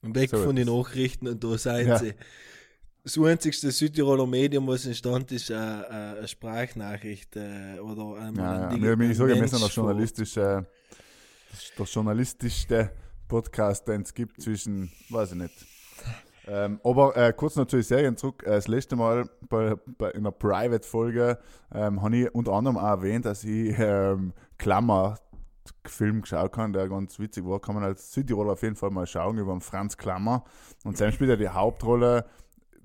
Und 0.02 0.14
weg 0.14 0.28
So 0.30 0.36
von 0.38 0.56
den. 0.56 0.66
Nachrichten 0.68 1.28
und 1.28 1.42
da 1.42 1.56
seien 1.56 1.88
Ja. 1.88 1.98
sie. 1.98 2.12
Das 3.02 3.18
einzigste 3.18 3.70
Südtiroler 3.70 4.26
Medium, 4.26 4.66
was 4.66 4.86
entstand 4.86 5.30
ist, 5.32 5.50
äh, 5.50 5.54
äh, 5.54 5.58
eine 6.18 6.28
Sprachnachricht 6.28 7.36
äh, 7.36 7.78
oder 7.78 8.18
ein, 8.20 8.34
Ja, 8.34 8.60
ja. 8.60 8.68
ein 8.68 8.82
Wir, 8.82 9.10
ich 9.10 9.16
sage, 9.16 9.28
wir 9.34 9.48
sind 9.48 9.60
Mensch 9.60 9.72
von- 9.74 9.84
journalistische, 9.84 10.66
der 11.78 11.86
journalistischste 11.86 12.90
Podcast, 13.28 13.88
den 13.88 14.02
es 14.02 14.12
gibt 14.14 14.40
zwischen, 14.42 14.90
weiß 15.10 15.32
ich 15.32 15.38
nicht. 15.38 15.54
Ähm, 16.46 16.78
aber 16.84 17.16
äh, 17.16 17.32
kurz 17.32 17.56
noch 17.56 17.66
zu 17.66 17.76
den 17.76 17.82
Serien 17.82 18.16
zurück. 18.16 18.42
Äh, 18.44 18.50
das 18.50 18.68
letzte 18.68 18.96
Mal 18.96 19.28
bei, 19.48 19.76
bei, 19.98 20.10
in 20.10 20.20
einer 20.20 20.32
Private-Folge 20.32 21.38
ähm, 21.72 22.02
habe 22.02 22.16
ich 22.16 22.34
unter 22.34 22.52
anderem 22.52 22.76
auch 22.76 22.88
erwähnt, 22.88 23.24
dass 23.24 23.44
ich 23.44 23.74
ähm, 23.78 24.34
Klammer 24.58 25.18
Film 25.86 26.22
geschaut 26.22 26.56
habe, 26.56 26.72
der 26.72 26.88
ganz 26.88 27.18
witzig 27.18 27.44
war. 27.46 27.60
Kann 27.60 27.74
man 27.74 27.84
als 27.84 28.12
Südtiroler 28.12 28.52
auf 28.52 28.62
jeden 28.62 28.76
Fall 28.76 28.90
mal 28.90 29.06
schauen 29.06 29.38
über 29.38 29.58
Franz 29.60 29.96
Klammer. 29.96 30.44
Und 30.84 30.98
Sam 30.98 31.12
spielt 31.12 31.30
ja 31.30 31.36
die 31.36 31.48
Hauptrolle, 31.48 32.26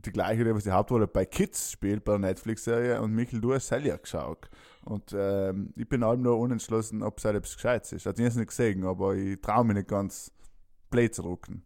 die 0.06 0.12
gleiche, 0.12 0.46
die 0.46 0.64
die 0.64 0.72
Hauptrolle 0.72 1.08
bei 1.08 1.26
Kids 1.26 1.72
spielt, 1.72 2.06
bei 2.06 2.14
der 2.14 2.20
Netflix-Serie. 2.20 3.02
Und 3.02 3.14
Michael, 3.14 3.42
du 3.42 3.54
hast 3.54 3.68
Celia 3.68 3.98
geschaut. 3.98 4.50
Und 4.86 5.14
ähm, 5.14 5.74
ich 5.76 5.88
bin 5.90 6.04
allem 6.04 6.22
nur 6.22 6.40
unentschlossen, 6.40 7.04
ob 7.04 7.18
es 7.18 7.26
halt 7.26 7.36
etwas 7.36 7.56
Gescheites 7.56 7.92
ist. 7.92 8.08
Also 8.08 8.20
ich 8.22 8.26
habe 8.26 8.30
es 8.30 8.36
nicht 8.38 8.48
gesehen, 8.48 8.86
aber 8.86 9.16
ich 9.16 9.42
traue 9.42 9.66
mich 9.66 9.76
nicht 9.76 9.90
ganz 9.90 10.32
Play 10.90 11.12
zu 11.12 11.22
drucken. 11.22 11.66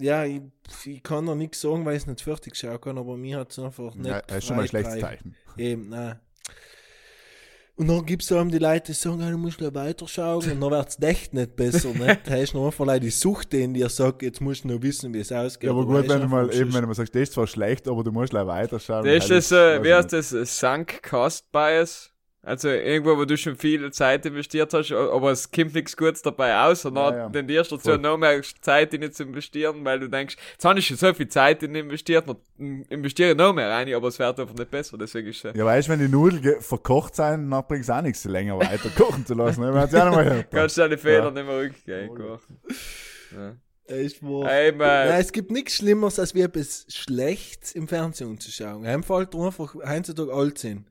Ja, 0.00 0.24
ich, 0.24 0.40
ich 0.86 1.02
kann 1.02 1.24
noch 1.26 1.34
nichts 1.34 1.60
sagen, 1.60 1.84
weil 1.84 1.96
ich 1.96 2.02
es 2.02 2.06
nicht 2.06 2.22
fertig 2.22 2.56
schauen 2.56 2.80
kann, 2.80 2.98
aber 2.98 3.16
mir 3.16 3.38
hat 3.38 3.50
es 3.52 3.58
einfach 3.58 3.94
nicht 3.94 4.06
Ja, 4.08 4.22
das 4.26 4.38
ist 4.38 4.46
schon 4.46 4.56
mal 4.56 4.62
ein 4.62 4.68
schlechtes 4.68 4.98
Zeichen. 4.98 5.36
Eben, 5.56 5.88
nein. 5.90 6.18
Und 7.76 7.88
dann 7.88 8.04
gibt 8.04 8.22
es 8.22 8.30
einem 8.30 8.50
die 8.50 8.58
Leute, 8.58 8.92
die 8.92 8.92
sagen, 8.92 9.20
du 9.20 9.38
musst 9.38 9.58
noch 9.58 9.72
weiterschauen 9.72 10.50
und 10.50 10.60
dann 10.60 10.70
wird 10.70 10.88
es 10.90 11.00
echt 11.00 11.32
nicht 11.32 11.56
besser. 11.56 11.88
Nicht? 11.94 12.20
Da 12.26 12.36
ist 12.36 12.52
noch 12.52 12.66
einfach 12.66 12.84
leider 12.84 13.00
die 13.00 13.10
Sucht, 13.10 13.54
in 13.54 13.72
dir 13.72 13.88
sagt, 13.88 14.20
jetzt 14.20 14.40
musst 14.42 14.64
du 14.64 14.68
noch 14.68 14.82
wissen, 14.82 15.14
wie 15.14 15.20
es 15.20 15.32
ausgeht. 15.32 15.68
Ja, 15.68 15.70
aber 15.70 15.82
Du 15.82 15.86
gut, 15.86 16.06
wenn 16.06 16.20
du 16.20 16.28
mal 16.28 16.54
eben, 16.54 16.74
wenn 16.74 16.82
du 16.82 16.88
mal 16.88 16.94
sagst, 16.94 17.14
das 17.14 17.22
ist 17.22 17.32
zwar 17.32 17.46
schlecht, 17.46 17.88
aber 17.88 18.04
du 18.04 18.12
musst 18.12 18.30
gleich 18.30 18.46
weiterschauen. 18.46 19.06
Das 19.06 19.30
ist 19.30 19.50
das, 19.50 19.52
äh, 19.52 19.82
wie 19.82 19.94
heißt 19.94 20.12
das, 20.12 20.58
Sunk 20.58 21.02
Cost 21.02 21.50
Bias? 21.52 22.09
Also 22.42 22.68
irgendwo, 22.70 23.18
wo 23.18 23.26
du 23.26 23.36
schon 23.36 23.54
viel 23.54 23.90
Zeit 23.92 24.24
investiert 24.24 24.72
hast, 24.72 24.90
aber 24.92 25.30
es 25.30 25.50
kommt 25.50 25.74
nichts 25.74 25.94
Gutes 25.94 26.22
dabei 26.22 26.58
aus 26.62 26.86
und 26.86 26.96
Ja, 26.96 27.10
dann 27.10 27.18
ja. 27.20 27.28
tendierst 27.28 27.70
du 27.70 27.76
dazu, 27.76 27.98
noch 27.98 28.16
mehr 28.16 28.40
Zeit 28.62 28.94
in 28.94 29.12
zu 29.12 29.24
investieren, 29.24 29.84
weil 29.84 30.00
du 30.00 30.08
denkst, 30.08 30.36
jetzt 30.52 30.64
habe 30.64 30.78
ich 30.78 30.86
schon 30.86 30.96
so 30.96 31.12
viel 31.12 31.28
Zeit 31.28 31.62
in 31.62 31.74
investiert, 31.74 32.26
dann 32.26 32.84
investiere 32.88 33.32
ich 33.32 33.36
noch 33.36 33.52
mehr 33.52 33.68
rein, 33.68 33.92
aber 33.92 34.08
es 34.08 34.18
wird 34.18 34.40
einfach 34.40 34.54
nicht 34.54 34.70
besser, 34.70 34.96
deswegen 34.96 35.28
ist 35.28 35.44
es 35.44 35.54
Ja, 35.54 35.66
weißt 35.66 35.88
du, 35.88 35.92
wenn 35.92 35.98
die 36.00 36.08
Nudeln 36.08 36.62
verkocht 36.62 37.14
sind, 37.16 37.50
dann 37.50 37.64
bringt 37.68 37.82
es 37.82 37.90
auch 37.90 38.00
nichts, 38.00 38.24
länger 38.24 38.58
weiter 38.58 38.88
kochen 38.96 39.26
zu 39.26 39.34
lassen. 39.34 39.60
ne? 39.60 39.88
Ja 39.92 40.04
noch 40.06 40.14
mal 40.14 40.24
gehört. 40.24 40.46
kannst 40.50 40.78
du 40.78 40.80
deine 40.80 40.96
Fehler 40.96 41.24
Ja. 41.24 41.30
nicht 41.32 41.46
mehr 41.46 41.58
rückgängig 41.58 42.18
machen. 42.18 42.60
Ja. 43.36 43.54
Eben, 43.92 44.80
äh, 44.80 45.08
Nein, 45.08 45.20
es 45.20 45.32
gibt 45.32 45.50
nichts 45.50 45.74
Schlimmeres, 45.76 46.18
als 46.18 46.34
wie 46.34 46.42
etwas 46.42 46.86
Schlechtes 46.88 47.72
im 47.72 47.88
Fernsehen 47.88 48.38
zu 48.38 48.50
schauen. 48.50 48.86
Einem 48.86 49.02
fällt 49.02 49.34
einfach 49.34 49.74
heutzutage 49.74 50.32
alt 50.32 50.58
sind. 50.58 50.86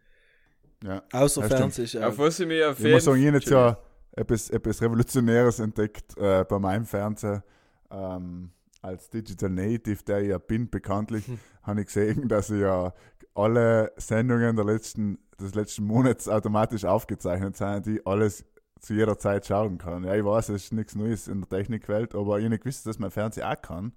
Ja. 0.83 1.03
Außer 1.11 1.41
Ja. 1.41 1.47
Fernsehen 1.47 2.03
auf 2.03 2.15
schauen. 2.15 2.17
was 2.17 2.39
ich 2.39 2.47
mich 2.47 2.63
auf 2.63 2.79
Ich 2.79 2.91
muss 2.91 3.03
sagen, 3.03 3.19
ich 3.19 3.27
habe 3.27 3.37
jetzt 3.37 3.49
ja 3.49 3.77
etwas, 4.11 4.49
etwas 4.49 4.81
Revolutionäres 4.81 5.59
entdeckt 5.59 6.17
äh, 6.17 6.43
bei 6.43 6.59
meinem 6.59 6.85
Fernseher. 6.85 7.43
Ähm, 7.91 8.51
als 8.81 9.09
Digital 9.09 9.49
Native, 9.49 10.03
der 10.03 10.21
ich 10.21 10.29
ja 10.29 10.37
bin, 10.37 10.69
bekanntlich, 10.69 11.25
habe 11.63 11.81
ich 11.81 11.87
gesehen, 11.87 12.27
dass 12.27 12.49
ich 12.49 12.61
ja 12.61 12.93
alle 13.35 13.91
Sendungen 13.97 14.55
der 14.55 14.65
letzten, 14.65 15.19
des 15.39 15.55
letzten 15.55 15.85
Monats 15.85 16.27
automatisch 16.27 16.85
aufgezeichnet 16.85 17.57
sind, 17.57 17.85
die 17.85 17.97
ich 17.97 18.07
alles 18.07 18.45
zu 18.79 18.93
jeder 18.93 19.17
Zeit 19.17 19.45
schauen 19.45 19.77
kann. 19.77 20.05
Ja, 20.05 20.15
ich 20.15 20.23
weiß, 20.23 20.49
es 20.49 20.65
ist 20.65 20.73
nichts 20.73 20.95
Neues 20.95 21.27
in 21.27 21.41
der 21.41 21.49
Technikwelt, 21.49 22.15
aber 22.15 22.37
ich 22.37 22.45
habe 22.45 22.51
nicht 22.51 22.63
gewusst, 22.63 22.85
dass 22.85 22.99
mein 22.99 23.11
Fernseher 23.11 23.51
auch 23.51 23.61
kann. 23.61 23.93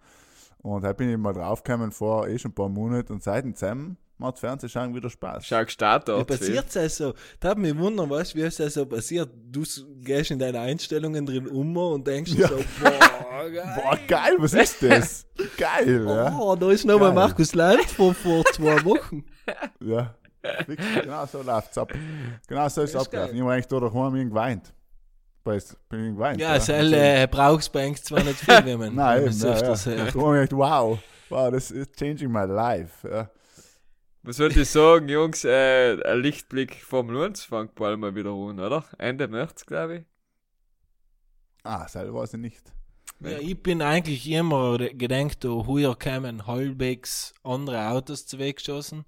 Und 0.58 0.82
da 0.82 0.92
bin 0.92 1.08
ich 1.08 1.16
mal 1.16 1.32
draufgekommen 1.32 1.92
vor 1.92 2.28
eh 2.28 2.38
schon 2.38 2.50
ein 2.50 2.54
paar 2.54 2.68
Monaten 2.68 3.12
und 3.12 3.22
seitdem 3.22 3.54
zusammen 3.54 3.96
macht 4.22 4.38
Fernsehschauen 4.38 4.94
wieder 4.94 5.10
Spaß. 5.10 5.46
Schau 5.46 5.64
gestartet. 5.64 6.14
Wie 6.14 6.18
dort. 6.18 6.26
passiert 6.28 6.76
es 6.76 6.96
so? 6.96 7.12
Da 7.40 7.50
hat 7.50 7.58
mich 7.58 7.76
wundern, 7.76 8.08
weißt 8.08 8.34
du, 8.34 8.38
wie 8.38 8.42
es 8.42 8.56
so 8.56 8.86
passiert? 8.86 9.30
Du 9.50 9.62
gehst 10.00 10.30
in 10.30 10.38
deine 10.38 10.60
Einstellungen 10.60 11.26
drin 11.26 11.46
um 11.48 11.76
und 11.76 12.06
denkst 12.06 12.32
dir 12.32 12.40
Ja. 12.42 12.48
so, 12.48 12.56
boah, 12.80 13.50
geil. 13.50 13.80
Boah, 13.82 13.98
geil, 14.08 14.34
was 14.38 14.54
ist 14.54 14.82
das? 14.82 15.26
geil, 15.58 16.04
ja. 16.06 16.38
Oh, 16.38 16.56
da 16.56 16.70
ist 16.70 16.84
nochmal. 16.84 17.12
Markus 17.12 17.54
Land 17.54 17.84
vor, 17.84 18.14
vor 18.14 18.44
zwei 18.52 18.82
Wochen. 18.84 19.24
Ja, 19.80 20.14
genau 20.66 21.26
so 21.26 21.42
läuft 21.42 21.72
es 21.72 21.78
ab. 21.78 21.92
Genau 22.46 22.68
so 22.68 22.82
ist 22.82 22.90
es 22.90 22.94
ist 22.94 23.00
abgelaufen. 23.00 23.34
Ich 23.34 23.40
habe 23.42 23.52
eigentlich 23.52 23.66
da 23.66 23.80
daheim 23.80 24.28
geweint. 24.28 24.72
Weißt 25.44 25.76
bin 25.88 26.10
ich 26.10 26.14
geweint. 26.14 26.40
Ja, 26.40 26.60
Sel 26.60 26.92
äh, 26.94 27.26
brauchst 27.28 27.74
du 27.74 27.78
eigentlich 27.80 28.04
zwar 28.04 28.22
nicht 28.22 28.38
viel, 28.38 28.64
wenn 28.64 28.78
man, 28.78 28.94
Nein, 28.94 29.24
eben, 29.24 29.38
ja, 29.38 29.48
ja. 29.48 29.60
Da 29.60 29.66
hört. 29.84 30.14
habe 30.14 30.42
ich 30.42 30.48
gedacht, 30.48 30.52
wow, 30.52 30.98
wow, 31.28 31.50
das 31.50 31.70
is 31.72 31.90
changing 31.92 32.30
my 32.30 32.44
life. 32.44 33.08
Ja. 33.08 33.28
Was 34.24 34.38
wollte 34.38 34.60
ich 34.62 34.68
sagen, 34.70 35.08
Jungs? 35.08 35.44
Äh, 35.44 36.00
ein 36.04 36.20
Lichtblick 36.20 36.76
Formel 36.82 37.24
1 37.24 37.44
fängt 37.44 37.74
bald 37.74 37.98
mal 37.98 38.14
wieder 38.14 38.30
an, 38.30 38.60
oder? 38.60 38.84
Ende 38.98 39.26
März, 39.28 39.66
glaube 39.66 39.96
ich. 39.98 40.04
Ah, 41.64 41.86
selber 41.88 42.20
weiß 42.20 42.34
ich 42.34 42.40
nicht. 42.40 42.72
Ja, 43.20 43.38
ich 43.38 43.60
bin 43.62 43.82
eigentlich 43.82 44.28
immer 44.28 44.78
de- 44.78 44.94
gedenkt, 44.94 45.44
da 45.44 45.48
heuer 45.50 45.96
kämen 45.96 46.46
halbwegs 46.46 47.34
andere 47.44 47.88
Autos 47.88 48.26
zuweggeschossen. 48.26 49.04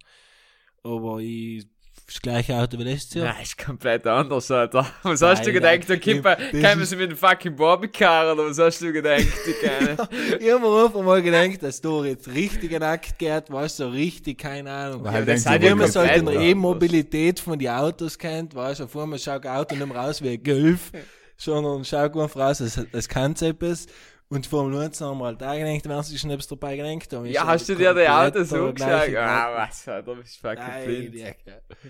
Aber 0.85 1.18
ich, 1.18 1.66
das 2.06 2.20
gleiche 2.20 2.54
Auto 2.56 2.78
wie 2.78 2.82
letztes 2.84 3.14
Jahr. 3.14 3.26
Nein, 3.32 3.42
ist 3.42 3.56
komplett 3.56 4.06
anders, 4.06 4.50
Alter. 4.50 4.86
Was 5.02 5.22
hast 5.22 5.40
du 5.46 5.52
Nein, 5.52 5.54
gedacht? 5.54 5.88
Da 5.88 5.94
nein, 5.94 6.38
das 6.52 6.60
kämen 6.60 6.80
ist- 6.82 6.90
sie 6.90 6.96
mit 6.96 7.10
dem 7.10 7.16
fucking 7.16 7.56
Barbie-Car 7.56 8.32
oder 8.34 8.48
was 8.50 8.58
hast 8.58 8.80
du 8.82 8.92
gedacht? 8.92 9.20
Die? 9.46 9.54
Ich 10.44 10.50
habe 10.52 10.60
mir 10.60 10.84
einfach 10.84 11.02
mal 11.02 11.22
gedacht, 11.22 11.62
dass 11.62 11.80
da 11.80 12.04
jetzt 12.04 12.28
richtig 12.28 12.80
Akt 12.82 13.18
geht, 13.18 13.50
weißt 13.50 13.78
du, 13.80 13.84
so 13.84 13.88
richtig, 13.90 14.38
keine 14.38 14.70
Ahnung. 14.70 15.04
Weil 15.04 15.24
das 15.24 15.44
du, 15.44 15.50
Wie 15.62 15.64
ihr 15.66 15.74
man 15.76 15.84
was 15.86 15.92
so 15.94 16.00
halt 16.00 16.10
in 16.12 16.16
ist 16.26 16.26
der 16.26 16.34
das? 16.34 16.42
E-Mobilität 16.44 17.40
von 17.40 17.58
den 17.58 17.68
Autos 17.70 18.18
kennt, 18.18 18.54
weißt 18.54 18.80
du, 18.80 18.84
auf 18.84 18.96
einmal 18.96 19.18
schaut 19.18 19.46
ein 19.46 19.56
Auto 19.56 19.74
nicht 19.74 19.86
mehr 19.86 20.00
aus 20.02 20.20
wie 20.22 20.30
ein 20.30 20.42
Golf, 20.42 20.92
sondern 21.36 21.84
schaut 21.84 22.16
einfach 22.16 22.36
raus, 22.40 22.60
es, 22.60 22.78
es 22.92 23.08
kann 23.08 23.32
etwas. 23.32 23.86
Und 24.35 24.49
vor 24.49 24.64
dem 24.64 24.73
19 24.73 25.07
haben 25.07 25.18
wir 25.18 25.27
halt 25.27 25.40
auch 25.44 25.55
gedacht, 25.55 25.88
wenn 25.88 26.03
sie 26.03 26.18
schon 26.18 26.31
etwas 26.31 26.49
dabei 26.49 26.77
gedacht 26.77 27.12
haben. 27.12 27.27
Ja, 27.27 27.47
hast 27.47 27.68
du 27.68 27.77
dir 27.77 27.94
die 27.94 28.09
Autos 28.09 28.53
angeschaut? 28.53 28.75
gleiche 28.75 29.23
Ah, 29.23 29.55
was, 29.57 29.87
Alter, 29.87 30.16
bist 30.16 30.38
fucking 30.40 30.59
Nein, 30.59 30.87
blind. 30.87 31.14
ja. 31.14 31.33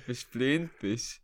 Bist 0.06 0.30
blind, 0.30 0.70
bist. 0.78 1.22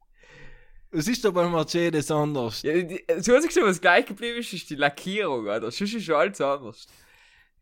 Es 0.91 1.07
ist 1.07 1.23
doch 1.23 1.33
bei 1.33 1.47
Mercedes 1.47 2.11
anders. 2.11 2.63
Ja, 2.63 2.73
die, 2.73 3.05
das 3.07 3.29
Einzige, 3.29 3.67
was 3.67 3.79
gleich 3.79 4.07
geblieben 4.07 4.39
ist, 4.39 4.51
ist 4.55 4.71
die 4.71 4.77
Lackierung, 4.77 5.47
Alter. 5.47 5.71
Sonst 5.71 5.93
ist 5.93 6.05
schon 6.05 6.15
alles 6.15 6.41
anders. 6.41 6.87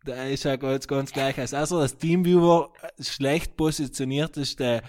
Da 0.05 0.25
ist 0.27 0.44
ja 0.44 0.55
ganz, 0.55 0.87
ganz 0.87 1.12
gleich. 1.12 1.37
Also 1.37 1.81
das 1.81 1.97
Teamviewer 1.97 2.73
schlecht 3.01 3.57
positioniert 3.57 4.37
ist 4.37 4.61
der 4.61 4.83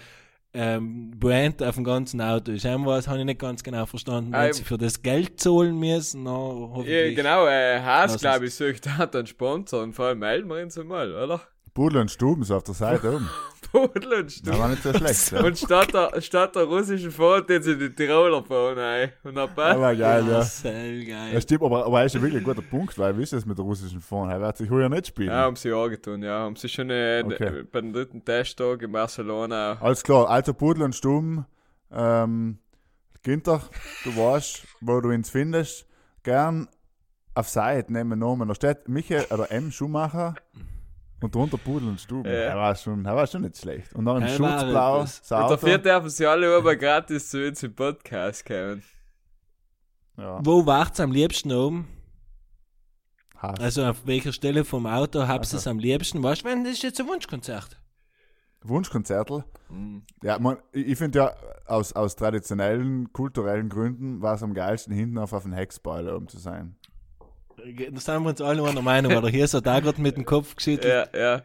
ähm, 0.52 1.12
Brand 1.18 1.62
auf 1.62 1.76
dem 1.76 1.84
ganzen 1.84 2.20
Auto. 2.20 2.52
Ist 2.52 2.66
einmal, 2.66 3.04
habe 3.06 3.18
ich 3.18 3.24
nicht 3.24 3.40
ganz 3.40 3.62
genau 3.62 3.86
verstanden. 3.86 4.32
Wenn 4.32 4.46
Ähm, 4.48 4.52
sie 4.52 4.64
für 4.64 4.78
das 4.78 5.02
Geld 5.02 5.40
zahlen 5.40 5.78
müssen, 5.78 6.24
na, 6.24 6.82
Ja, 6.84 7.14
genau, 7.14 7.46
äh, 7.46 7.80
Haas, 7.80 8.18
glaube 8.18 8.46
ich, 8.46 8.54
sucht 8.54 8.86
da 8.98 9.04
einen 9.04 9.26
Sponsor 9.26 9.82
und 9.82 9.92
vor 9.92 10.06
allem 10.06 10.18
melden 10.18 10.48
wir 10.48 10.62
uns 10.62 10.76
mal, 10.76 11.14
oder? 11.14 11.40
Pudel 11.74 12.00
und 12.00 12.10
Stuben 12.10 12.42
auf 12.50 12.64
der 12.64 12.74
Seite 12.74 13.14
oben. 13.16 13.30
Pudel 13.72 14.12
und 14.20 14.46
Das 14.46 14.58
war 14.58 14.68
nicht 14.68 14.82
so 14.82 14.92
schlecht. 14.92 15.32
Ja. 15.32 15.44
Und 15.44 15.58
statt 15.58 15.92
der, 15.94 16.20
statt 16.20 16.56
der 16.56 16.64
russischen 16.64 17.10
Fahrt, 17.10 17.48
jetzt 17.50 17.66
in 17.66 17.78
die 17.78 17.94
Tiroler 17.94 18.42
fahren, 18.42 18.78
ey. 18.78 19.10
Und 19.22 19.34
dann 19.36 19.54
passt. 19.54 19.76
Aber 19.76 19.94
geil, 19.94 20.26
ja. 20.28 20.42
Sehr 20.42 21.04
geil. 21.04 21.30
Das 21.34 21.42
stimmt, 21.44 21.62
aber, 21.62 21.86
aber 21.86 22.00
er 22.00 22.06
ist 22.06 22.14
ja 22.14 22.22
wirklich 22.22 22.40
ein 22.42 22.44
guter 22.44 22.62
Punkt, 22.62 22.98
weil 22.98 23.16
wie 23.18 23.22
ist 23.22 23.32
das 23.32 23.46
mit 23.46 23.56
der 23.58 23.64
russischen 23.64 24.00
Form? 24.00 24.28
Er 24.30 24.40
wird 24.40 24.56
sich 24.56 24.70
heuer 24.70 24.88
nicht 24.88 25.06
spielen. 25.08 25.28
Ja, 25.28 25.42
haben 25.42 25.56
sie 25.56 25.72
auch 25.72 25.88
getan, 25.88 26.22
ja. 26.22 26.40
Haben 26.40 26.56
sie 26.56 26.68
schon 26.68 26.90
äh, 26.90 27.22
Okay. 27.24 27.62
bei 27.70 27.80
dem 27.80 27.92
dritten 27.92 28.24
Testtag 28.24 28.82
in 28.82 28.92
Barcelona. 28.92 29.78
Alles 29.80 30.02
klar, 30.02 30.28
also 30.28 30.52
Pudel 30.54 30.82
und 30.84 30.94
Stuben. 30.94 31.46
Ähm, 31.92 32.58
Günther, 33.22 33.62
du 34.04 34.16
weißt, 34.16 34.62
wo 34.80 35.00
du 35.00 35.10
ihn 35.10 35.24
findest. 35.24 35.86
Gern 36.22 36.68
auf 37.34 37.48
Seite 37.48 37.92
nehmen 37.92 38.18
Namen. 38.18 38.48
Da 38.48 38.54
steht 38.54 38.88
Michael 38.88 39.26
oder 39.30 39.50
M. 39.52 39.70
Schumacher 39.70 40.34
Und 41.20 41.34
drunter 41.34 41.58
Pudel 41.58 41.88
und 41.88 42.00
Stuben. 42.00 42.28
Ja. 42.28 42.32
Er, 42.32 42.56
war 42.56 42.74
schon, 42.74 43.04
er 43.04 43.14
war 43.14 43.26
schon 43.26 43.42
nicht 43.42 43.58
schlecht. 43.58 43.92
Und 43.94 44.04
noch 44.04 44.16
im 44.16 44.26
Schutzblau. 44.26 45.00
Und 45.00 45.30
dafür 45.30 45.78
dürfen 45.78 46.08
sie 46.08 46.26
alle 46.26 46.56
aber 46.56 46.76
gratis 46.76 47.28
zu 47.28 47.46
uns 47.46 47.62
im 47.62 47.74
Podcast 47.74 48.46
kommen. 48.46 48.82
Ja, 50.16 50.40
Wo 50.42 50.64
wart's 50.64 51.00
am 51.00 51.12
liebsten 51.12 51.52
oben? 51.52 51.88
Hass. 53.36 53.58
Also 53.60 53.84
auf 53.86 54.06
welcher 54.06 54.32
Stelle 54.32 54.64
vom 54.64 54.86
Auto 54.86 55.26
hab's 55.26 55.48
Also. 55.54 55.56
es 55.58 55.66
am 55.66 55.78
liebsten? 55.78 56.22
Weißt 56.22 56.42
du, 56.42 56.46
wenn 56.46 56.64
das 56.64 56.74
ist 56.74 56.82
jetzt 56.82 57.00
ein 57.00 57.06
Wunschkonzert? 57.06 57.80
Wunschkonzertel. 58.62 59.44
Mhm. 59.70 60.02
Ja, 60.22 60.38
man, 60.38 60.58
ich, 60.72 60.98
finde 60.98 61.18
ja, 61.18 61.34
aus, 61.66 61.92
aus 61.94 62.16
traditionellen, 62.16 63.12
kulturellen 63.12 63.68
Gründen 63.68 64.20
war 64.20 64.34
es 64.34 64.42
am 64.42 64.52
geilsten, 64.52 64.92
hinten 64.92 65.18
auf, 65.18 65.32
auf 65.32 65.44
den 65.44 65.52
Heckspoiler 65.52 66.14
oben 66.16 66.28
zu 66.28 66.38
sein. 66.38 66.76
Da 67.92 68.00
sind 68.00 68.22
wir 68.22 68.30
uns 68.30 68.40
alle 68.40 68.62
einer 68.62 68.82
Meinung, 68.82 69.16
oder? 69.16 69.28
Hier 69.28 69.44
ist 69.44 69.54
er 69.54 69.60
da 69.60 69.80
gerade 69.80 70.00
mit 70.00 70.16
dem 70.16 70.24
Kopf 70.24 70.56
geschüttelt. 70.56 71.10
Ja, 71.12 71.20
ja. 71.20 71.42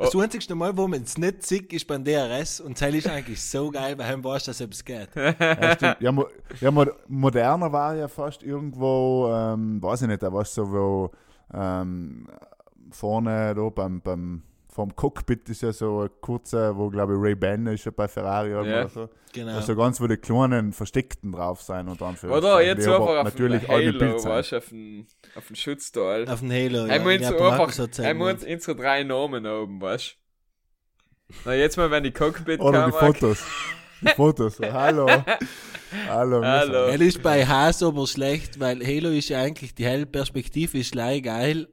Das 0.00 0.16
einzigste 0.16 0.54
Mal, 0.54 0.74
wo 0.76 0.88
man 0.88 1.02
es 1.02 1.18
nicht 1.18 1.42
sieht, 1.42 1.72
ist 1.74 1.86
beim 1.86 2.02
DRS 2.02 2.60
und 2.60 2.80
das 2.80 2.94
ist 2.94 3.06
eigentlich 3.06 3.42
so 3.42 3.70
geil, 3.70 3.98
weil 3.98 4.06
heim 4.06 4.24
weißt, 4.24 4.48
dass 4.48 4.60
es 4.60 4.84
geht. 4.84 5.10
Ja, 5.14 5.74
stimmt. 5.74 5.96
ja, 6.00 6.10
mo, 6.10 6.26
ja 6.58 6.70
mo, 6.70 6.86
moderner 7.06 7.70
war 7.70 7.94
ja 7.94 8.08
fast 8.08 8.42
irgendwo, 8.42 9.30
ähm, 9.30 9.82
weiß 9.82 10.02
ich 10.02 10.08
nicht, 10.08 10.22
da 10.22 10.32
war 10.32 10.44
so, 10.46 10.70
wo 10.72 11.10
ähm, 11.52 12.26
vorne 12.90 13.54
da 13.54 13.68
beim, 13.68 14.00
beim 14.00 14.42
vom 14.72 14.94
Cockpit 14.94 15.48
ist 15.48 15.62
ja 15.62 15.72
so 15.72 16.02
ein 16.02 16.10
kurzer, 16.20 16.76
wo 16.76 16.88
glaube 16.90 17.14
ich 17.14 17.18
Ray 17.20 17.34
Ban 17.34 17.66
ist 17.66 17.84
ja 17.84 17.90
bei 17.90 18.06
Ferrari 18.08 18.54
oder 18.54 18.68
Ja. 18.82 18.88
so. 18.88 19.08
Genau. 19.32 19.52
Also 19.54 19.76
ganz, 19.76 20.00
wo 20.00 20.06
die 20.06 20.16
kleinen 20.16 20.72
Versteckten 20.72 21.32
drauf 21.32 21.62
sein 21.62 21.88
und 21.88 22.00
dann 22.00 22.16
für 22.16 22.28
Oder 22.30 22.62
jetzt 22.62 22.86
einfach 22.86 23.00
auf 23.18 23.24
natürlich 23.24 23.68
alle 23.68 23.86
Halo, 23.88 23.98
Bild 23.98 24.20
sein. 24.20 24.32
weißt 24.32 24.52
du, 24.52 24.56
auf 24.56 24.68
den, 24.70 25.06
auf 25.36 25.46
den 25.46 25.56
Schutzteil. 25.56 26.28
auf 26.28 26.40
den 26.40 26.50
Halo. 26.52 26.86
Ja, 26.86 26.94
einfach, 26.94 27.10
hat's 27.10 27.22
ja 27.22 27.30
wir 28.18 28.26
uns 28.26 28.40
gemacht. 28.42 28.54
unsere 28.54 28.76
drei 28.76 29.02
Namen 29.04 29.46
oben, 29.46 29.80
weißt 29.80 30.16
du? 31.28 31.34
Na, 31.44 31.54
jetzt 31.54 31.76
mal, 31.76 31.90
wenn 31.92 32.02
die 32.02 32.10
Cockpit 32.12 32.60
Oder 32.60 32.86
die 32.86 32.92
Fotos. 32.92 33.44
Die 34.00 34.08
Fotos. 34.08 34.58
Hallo. 34.72 35.06
Hallo. 36.08 36.42
Hallo. 36.44 36.86
Er 36.86 37.00
ist 37.00 37.22
bei 37.22 37.46
Haas 37.46 37.82
aber 37.82 38.06
schlecht, 38.08 38.58
weil 38.58 38.84
Halo 38.84 39.10
ist 39.10 39.28
ja 39.28 39.40
eigentlich, 39.40 39.74
die 39.74 39.84
helle 39.84 40.06
Perspektive 40.06 40.78
ist 40.78 40.90
gleich 40.92 41.22
geil, 41.22 41.68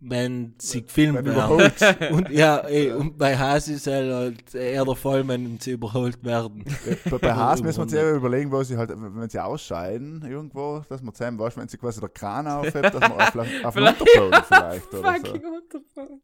wenn 0.00 0.54
sie 0.58 0.82
gefilmt 0.82 1.18
Wenn 1.18 1.26
werden. 1.26 1.36
überholt. 1.36 1.96
Und 2.10 2.30
ja, 2.30 2.58
ey, 2.58 2.90
und 2.92 3.18
bei 3.18 3.36
Haas 3.36 3.68
ist 3.68 3.86
er 3.86 4.14
halt 4.14 4.54
eher 4.54 4.84
der 4.84 4.96
Fall, 4.96 5.26
wenn 5.28 5.60
sie 5.60 5.72
überholt 5.72 6.24
werden. 6.24 6.64
Bei, 7.10 7.18
bei 7.18 7.34
Haas 7.34 7.62
müssen 7.62 7.78
wir 7.78 7.82
uns 7.82 7.92
eher 7.92 8.14
überlegen, 8.14 8.50
wo 8.50 8.62
sie 8.62 8.76
halt, 8.76 8.90
wenn 8.96 9.28
sie 9.28 9.38
ausscheiden 9.38 10.24
irgendwo, 10.26 10.82
dass 10.88 11.02
man 11.02 11.14
zusammen 11.14 11.38
weiß, 11.38 11.56
wenn 11.58 11.68
sie 11.68 11.76
quasi 11.76 12.00
der 12.00 12.08
Kran 12.08 12.46
aufhebt, 12.48 12.94
dass 12.94 13.00
man 13.00 13.12
auf, 13.12 13.36
auf 13.64 13.74
den 13.74 13.84
Unterboden 13.86 14.42
vielleicht 14.48 14.94
oder 14.94 15.14
so. 15.18 15.26
Fucking 15.26 15.42
Unterfall. 15.44 16.20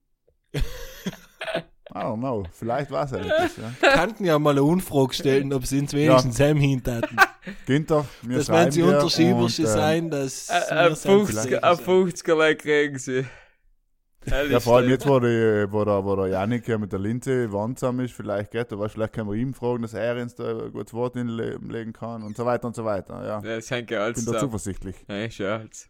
I 1.95 1.99
don't 2.01 2.19
know, 2.19 2.45
vielleicht 2.53 2.91
war 2.91 3.05
es 3.05 3.13
ja 3.13 3.19
etwas, 3.19 3.53
ja. 3.57 3.91
Könnten 3.93 4.25
ja 4.25 4.39
mal 4.39 4.51
eine 4.51 4.63
Unfrage 4.63 5.15
stellen, 5.15 5.53
ob 5.53 5.67
sie 5.67 5.81
uns 5.81 5.93
wenigstens 5.93 6.41
heim 6.41 6.57
hintaten. 6.59 7.17
Günther, 7.65 8.07
wir 8.23 8.39
Dass 8.39 8.49
wenn 8.49 8.73
schreiben 8.73 8.73
sie 8.73 9.63
und, 9.63 9.67
äh, 9.67 9.67
sein, 9.67 10.11
dass 10.11 10.51
Ein 10.51 10.89
wir 10.89 10.97
sind 10.97 11.29
50er, 11.29 11.59
ein 11.61 11.77
50er 11.77 12.55
kriegen 12.55 12.99
sie. 12.99 13.25
Ja, 14.27 14.61
vor 14.61 14.77
allem 14.77 14.91
jetzt, 14.91 15.07
wo, 15.07 15.21
die, 15.21 15.67
wo, 15.71 15.85
der, 15.85 16.05
wo 16.05 16.17
der 16.17 16.27
Janik 16.29 16.67
ja 16.67 16.79
mit 16.79 16.93
der 16.93 16.99
Linse 16.99 17.53
wandsam 17.53 18.01
ist, 18.01 18.13
vielleicht 18.13 18.51
geht 18.51 18.73
er, 18.73 18.89
vielleicht 18.89 19.13
können 19.13 19.31
wir 19.31 19.37
ihm 19.37 19.55
fragen, 19.55 19.83
dass 19.83 19.95
er 19.95 20.21
uns 20.21 20.35
da 20.35 20.65
ein 20.65 20.73
gutes 20.73 20.93
Wort 20.95 21.15
hinlegen 21.15 21.93
kann 21.93 22.23
und 22.23 22.37
so 22.37 22.45
weiter 22.45 22.67
und 22.67 22.75
so 22.75 22.85
weiter. 22.85 23.25
Ja, 23.25 23.41
Ja, 23.41 23.57
das 23.57 23.71
hängt 23.71 23.91
ja 23.91 24.03
alles 24.03 24.25
bin 24.25 24.33
da 24.33 24.41
zuversichtlich. 24.41 24.97
Ja, 25.09 25.17
ja 25.17 25.57
alles. 25.59 25.89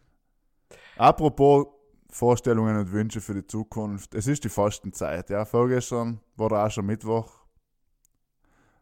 Apropos 0.97 1.67
Vorstellungen 2.09 2.77
und 2.77 2.91
Wünsche 2.91 3.21
für 3.21 3.33
die 3.33 3.45
Zukunft. 3.45 4.15
Es 4.15 4.27
ist 4.27 4.43
die 4.43 4.49
Fastenzeit. 4.49 5.29
Ja, 5.29 5.45
vorgestern 5.45 6.19
war 6.35 6.49
da 6.49 6.65
auch 6.65 6.71
schon 6.71 6.85
Mittwoch. 6.85 7.31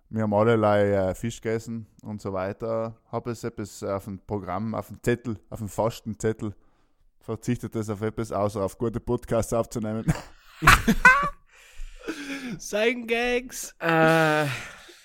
Wir 0.10 0.24
haben 0.24 0.34
allerlei 0.34 0.92
äh, 0.92 1.16
Fisch 1.16 1.42
gegessen 1.42 1.88
und 2.02 2.22
so 2.22 2.32
weiter. 2.32 2.96
Habe 3.12 3.32
es 3.32 3.44
etwas 3.44 3.84
auf 3.84 4.06
dem 4.06 4.20
Programm, 4.20 4.76
auf 4.76 4.88
dem 4.88 5.02
Zettel, 5.02 5.40
auf 5.50 5.60
dem 5.60 5.68
Fastenzettel 5.68 6.54
verzichtet 7.26 7.76
es 7.76 7.90
auf 7.90 8.02
etwas, 8.02 8.32
außer 8.32 8.62
auf 8.62 8.78
gute 8.78 9.00
Podcasts 9.00 9.52
aufzunehmen. 9.52 10.06
Sein 12.60 13.08
Gags. 13.08 13.76
Äh, 13.80 14.46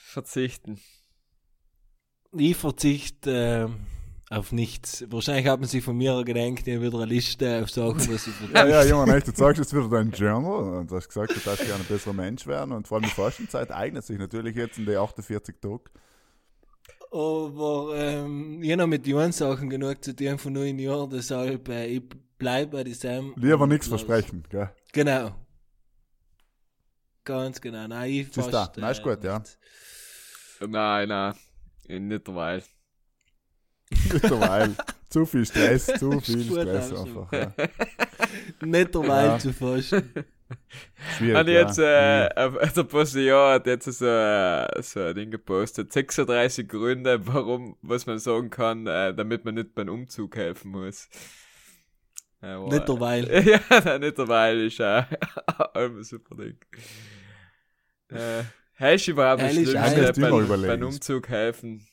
verzichten. 0.05 0.79
Ich 2.33 2.57
verzichte 2.57 3.71
äh, 4.31 4.35
auf 4.35 4.53
nichts. 4.53 5.05
Wahrscheinlich 5.09 5.47
hat 5.47 5.61
man 5.61 5.69
sich 5.69 5.83
von 5.83 5.97
mir 5.97 6.23
gedenkt, 6.23 6.69
ich 6.69 6.75
habe 6.75 6.87
wieder 6.87 6.99
eine 6.99 7.07
Liste 7.07 7.63
auf 7.63 7.71
Sachen, 7.71 7.99
was 8.13 8.27
ich 8.27 8.35
ja, 8.53 8.67
ja, 8.67 8.67
verzichte. 8.67 8.89
Junge, 8.91 9.17
echt, 9.17 9.29
du 9.29 9.33
sagst 9.35 9.59
jetzt 9.59 9.75
wieder 9.75 9.89
dein 9.89 10.11
Journal 10.11 10.79
und 10.79 10.91
du 10.91 10.97
hast 10.97 11.09
gesagt, 11.09 11.35
du 11.35 11.41
darfst 11.41 11.65
gerne 11.65 11.83
ein 11.83 11.89
besserer 11.89 12.13
Mensch 12.13 12.47
werden 12.47 12.73
und 12.73 12.87
vor 12.87 12.99
allem 12.99 13.07
die 13.07 13.15
Fastenzeit 13.15 13.73
eignet 13.73 14.05
sich 14.05 14.19
natürlich 14.19 14.55
jetzt 14.55 14.79
in 14.79 14.85
die 14.85 14.97
48 14.97 15.57
Tage. 15.61 15.85
Aber 17.11 17.93
ähm, 17.97 18.63
ich 18.63 18.71
habe 18.73 18.87
mit 18.87 19.05
den 19.05 19.33
Sachen 19.33 19.69
genug 19.69 20.03
zu 20.05 20.15
tun 20.15 20.39
von 20.39 20.53
neun 20.53 20.79
Jahren, 20.79 21.11
deshalb 21.11 21.69
äh, 21.69 21.87
ich 21.87 22.03
bleibe 22.39 22.77
bei 22.79 22.85
diesem. 22.85 23.35
Lieber 23.37 23.67
nichts 23.67 23.89
versprechen, 23.89 24.45
gell? 24.49 24.71
Genau. 24.93 25.35
Ganz 27.25 27.61
genau. 27.61 27.87
Nein, 27.89 28.11
ich 28.11 28.29
fast, 28.29 28.77
du, 28.77 28.81
nein, 28.81 28.93
ist 28.93 29.03
gut, 29.03 29.23
ja. 29.25 29.39
nicht. 29.39 29.59
Nein, 30.69 31.09
nein. 31.09 31.35
Nicht 31.89 32.27
derweil. 32.27 32.63
Mittlerweile. 34.13 34.77
zu 35.09 35.27
viel 35.27 35.45
Stress, 35.45 35.87
zu 35.87 36.21
viel 36.21 36.45
Stress 36.45 36.93
also. 36.93 37.03
einfach. 37.05 37.33
Ja. 37.33 37.53
Nicht 38.67 38.95
derweil 38.95 39.27
Ja. 39.27 39.39
zu 39.39 39.53
fasten. 39.53 40.25
Schwierig. 41.17 41.49
Ich 41.49 41.53
jetzt, 41.55 41.79
ja. 41.79 42.27
äh, 42.27 42.35
auf- 42.47 42.73
der 42.73 42.85
Postillon 42.85 43.53
hat 43.53 43.67
jetzt 43.67 43.85
so, 43.93 44.07
äh, 44.07 44.83
so 44.83 45.01
ein 45.01 45.15
Ding 45.15 45.31
gepostet. 45.31 45.93
36 45.93 46.69
Gründe, 46.69 47.27
warum, 47.27 47.77
was 47.83 48.07
man 48.07 48.19
sagen 48.19 48.51
kann, 48.51 48.87
äh, 48.87 49.15
damit 49.15 49.45
man 49.45 49.55
nicht 49.55 49.75
beim 49.75 49.89
Umzug 49.89 50.37
helfen 50.37 50.71
muss. 50.73 51.09
Ja, 52.43 52.59
Nicht 52.67 52.89
derweil. 52.89 53.25
ja, 53.47 53.99
nicht 53.99 54.19
derweil 54.19 54.61
ist 54.67 54.81
auch 54.81 55.75
ein 55.75 56.03
super 56.03 56.37
Ding. 56.37 56.59
Äh, 58.09 58.43
hast 58.77 59.07
du 59.07 59.11
überhaupt 59.13 59.43
das 59.43 59.53
Ehrlich, 59.55 59.71
Schlimmste 59.71 59.97
eines 59.97 60.19
immer 60.19 60.31
beim, 60.47 60.63
beim 60.63 60.83
Umzug 60.83 61.29
helfen? 61.29 61.87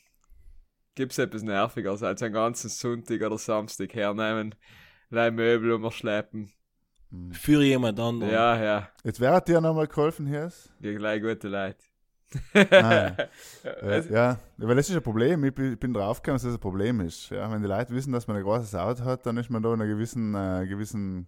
Gibt 0.95 1.11
es 1.11 1.19
etwas 1.19 1.43
Nervigeres 1.43 2.01
als 2.01 2.23
einen 2.23 2.33
ganzen 2.33 2.69
Sonntag 2.69 3.21
oder 3.21 3.37
Samstag 3.37 3.93
hernehmen, 3.93 4.55
leih 5.09 5.29
Möbel 5.31 5.73
umschleppen? 5.73 6.51
Für 7.31 7.61
jemand 7.63 7.99
anderen. 7.99 8.31
Ja, 8.33 8.61
ja, 8.61 8.89
Jetzt 9.03 9.19
wer 9.21 9.31
hat 9.33 9.47
dir 9.47 9.61
nochmal 9.61 9.87
geholfen, 9.87 10.27
hier? 10.27 10.51
gegen 10.81 10.97
gleich 10.99 11.21
gute 11.21 11.47
Leute. 11.47 11.77
Ah, 12.53 13.11
Also, 13.81 14.09
äh, 14.09 14.13
ja, 14.13 14.39
weil 14.57 14.75
das 14.75 14.89
ist 14.89 14.95
ein 14.97 15.01
Problem. 15.01 15.43
Ich 15.45 15.53
bin, 15.55 15.93
draufgekommen, 15.93 16.35
dass 16.35 16.43
das 16.43 16.53
ein 16.55 16.59
Problem 16.59 16.99
ist. 16.99 17.29
Ja, 17.29 17.49
wenn 17.49 17.61
die 17.61 17.67
Leute 17.69 17.93
wissen, 17.93 18.11
dass 18.11 18.27
man 18.27 18.35
ein 18.35 18.43
großes 18.43 18.75
Auto 18.75 19.05
hat, 19.05 19.25
dann 19.25 19.37
ist 19.37 19.49
man 19.49 19.63
da 19.63 19.73
in 19.73 19.81
einer 19.81 19.89
gewissen, 19.89 20.35
äh, 20.35 20.65
gewissen 20.67 21.27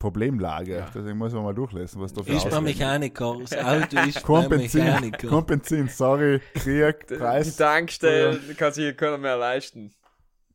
Problemlage. 0.00 0.78
Ja. 0.78 0.90
Deswegen 0.92 1.16
muss 1.16 1.32
man 1.32 1.44
mal 1.44 1.54
durchlesen, 1.54 2.00
was 2.02 2.12
da 2.12 2.24
für 2.24 2.32
Ist 2.32 2.50
beim 2.50 2.64
Mechaniker. 2.64 3.36
Das 3.40 3.56
Auto 3.56 3.96
ist 4.00 4.26
beim 4.26 4.48
Mechaniker. 4.58 5.28
kein 5.28 5.46
Benzin, 5.46 5.86
sorry, 5.88 6.40
Krieg, 6.54 7.06
Die 7.06 7.14
Preis. 7.14 7.56
Tankstellen 7.56 8.40
kann 8.56 8.72
sich 8.72 8.96
keiner 8.96 9.18
mehr 9.18 9.36
leisten. 9.36 9.92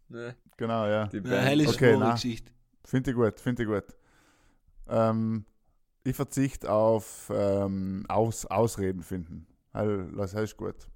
Ne, 0.09 0.35
Genau, 0.57 0.85
ja. 0.87 1.07
die 1.07 1.17
Ja, 1.19 1.37
helle 1.37 1.67
Okay. 1.69 1.97
Geschichte. 2.11 2.51
Finde 2.83 3.11
ich 3.11 3.15
gut, 3.15 3.39
finde 3.39 3.63
ich 3.63 3.69
gut. 3.69 3.83
Ähm, 4.89 5.45
ich 6.03 6.15
verzichte 6.15 6.71
auf 6.71 7.31
ähm, 7.33 8.05
Aus, 8.07 8.45
Ausreden 8.45 9.03
finden. 9.03 9.47
Weil, 9.73 10.11
das 10.13 10.33
ist 10.33 10.57
gut. 10.57 10.87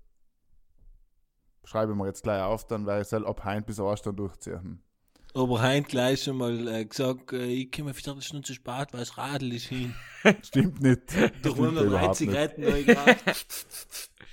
Schreibe 1.64 1.92
ich 1.92 1.98
mir 1.98 2.08
jetzt 2.08 2.24
gleich 2.24 2.42
auf, 2.42 2.66
dann 2.66 2.86
werde 2.88 3.02
ich 3.02 3.12
es 3.12 3.14
ab 3.14 3.44
Heint 3.44 3.68
bis 3.68 3.80
Ostern 3.80 4.16
durchziehen. 4.16 4.82
Aber 5.34 5.62
Heint 5.62 5.88
gleich 5.88 6.24
schon 6.24 6.38
mal 6.38 6.68
äh, 6.68 6.86
gesagt, 6.86 7.32
äh, 7.32 7.46
ich 7.46 7.72
komme 7.72 7.92
eine 7.92 8.22
Stunde 8.22 8.46
zu 8.46 8.54
spät, 8.54 8.88
weil 8.92 9.00
das 9.00 9.18
Radl 9.18 9.54
ist 9.54 9.66
hin. 9.66 9.94
Stimmt 10.42 10.82
nicht. 10.82 11.02
Überhaupt 11.46 11.92
nicht. 11.92 12.16
Zigaretten 12.16 12.62
neu. 12.62 12.84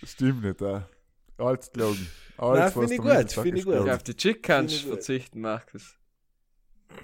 Stimmt 0.02 0.42
nicht, 0.42 0.60
ja. 0.60 0.88
Alles 1.36 1.70
gelogen. 1.70 2.08
Nein, 2.36 2.48
Alles, 2.48 2.72
finde 2.72 2.84
was 2.84 2.90
ich 2.90 2.98
gut, 2.98 3.44
finde 3.44 3.58
ich 3.58 3.64
gut. 3.64 3.88
Auf 3.88 4.02
die 4.02 4.16
Chick 4.16 4.42
kannst 4.42 4.74
Finde 4.74 4.90
du 4.90 4.96
verzichten, 4.96 5.40
Markus. 5.40 5.97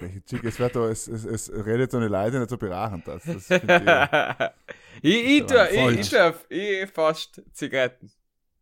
Welche 0.01 0.25
Chick, 0.25 0.45
es, 0.45 0.59
wird 0.59 0.75
da, 0.77 0.89
es, 0.89 1.09
es, 1.09 1.25
es 1.25 1.53
redet 1.53 1.91
so 1.91 1.99
eine 1.99 2.09
Leute 2.09 2.39
nicht 2.39 2.51
so 2.51 2.57
berachend. 2.57 3.07
Das, 3.07 3.23
das 3.25 3.51
ich, 3.51 5.25
ich, 5.25 5.47
Das 5.47 5.71
tue, 5.71 5.93
ich, 5.93 6.01
ich, 6.01 6.11
tue, 6.11 6.35
ich 6.49 6.91
fast 6.91 7.43
Zigaretten. 7.53 8.11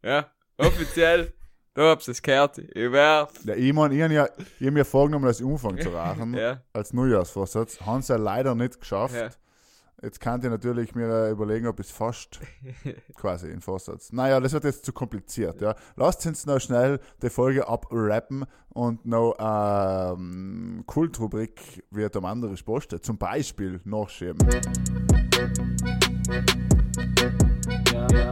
Ja, 0.02 0.30
offiziell. 0.58 1.32
du 1.74 1.82
hab's 1.82 2.08
es 2.08 2.20
gehört. 2.20 2.58
Ich 2.58 2.76
ich. 2.76 2.92
Ja, 2.92 3.28
ich 3.56 3.72
meine, 3.72 3.94
ich 3.94 4.02
habe 4.02 4.14
ja, 4.14 4.28
ich 4.58 4.66
hab 4.66 4.74
mir 4.74 4.84
vorgenommen, 4.84 5.26
das 5.26 5.40
Umfang 5.40 5.78
zu 5.80 5.88
rauchen. 5.94 6.34
ja, 6.34 6.62
als 6.72 6.92
Neujahrsvorsatz. 6.92 7.80
Haben 7.80 8.02
sie 8.02 8.12
ja 8.12 8.18
leider 8.18 8.54
nicht 8.54 8.80
geschafft. 8.80 9.14
Ja. 9.14 9.30
Jetzt 10.02 10.18
kann 10.18 10.40
ich 10.42 10.50
natürlich 10.50 10.96
mir 10.96 11.06
äh, 11.06 11.30
überlegen, 11.30 11.68
ob 11.68 11.78
es 11.78 11.92
fast 11.92 12.40
quasi 13.14 13.48
in 13.48 13.60
Vorsatz. 13.60 14.10
Naja, 14.10 14.40
das 14.40 14.52
wird 14.52 14.64
jetzt 14.64 14.84
zu 14.84 14.92
kompliziert. 14.92 15.60
Ja. 15.60 15.76
Lasst 15.94 16.26
uns 16.26 16.44
noch 16.44 16.58
schnell 16.58 16.98
die 17.22 17.30
Folge 17.30 17.68
abrappen 17.68 18.44
und 18.70 19.06
noch 19.06 19.36
ähm, 19.38 20.82
Kultrubrik 20.86 21.84
wird 21.92 22.16
am 22.16 22.24
anderen 22.24 22.56
postet. 22.64 23.04
Zum 23.04 23.16
Beispiel 23.16 23.80
nachschieben. 23.84 24.38
Ja, 27.92 28.08
ja. 28.08 28.30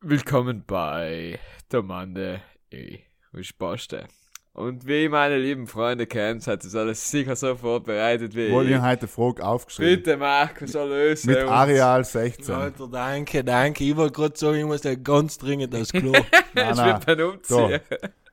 Willkommen 0.00 0.64
bei 0.66 1.38
der 1.70 1.82
Mande 1.82 2.42
E. 2.72 2.98
Spaste. 3.40 4.08
Und 4.56 4.86
wie 4.86 5.06
meine 5.10 5.36
lieben 5.36 5.66
Freunde 5.66 6.06
kennen, 6.06 6.40
hat 6.46 6.64
das 6.64 6.74
alles 6.74 7.10
sicher 7.10 7.36
so 7.36 7.56
vorbereitet 7.56 8.34
wie 8.34 8.50
Wohl, 8.50 8.64
ich 8.64 8.70
ich. 8.70 8.76
habe 8.76 8.88
heute 8.88 9.00
eine 9.02 9.08
Frage 9.08 9.44
aufgeschrieben. 9.46 9.96
Bitte 9.96 10.16
Markus, 10.16 10.72
lösen. 10.72 11.30
Mit 11.30 11.42
uns. 11.42 11.50
Areal 11.50 12.04
16. 12.04 12.54
Alter, 12.54 12.88
danke, 12.88 13.44
danke. 13.44 13.84
Ich 13.84 13.94
wollte 13.94 14.14
gerade 14.14 14.38
sagen, 14.38 14.56
ich 14.56 14.64
muss 14.64 14.80
da 14.80 14.94
ganz 14.94 15.36
dringend 15.36 15.74
aufs 15.74 15.92
Klo. 15.92 16.12
Nein, 16.54 16.98
Ich 16.98 17.04
bin 17.04 17.16
beim 17.18 17.28
Umziehen. 17.34 17.80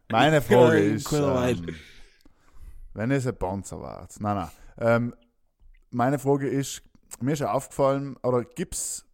Meine 0.10 0.42
Frage 0.42 0.88
Ja, 0.88 0.96
ist, 0.96 1.12
ähm, 1.12 1.76
wenn 2.94 3.12
es 3.12 3.28
ein 3.28 3.36
Panzer 3.36 3.82
war. 3.82 4.08
Nein, 4.20 4.36
nein. 4.38 4.50
Ähm, 4.80 5.16
meine 5.92 6.20
Frage 6.20 6.48
ist, 6.48 6.84
mir 7.20 7.34
ist 7.34 7.40
ja 7.40 7.52
aufgefallen, 7.52 8.16
oder 8.24 8.46
gibt 8.46 8.76
es 8.76 9.06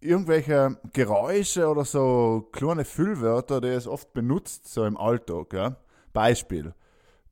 irgendwelche 0.00 0.76
Geräusche 0.92 1.66
oder 1.66 1.86
so 1.86 2.46
kleine 2.52 2.84
Füllwörter, 2.84 3.62
die 3.62 3.68
es 3.68 3.86
oft 3.86 4.12
benutzt, 4.12 4.70
so 4.70 4.84
im 4.84 4.98
Alltag, 4.98 5.54
ja? 5.54 5.76
Beispiel. 6.18 6.74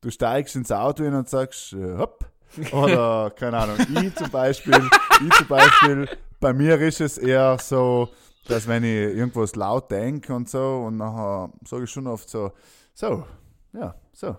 Du 0.01 0.11
steigst 0.11 0.55
ins 0.55 0.71
Auto 0.71 1.03
hin 1.03 1.15
und 1.15 1.29
sagst, 1.29 1.73
äh, 1.73 1.97
hopp. 1.99 2.25
Oder, 2.73 3.33
keine 3.37 3.59
Ahnung, 3.59 3.77
ich 3.81 4.15
zum 4.15 4.31
Beispiel, 4.31 4.81
ich 5.27 5.35
zum 5.35 5.49
Beispiel, 5.49 6.09
bei 6.39 6.53
mir 6.53 6.81
ist 6.81 7.01
es 7.01 7.19
eher 7.19 7.59
so, 7.59 8.09
dass 8.47 8.69
wenn 8.69 8.85
ich 8.85 9.17
irgendwas 9.17 9.57
laut 9.57 9.91
denke 9.91 10.33
und 10.33 10.49
so, 10.49 10.85
und 10.87 10.99
nachher 10.99 11.53
sage 11.67 11.83
ich 11.85 11.91
schon 11.91 12.07
oft 12.07 12.31
so, 12.31 12.53
so, 12.95 13.27
ja, 13.73 13.97
so. 14.13 14.37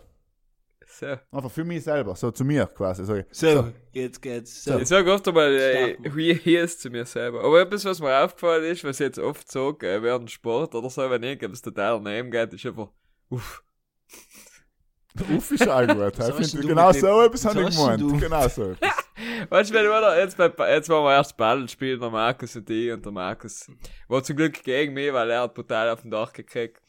So. 0.90 1.08
Einfach 1.32 1.52
für 1.52 1.66
mich 1.66 1.84
selber, 1.84 2.16
so 2.16 2.32
zu 2.32 2.46
mir 2.46 2.66
quasi. 2.68 3.04
Sag 3.04 3.18
ich, 3.18 3.26
So, 3.32 3.72
jetzt 3.92 4.22
geht's. 4.22 4.64
So. 4.64 4.80
Ich 4.80 4.88
sage 4.88 5.12
oft 5.12 5.28
einmal, 5.28 5.54
äh, 5.54 5.98
wie 6.16 6.34
hier 6.34 6.64
ist 6.64 6.82
zu 6.82 6.90
mir 6.90 7.06
selber. 7.06 7.44
Aber 7.44 7.60
etwas, 7.62 7.84
was 7.84 8.00
mir 8.00 8.24
aufgefallen 8.24 8.64
ist, 8.64 8.84
was 8.86 9.00
ich 9.02 9.06
jetzt 9.08 9.20
oft 9.20 9.52
sage, 9.52 9.88
äh, 9.88 10.02
während 10.02 10.32
Sport 10.32 10.74
oder 10.74 10.90
so, 10.90 11.08
wenn 11.10 11.22
irgendwas 11.22 11.62
total 11.62 12.02
daneben 12.02 12.32
geht, 12.32 12.54
ist 12.54 12.66
einfach, 12.66 12.90
uff. 13.30 13.62
Uff 15.36 15.52
ist 15.52 15.64
finde, 16.52 16.62
du 16.62 16.68
genau 16.68 16.92
so 16.92 17.22
etwas 17.22 17.46
habe 17.46 17.64
ich 17.64 17.76
gemeint. 17.76 18.22
Genau 18.22 18.48
so 18.48 18.72
etwas. 18.72 18.90
Weißt 19.50 19.70
du, 19.72 19.74
wenn 19.74 19.86
wir 19.86 20.20
jetzt, 20.20 20.38
bei, 20.38 20.74
jetzt 20.74 20.90
waren 20.90 21.04
wir 21.04 21.14
erst 21.14 21.36
Ball 21.38 21.68
spielen, 21.68 22.00
der 22.00 22.10
Markus 22.10 22.56
und 22.56 22.70
ich, 22.70 22.92
und 22.92 23.04
der 23.04 23.12
Markus 23.12 23.72
war 24.08 24.24
zum 24.24 24.36
Glück 24.36 24.62
gegen 24.64 24.94
mich, 24.94 25.12
weil 25.12 25.32
er 25.32 25.42
hat 25.42 25.56
brutal 25.56 25.90
auf 25.90 26.02
den 26.02 26.12
Dach 26.12 26.32
gekriegt. 26.34 26.82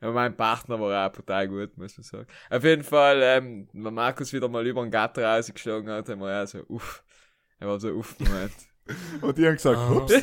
Aber 0.00 0.12
mein 0.12 0.36
Partner 0.36 0.80
war 0.80 1.06
auch 1.06 1.12
brutal 1.12 1.48
gut, 1.48 1.76
muss 1.78 1.96
man 1.96 2.04
sagen. 2.04 2.26
Auf 2.50 2.64
jeden 2.64 2.84
Fall, 2.84 3.20
ähm, 3.22 3.68
wenn 3.72 3.94
Markus 3.94 4.32
wieder 4.32 4.48
mal 4.48 4.66
über 4.66 4.82
den 4.82 4.90
Gatter 4.90 5.24
rausgeschlagen 5.24 5.88
hat, 5.90 6.08
haben 6.08 6.20
wir 6.20 6.42
auch 6.42 6.46
so, 6.46 6.58
uff. 6.68 7.02
Er 7.58 7.68
war 7.68 7.80
so, 7.80 7.88
uff, 7.90 8.18
Moment. 8.18 8.52
Und 9.22 9.38
die 9.38 9.46
haben 9.46 9.54
gesagt, 9.54 9.78
Ah. 9.78 9.92
ups. 9.92 10.14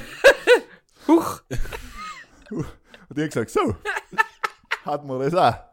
Huch! 1.07 1.41
Und 2.49 3.17
die 3.17 3.21
haben 3.21 3.29
gesagt, 3.29 3.49
so. 3.49 3.75
Hat 4.85 5.05
man 5.05 5.19
das 5.19 5.33
auch. 5.33 5.72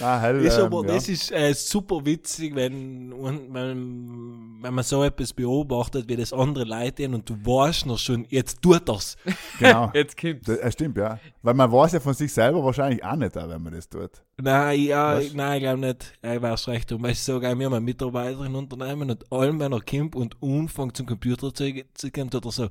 Na, 0.00 0.20
hell, 0.20 0.44
Ist 0.44 0.58
ähm, 0.58 0.64
aber, 0.64 0.86
ja. 0.86 0.94
das 0.94 1.08
ist 1.08 1.30
äh, 1.32 1.52
super 1.54 2.04
witzig, 2.04 2.54
wenn, 2.54 3.12
wenn, 3.52 4.62
wenn 4.62 4.74
man 4.74 4.84
so 4.84 5.02
etwas 5.02 5.32
beobachtet, 5.32 6.08
wie 6.08 6.16
das 6.16 6.32
andere 6.32 6.64
Leute 6.64 7.04
tun 7.04 7.14
und 7.14 7.28
du 7.28 7.34
weißt 7.34 7.86
noch 7.86 7.98
schon, 7.98 8.26
jetzt 8.28 8.62
tut 8.62 8.88
er's. 8.88 9.16
Genau. 9.58 9.90
Jetzt 9.94 10.20
kommt's. 10.20 10.46
Das, 10.46 10.60
das 10.60 10.72
stimmt, 10.72 10.96
ja. 10.96 11.18
Weil 11.42 11.54
man 11.54 11.70
weiß 11.70 11.92
ja 11.92 12.00
von 12.00 12.14
sich 12.14 12.32
selber 12.32 12.64
wahrscheinlich 12.64 13.04
auch 13.04 13.14
nicht, 13.14 13.38
auch, 13.38 13.48
wenn 13.48 13.62
man 13.62 13.72
das 13.72 13.88
tut. 13.88 14.10
Nein, 14.36 14.80
ja, 14.80 15.16
Was? 15.16 15.32
nein, 15.32 15.56
ich 15.56 15.62
glaube 15.62 15.80
nicht. 15.80 16.12
Ich 16.20 16.42
weiß 16.42 16.68
recht. 16.68 16.90
Und 16.90 17.02
weißt 17.02 17.28
du, 17.28 17.32
so, 17.34 17.40
wir 17.40 17.48
haben 17.48 17.62
eine 17.62 17.80
Mitarbeiterin 17.80 18.46
im 18.46 18.56
Unternehmen 18.56 19.10
und 19.10 19.32
allem, 19.32 19.60
wenn 19.60 19.72
er 19.72 19.80
kommt 19.80 20.16
und 20.16 20.36
anfängt 20.42 20.96
zum 20.96 21.06
Computer 21.06 21.54
zu, 21.54 21.70
zu 21.94 22.10
gehen, 22.10 22.30
tut 22.30 22.44
er 22.44 22.50
so, 22.50 22.64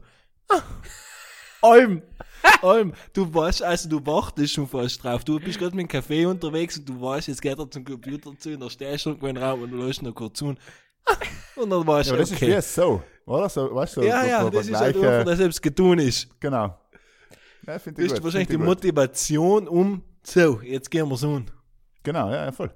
ah, 0.49 0.61
allem, 1.63 2.01
allem. 2.61 2.93
Du 3.13 3.33
weißt, 3.33 3.63
also 3.63 3.89
du 3.89 4.05
wartest 4.05 4.53
schon 4.53 4.67
fast 4.67 5.03
drauf. 5.03 5.23
Du 5.23 5.39
bist 5.39 5.57
gerade 5.59 5.75
mit 5.75 5.85
dem 5.85 5.87
Kaffee 5.89 6.25
unterwegs 6.25 6.77
und 6.77 6.87
du 6.89 7.01
weißt, 7.01 7.27
jetzt 7.29 7.41
geht 7.41 7.57
er 7.57 7.69
zum 7.69 7.83
Computer 7.85 8.31
zu 8.37 8.51
und 8.51 8.59
da 8.59 8.69
stehst 8.69 9.05
du 9.05 9.09
irgendwo 9.11 9.27
in 9.27 9.35
den 9.35 9.43
Raum 9.43 9.61
und 9.63 9.71
du 9.71 9.77
lässt 9.77 10.01
noch 10.03 10.13
kurz 10.13 10.37
zu 10.39 10.47
und, 10.47 10.59
und 11.55 11.69
dann 11.69 11.85
weißt 11.87 12.09
Ja, 12.09 12.15
du, 12.15 12.15
aber 12.15 12.21
das 12.21 12.31
ist 12.31 12.37
okay. 12.37 12.57
wie 12.57 12.61
so, 12.61 13.03
oder? 13.25 13.49
So, 13.49 13.73
weißt 13.73 13.97
du, 13.97 14.01
so, 14.01 14.07
ja, 14.07 14.21
so, 14.21 14.27
ja, 14.27 14.41
so 14.43 14.49
das 14.49 14.67
ist 14.67 14.75
halt 14.79 14.95
einfach, 14.97 15.23
dass 15.25 15.39
etwas 15.39 15.61
getun 15.61 15.99
ist. 15.99 16.29
Genau. 16.39 16.77
Ja, 17.65 17.79
finde 17.79 18.01
Das 18.01 18.05
ich 18.05 18.11
ist 18.13 18.21
gut. 18.21 18.23
wahrscheinlich 18.25 18.49
die 18.49 18.57
gut. 18.57 18.65
Motivation, 18.65 19.67
um, 19.67 20.03
so, 20.23 20.61
jetzt 20.61 20.91
gehen 20.91 21.09
wir's 21.09 21.23
an. 21.23 21.49
Genau, 22.03 22.29
ja, 22.29 22.45
ja 22.45 22.51
voll. 22.51 22.71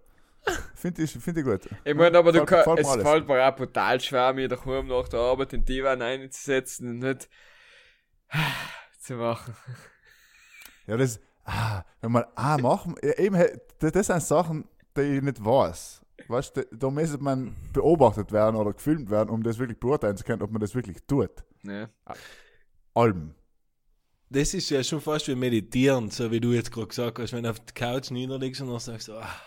Finde 0.76 1.04
ich, 1.04 1.12
find 1.12 1.38
ich 1.38 1.44
gut. 1.44 1.68
Ich 1.84 1.94
meine, 1.94 2.18
aber 2.18 2.32
du 2.32 2.46
kannst, 2.46 2.64
fällt 2.64 2.78
mir 2.78 2.82
es 2.82 2.88
alles. 2.88 3.08
fällt 3.08 3.28
mir 3.28 3.46
auch 3.46 3.56
brutal 3.56 4.00
schwer, 4.00 4.34
mir 4.34 4.48
daheim 4.48 4.88
nach 4.88 5.10
der 5.10 5.20
Arbeit 5.20 5.52
in 5.54 5.66
die 5.66 5.74
Divan 5.76 6.02
einzusetzen 6.02 6.90
und 6.90 7.00
nicht 7.00 7.28
zu 9.00 9.16
machen. 9.16 9.56
Ja, 10.86 10.98
das, 10.98 11.20
ah, 11.46 11.84
wenn 12.02 12.12
man, 12.12 12.26
ah, 12.36 12.58
machen, 12.58 12.96
ja, 13.04 13.18
eben, 13.18 13.44
das, 13.80 14.08
sind 14.08 14.24
Sachen, 14.24 14.66
die 14.96 15.02
ich 15.02 15.22
nicht 15.22 15.44
weiß. 15.44 16.02
Weißt 16.28 16.58
du, 16.58 16.66
da 16.72 16.90
müsste 16.90 17.18
man 17.20 17.56
beobachtet 17.74 18.32
werden 18.32 18.56
oder 18.56 18.74
gefilmt 18.74 19.10
werden, 19.10 19.30
um 19.30 19.44
das 19.44 19.60
wirklich 19.60 19.80
beurteilen 19.80 20.18
zu 20.18 20.24
können, 20.24 20.42
ob 20.42 20.52
man 20.52 20.62
das 20.62 20.74
wirklich 20.74 20.98
tut. 21.08 21.32
Ne? 21.64 21.90
Alben. 22.94 23.36
Das 24.30 24.54
ist 24.54 24.70
ja 24.70 24.84
schon 24.84 25.00
fast 25.00 25.28
wie 25.30 25.36
meditieren, 25.36 26.10
so 26.10 26.30
wie 26.32 26.42
du 26.42 26.52
jetzt 26.52 26.72
gerade 26.72 26.88
gesagt 26.88 27.20
hast, 27.20 27.32
wenn 27.32 27.44
du 27.44 27.50
auf 27.52 27.60
der 27.60 27.74
Couch 27.74 28.12
niederlegst 28.12 28.60
und 28.62 28.70
dann 28.70 28.80
sagst 28.80 29.08
du, 29.08 29.14
ah, 29.14 29.42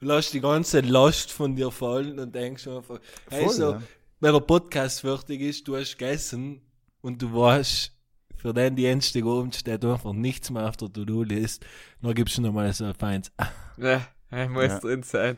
lässt 0.00 0.32
die 0.32 0.40
ganze 0.40 0.80
Last 0.80 1.30
von 1.30 1.54
dir 1.54 1.70
fallen 1.70 2.18
und 2.18 2.34
denkst 2.34 2.66
einfach, 2.66 2.98
hey, 3.28 3.44
Voll, 3.44 3.54
so, 3.54 3.72
ja. 3.72 3.82
wenn 4.18 4.32
der 4.32 4.40
Podcast 4.40 5.02
fertig 5.02 5.40
ist, 5.40 5.68
du 5.68 5.76
hast 5.76 5.96
gegessen 5.96 6.62
und 7.02 7.20
du 7.20 7.32
weißt, 7.34 7.92
für 8.36 8.52
den 8.54 8.74
Dienstag 8.74 9.24
oben 9.24 9.52
steht 9.52 9.84
einfach 9.84 10.12
nichts 10.12 10.50
mehr 10.50 10.66
auf 10.68 10.76
der 10.76 10.92
To-Do-List, 10.92 11.64
dann 12.00 12.14
gibst 12.14 12.36
du 12.38 12.42
nochmal 12.42 12.72
so 12.72 12.86
ein 12.86 12.94
feines, 12.94 13.30
ah, 13.36 13.48
Ne, 13.76 14.00
er 14.30 14.48
muss 14.48 14.64
Ja. 14.64 14.78
drin 14.80 15.02
sein. 15.02 15.36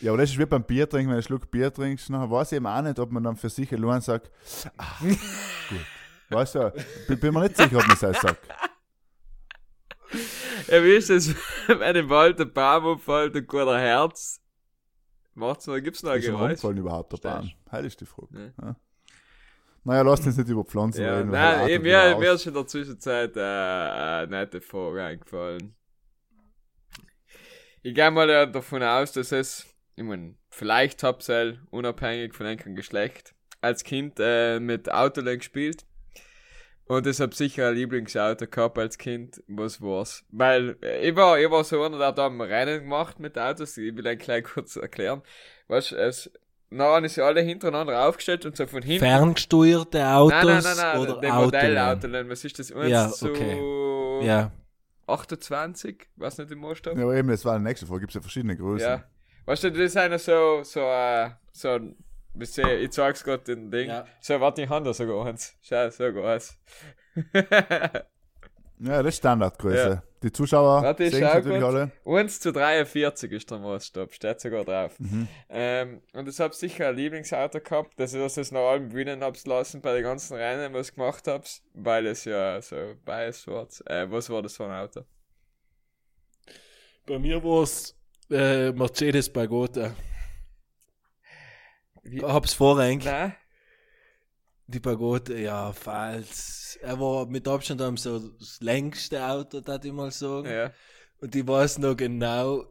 Ja, 0.00 0.10
aber 0.12 0.20
das 0.20 0.30
ist 0.30 0.38
wie 0.38 0.44
beim 0.44 0.64
Bier 0.64 0.88
trinken, 0.88 1.06
wenn 1.08 1.12
du 1.14 1.16
einen 1.18 1.22
Schluck 1.22 1.50
Bier 1.50 1.72
trinkst, 1.72 2.10
nachher 2.10 2.30
weiß 2.30 2.52
ich 2.52 2.56
eben 2.56 2.66
auch 2.66 2.82
nicht, 2.82 2.98
ob 2.98 3.10
man 3.12 3.22
dann 3.22 3.36
für 3.36 3.48
sich 3.48 3.72
allein 3.72 4.00
sagt, 4.00 4.30
ah, 4.76 4.84
gut. 5.00 5.86
Weißt 6.30 6.56
du, 6.56 6.72
bin, 7.08 7.20
bin 7.20 7.32
mir 7.34 7.42
nicht 7.44 7.56
sicher, 7.56 7.76
ob 7.78 7.86
man 7.86 7.96
das 8.00 8.20
sagt. 8.20 8.48
Ja, 10.68 10.82
wie 10.84 10.92
ist 10.94 11.10
das, 11.10 11.28
wenn 11.66 11.96
im 11.96 12.08
Wald 12.08 12.40
ein 12.40 12.52
Baum 12.52 12.84
umfällt 12.86 13.34
und 13.36 13.46
guter 13.46 13.78
Herz? 13.78 14.40
Macht's 15.34 15.66
noch, 15.66 15.78
gibt's 15.80 16.02
noch 16.02 16.12
ein 16.12 16.20
Geräusch? 16.20 16.42
umgefallen 16.42 16.76
überhaupt 16.78 17.12
der 17.12 17.18
Bahn? 17.18 17.52
Heil 17.72 17.84
ist 17.86 18.00
die 18.00 18.06
Frage. 18.06 18.28
Ne. 18.34 18.54
Ja. 18.60 18.76
Naja, 19.84 20.02
lasst 20.02 20.26
uns 20.26 20.36
nicht 20.38 20.48
über 20.48 20.64
Pflanzen 20.64 21.02
Ja, 21.02 21.18
reden. 21.18 21.30
nein, 21.30 21.82
mir, 21.82 22.16
mir 22.18 22.32
ist 22.32 22.46
in 22.46 22.54
der 22.54 22.66
Zwischenzeit 22.66 23.36
äh, 23.36 23.40
eine 23.40 24.26
nette 24.28 24.60
Frage 24.60 25.02
eingefallen. 25.04 25.74
Ich 27.82 27.94
gehe 27.94 28.10
mal 28.10 28.30
ja 28.30 28.46
davon 28.46 28.82
aus, 28.82 29.12
dass 29.12 29.30
es, 29.30 29.66
ich 29.96 30.02
mein, 30.04 30.38
vielleicht 30.48 31.02
hauptsächlich 31.02 31.58
unabhängig 31.70 32.34
von 32.34 32.46
einem 32.46 32.74
Geschlecht, 32.74 33.34
als 33.60 33.84
Kind 33.84 34.14
äh, 34.18 34.58
mit 34.58 34.90
Autolen 34.90 35.38
gespielt. 35.38 35.84
Und 36.86 37.06
ich 37.06 37.20
hab 37.20 37.34
sicher 37.34 37.68
ein 37.68 37.74
Lieblingsauto 37.74 38.46
gehabt 38.46 38.78
als 38.78 38.98
Kind. 38.98 39.42
Was 39.48 39.80
war's? 39.80 40.24
Weil 40.30 40.76
äh, 40.82 41.08
ich 41.08 41.16
war, 41.16 41.38
ich 41.38 41.50
war 41.50 41.64
so 41.64 41.82
einer, 41.82 41.98
der 41.98 42.08
hat 42.08 42.18
am 42.18 42.40
Rennen 42.40 42.80
gemacht 42.82 43.20
mit 43.20 43.38
Autos. 43.38 43.76
Ich 43.76 43.94
will 43.96 44.06
ein 44.06 44.18
gleich 44.18 44.44
kurz 44.44 44.76
erklären. 44.76 45.22
Weißt 45.68 45.92
es, 45.92 46.30
dann 46.70 47.04
ist 47.04 47.14
sie 47.14 47.22
alle 47.22 47.40
hintereinander 47.40 48.06
aufgestellt 48.06 48.46
und 48.46 48.56
so 48.56 48.66
von 48.66 48.82
hinten 48.82 49.04
ferngesteuerte 49.04 50.06
Autos 50.06 50.44
Nein, 50.44 50.46
nein, 50.46 50.62
nein, 50.64 50.76
nein, 50.76 50.98
oder 50.98 51.20
den 51.20 51.30
Autolen? 51.30 51.44
Modellauto, 51.46 52.08
nennen. 52.08 52.30
was 52.30 52.44
ist 52.44 52.58
das? 52.58 52.72
1 52.72 52.90
Ja, 52.90 53.08
zu 53.10 53.30
okay. 53.30 54.26
Ja, 54.26 54.50
28? 55.06 56.08
Was 56.16 56.38
nicht 56.38 56.50
im 56.50 56.60
Maßstab? 56.60 56.96
Ja, 56.96 57.02
aber 57.04 57.14
eben, 57.14 57.28
das 57.28 57.44
war 57.44 57.58
die 57.58 57.64
nächste 57.64 57.86
Frage. 57.86 58.00
Gibt 58.00 58.10
es 58.10 58.14
ja 58.14 58.20
verschiedene 58.20 58.56
Größen. 58.56 58.88
Ja. 58.88 59.04
Weißt 59.44 59.64
du, 59.64 59.70
das 59.70 59.80
ist 59.80 59.96
einer 59.96 60.18
so, 60.18 60.62
so, 60.62 60.80
äh, 60.80 61.30
so 61.52 61.78
sie, 62.40 62.62
ich 62.62 62.90
zeig's 62.90 63.22
grad 63.22 63.46
den 63.46 63.70
Ding. 63.70 63.88
Ja. 63.88 64.06
So, 64.20 64.40
warte, 64.40 64.62
ich 64.62 64.68
habe 64.68 64.84
da 64.84 64.94
sogar 64.94 65.26
eins. 65.26 65.54
Schau, 65.60 65.90
so 65.90 66.04
eins. 66.24 66.58
Ja, 68.80 69.02
das 69.02 69.14
ist 69.14 69.18
Standardgröße. 69.18 69.88
Ja. 69.88 70.02
Die 70.24 70.32
Zuschauer 70.32 70.82
Warte, 70.82 71.10
sehen 71.10 71.20
natürlich 71.20 71.60
kurz. 71.60 71.74
alle. 71.74 71.92
1 72.20 72.40
zu 72.40 72.50
43 72.50 73.30
ist 73.30 73.50
der 73.50 73.58
Maßstab, 73.58 74.14
steht 74.14 74.40
sogar 74.40 74.64
drauf. 74.64 74.98
Mhm. 74.98 75.28
Ähm, 75.50 76.00
und 76.14 76.26
ich 76.28 76.40
hab 76.40 76.54
sicher 76.54 76.88
ein 76.88 76.96
Lieblingsauto 76.96 77.60
gehabt, 77.60 78.00
dass 78.00 78.14
ich 78.14 78.20
das 78.20 78.36
jetzt 78.36 78.50
nach 78.50 78.60
allem 78.62 78.88
gewinnen 78.88 79.22
hab's 79.22 79.44
lassen 79.46 79.82
bei 79.82 79.92
den 79.92 80.02
ganzen 80.02 80.36
Rennen, 80.38 80.72
was 80.72 80.88
ich 80.88 80.94
gemacht 80.94 81.28
hab's, 81.28 81.62
weil 81.74 82.06
es 82.06 82.24
ja 82.24 82.60
so 82.62 82.76
weiß 83.04 83.46
war. 83.48 83.68
Äh, 83.84 84.10
was 84.10 84.30
war 84.30 84.40
das 84.40 84.56
für 84.56 84.64
ein 84.64 84.72
Auto? 84.72 85.02
bei 87.06 87.18
mir 87.18 87.44
war's 87.44 87.94
äh, 88.30 88.72
Mercedes 88.72 89.30
Pagota. 89.30 89.94
Wie- 92.02 92.16
Ich 92.16 92.22
hab's 92.22 92.54
vorrang. 92.54 92.98
Nein? 93.04 93.34
Die 94.66 94.80
Pagode, 94.80 95.40
ja, 95.40 95.72
falls. 95.72 96.78
Er 96.82 96.98
war 96.98 97.26
mit 97.26 97.46
Abstand 97.46 97.80
am 97.82 97.96
so 97.96 98.18
das 98.18 98.60
längste 98.60 99.24
Auto, 99.24 99.60
da 99.60 99.78
ich 99.82 99.92
mal 99.92 100.10
sagen. 100.10 100.48
Ja. 100.48 100.70
Und 101.20 101.34
ich 101.34 101.46
weiß 101.46 101.78
noch 101.78 101.96
genau, 101.96 102.66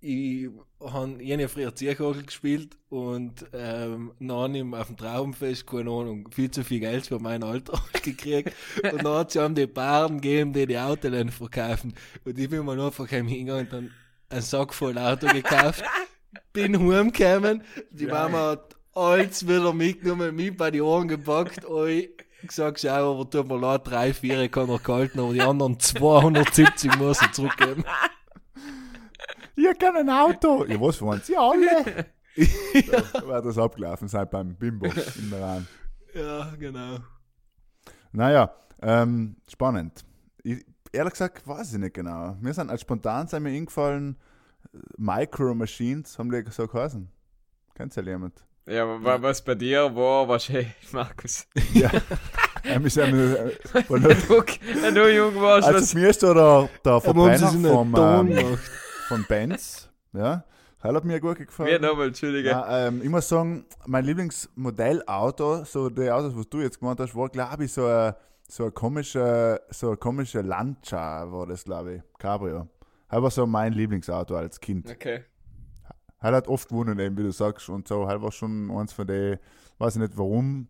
ich 0.00 0.48
habe 0.80 1.22
jene 1.22 1.48
früher 1.48 1.74
Zierkogel 1.74 2.22
gespielt 2.22 2.76
und 2.88 3.44
ähm, 3.52 4.12
dann 4.20 4.74
auf 4.74 4.86
dem 4.86 4.96
Traumfest, 4.96 5.66
keine 5.66 5.90
Ahnung, 5.90 6.28
viel 6.30 6.50
zu 6.50 6.62
viel 6.62 6.80
Geld 6.80 7.06
für 7.06 7.18
mein 7.18 7.42
Alter 7.42 7.82
gekriegt. 8.02 8.52
und 8.82 9.04
dann 9.04 9.14
hat 9.14 9.32
sie 9.32 9.40
haben 9.40 9.54
die 9.54 9.66
Baren 9.66 10.20
gegeben, 10.20 10.52
die 10.52 10.66
die 10.66 10.78
Autolen 10.78 11.30
verkaufen. 11.30 11.94
Und 12.24 12.38
ich 12.38 12.48
bin 12.48 12.64
mal 12.64 12.80
einfach 12.80 13.08
hingegangen 13.08 13.66
und 13.66 13.72
dann 13.72 13.90
einen 14.30 14.42
Sack 14.42 14.72
voll 14.72 14.98
Auto 14.98 15.26
gekauft. 15.26 15.84
bin 16.52 16.78
heimgekommen, 16.78 17.62
die 17.90 18.06
Mama 18.06 18.50
hat 18.50 18.76
alles 18.98 19.46
wieder 19.46 19.72
mitgenommen, 19.72 20.34
mich 20.34 20.56
bei 20.56 20.70
die 20.70 20.80
Ohren 20.80 21.08
gepackt, 21.08 21.64
oi. 21.64 22.10
Gesagt, 22.42 22.80
schau, 22.80 23.14
aber 23.14 23.30
tut 23.30 23.48
mir 23.48 23.58
leid, 23.58 23.86
drei, 23.86 24.12
vier 24.14 24.48
kann 24.48 24.68
er 24.68 24.78
gehalten, 24.78 25.18
aber 25.18 25.32
die 25.32 25.40
anderen 25.40 25.78
270 25.78 26.96
muss 26.96 27.20
er 27.20 27.32
zurückgeben. 27.32 27.84
Ich 29.56 29.78
kann 29.78 29.96
ein 29.96 30.08
Auto. 30.08 30.64
Ja, 30.64 30.80
was 30.80 31.00
wollen 31.02 31.20
Sie 31.22 31.36
alle? 31.36 32.06
so, 32.36 33.28
war 33.28 33.42
das 33.42 33.58
abgelaufen 33.58 34.06
sein 34.06 34.28
beim 34.30 34.54
Bimbo 34.54 34.86
im 34.86 35.32
Iran. 35.32 35.66
Ja, 36.14 36.54
genau. 36.56 36.98
Naja, 38.12 38.54
ähm, 38.80 39.36
spannend. 39.48 40.04
Ich, 40.44 40.64
ehrlich 40.92 41.12
gesagt, 41.12 41.46
weiß 41.46 41.72
ich 41.72 41.78
nicht 41.78 41.94
genau. 41.94 42.36
Mir 42.40 42.54
sind 42.54 42.70
als 42.70 42.82
spontan 42.82 43.26
sind 43.26 43.42
mir 43.42 43.50
eingefallen, 43.50 44.16
äh, 44.72 44.78
Micro 44.96 45.54
Machines, 45.54 46.18
haben 46.18 46.30
die 46.30 46.44
so 46.50 46.68
geheißen. 46.68 47.10
Kennt 47.74 47.96
ja 47.96 48.02
jemand? 48.02 48.44
Ja, 48.68 48.86
wa- 49.02 49.20
was 49.22 49.42
bei 49.42 49.54
dir 49.54 49.94
war, 49.94 50.28
wahrscheinlich, 50.28 50.68
Markus. 50.92 51.46
Ja. 51.72 51.90
ähm, 52.64 52.84
ist 52.86 52.96
äh, 52.96 53.06
von- 53.86 54.02
Wenn 54.04 54.18
du, 54.18 54.82
wenn 54.82 54.94
du 54.94 55.14
jung 55.14 55.34
warst, 55.40 55.66
also 55.68 55.80
was. 55.80 55.94
mir 55.94 56.08
ist 56.08 56.22
da 56.22 56.34
der, 56.34 56.68
der 56.84 56.92
Aber 56.92 57.00
Verbrenner 57.00 57.50
vom, 57.50 57.94
ähm, 57.96 58.58
von 59.08 59.24
Benz. 59.28 59.88
Ja, 60.12 60.44
das 60.82 60.94
hat 60.94 61.04
mir 61.04 61.20
gut 61.20 61.38
gefallen. 61.38 61.70
Mir 61.70 61.80
nochmal, 61.80 62.08
Entschuldige. 62.08 62.50
Ja, 62.50 62.86
ähm, 62.88 63.00
ich 63.02 63.08
muss 63.08 63.28
sagen, 63.28 63.64
mein 63.86 64.04
Lieblingsmodellauto, 64.04 65.64
so 65.64 65.88
die 65.90 66.10
Autos, 66.10 66.36
was 66.36 66.48
du 66.48 66.60
jetzt 66.60 66.78
gemacht 66.80 66.98
hast, 67.00 67.14
war, 67.14 67.28
glaube 67.28 67.64
ich, 67.64 67.72
so 67.72 67.86
ein, 67.86 68.14
so 68.48 68.64
ein 68.66 68.74
komischer, 68.74 69.60
so 69.70 69.90
ein 69.92 69.98
komischer 70.00 70.42
Lancia 70.42 71.30
war 71.30 71.46
das, 71.46 71.64
glaube 71.64 71.94
ich. 71.96 72.02
Cabrio. 72.18 72.68
Das 73.10 73.22
war 73.22 73.30
so 73.30 73.46
mein 73.46 73.72
Lieblingsauto 73.72 74.36
als 74.36 74.60
Kind. 74.60 74.90
Okay. 74.90 75.24
Er 76.20 76.32
hat 76.32 76.48
oft 76.48 76.68
gewonnen, 76.68 76.98
eben, 76.98 77.16
wie 77.16 77.22
du 77.22 77.30
sagst, 77.30 77.68
und 77.68 77.86
so. 77.86 78.02
Er 78.04 78.20
war 78.20 78.32
schon 78.32 78.70
eins 78.70 78.92
von 78.92 79.06
den, 79.06 79.38
weiß 79.78 79.96
ich 79.96 80.02
nicht 80.02 80.16
warum, 80.16 80.68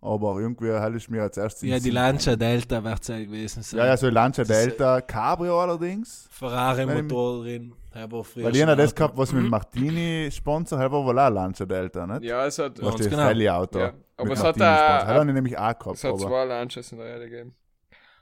aber 0.00 0.40
irgendwie 0.40 0.72
halt 0.72 0.96
ist 0.96 1.10
mir 1.10 1.22
als 1.22 1.36
erstes. 1.36 1.68
Ja, 1.68 1.78
die 1.78 1.90
Lancia 1.90 2.36
Delta 2.36 2.82
wird 2.82 3.02
es 3.02 3.08
ja 3.08 3.18
gewesen 3.18 3.62
sein. 3.62 3.78
Ja, 3.78 3.86
ja, 3.86 3.96
so 3.96 4.08
Lancia 4.08 4.44
Delta, 4.44 5.00
Cabrio 5.00 5.60
allerdings. 5.60 6.28
Ferrari-Motor 6.30 7.42
drin. 7.42 7.72
Er 7.92 8.10
war 8.12 8.22
früher 8.22 8.44
Weil 8.44 8.56
jener 8.56 8.76
das 8.76 8.94
gehabt, 8.94 9.16
was 9.16 9.32
mit 9.32 9.48
Martini 9.48 10.28
sponsor, 10.30 10.80
er 10.80 10.92
war 10.92 11.04
wohl 11.04 11.18
auch 11.18 11.26
ein 11.26 11.34
Lancia 11.34 11.66
Delta, 11.66 12.06
nicht? 12.06 12.22
Ja, 12.24 12.46
es 12.46 12.58
hat, 12.58 12.80
Was 12.82 12.96
das 12.96 13.08
genau. 13.08 13.22
Rallye-Auto. 13.22 13.78
Ja, 13.78 13.92
aber 14.16 14.28
mit 14.28 14.38
es 14.38 14.44
hat 14.44 14.54
sponsor. 14.54 15.06
Hat 15.06 15.16
er 15.16 15.24
nämlich 15.24 15.58
auch 15.58 15.78
gehabt. 15.78 15.96
es 15.96 16.04
hat 16.04 16.10
aber, 16.12 16.20
zwei 16.20 16.44
Launches 16.44 16.92
in 16.92 16.98
der 16.98 17.06
Reihe 17.06 17.20
gegeben. 17.28 17.54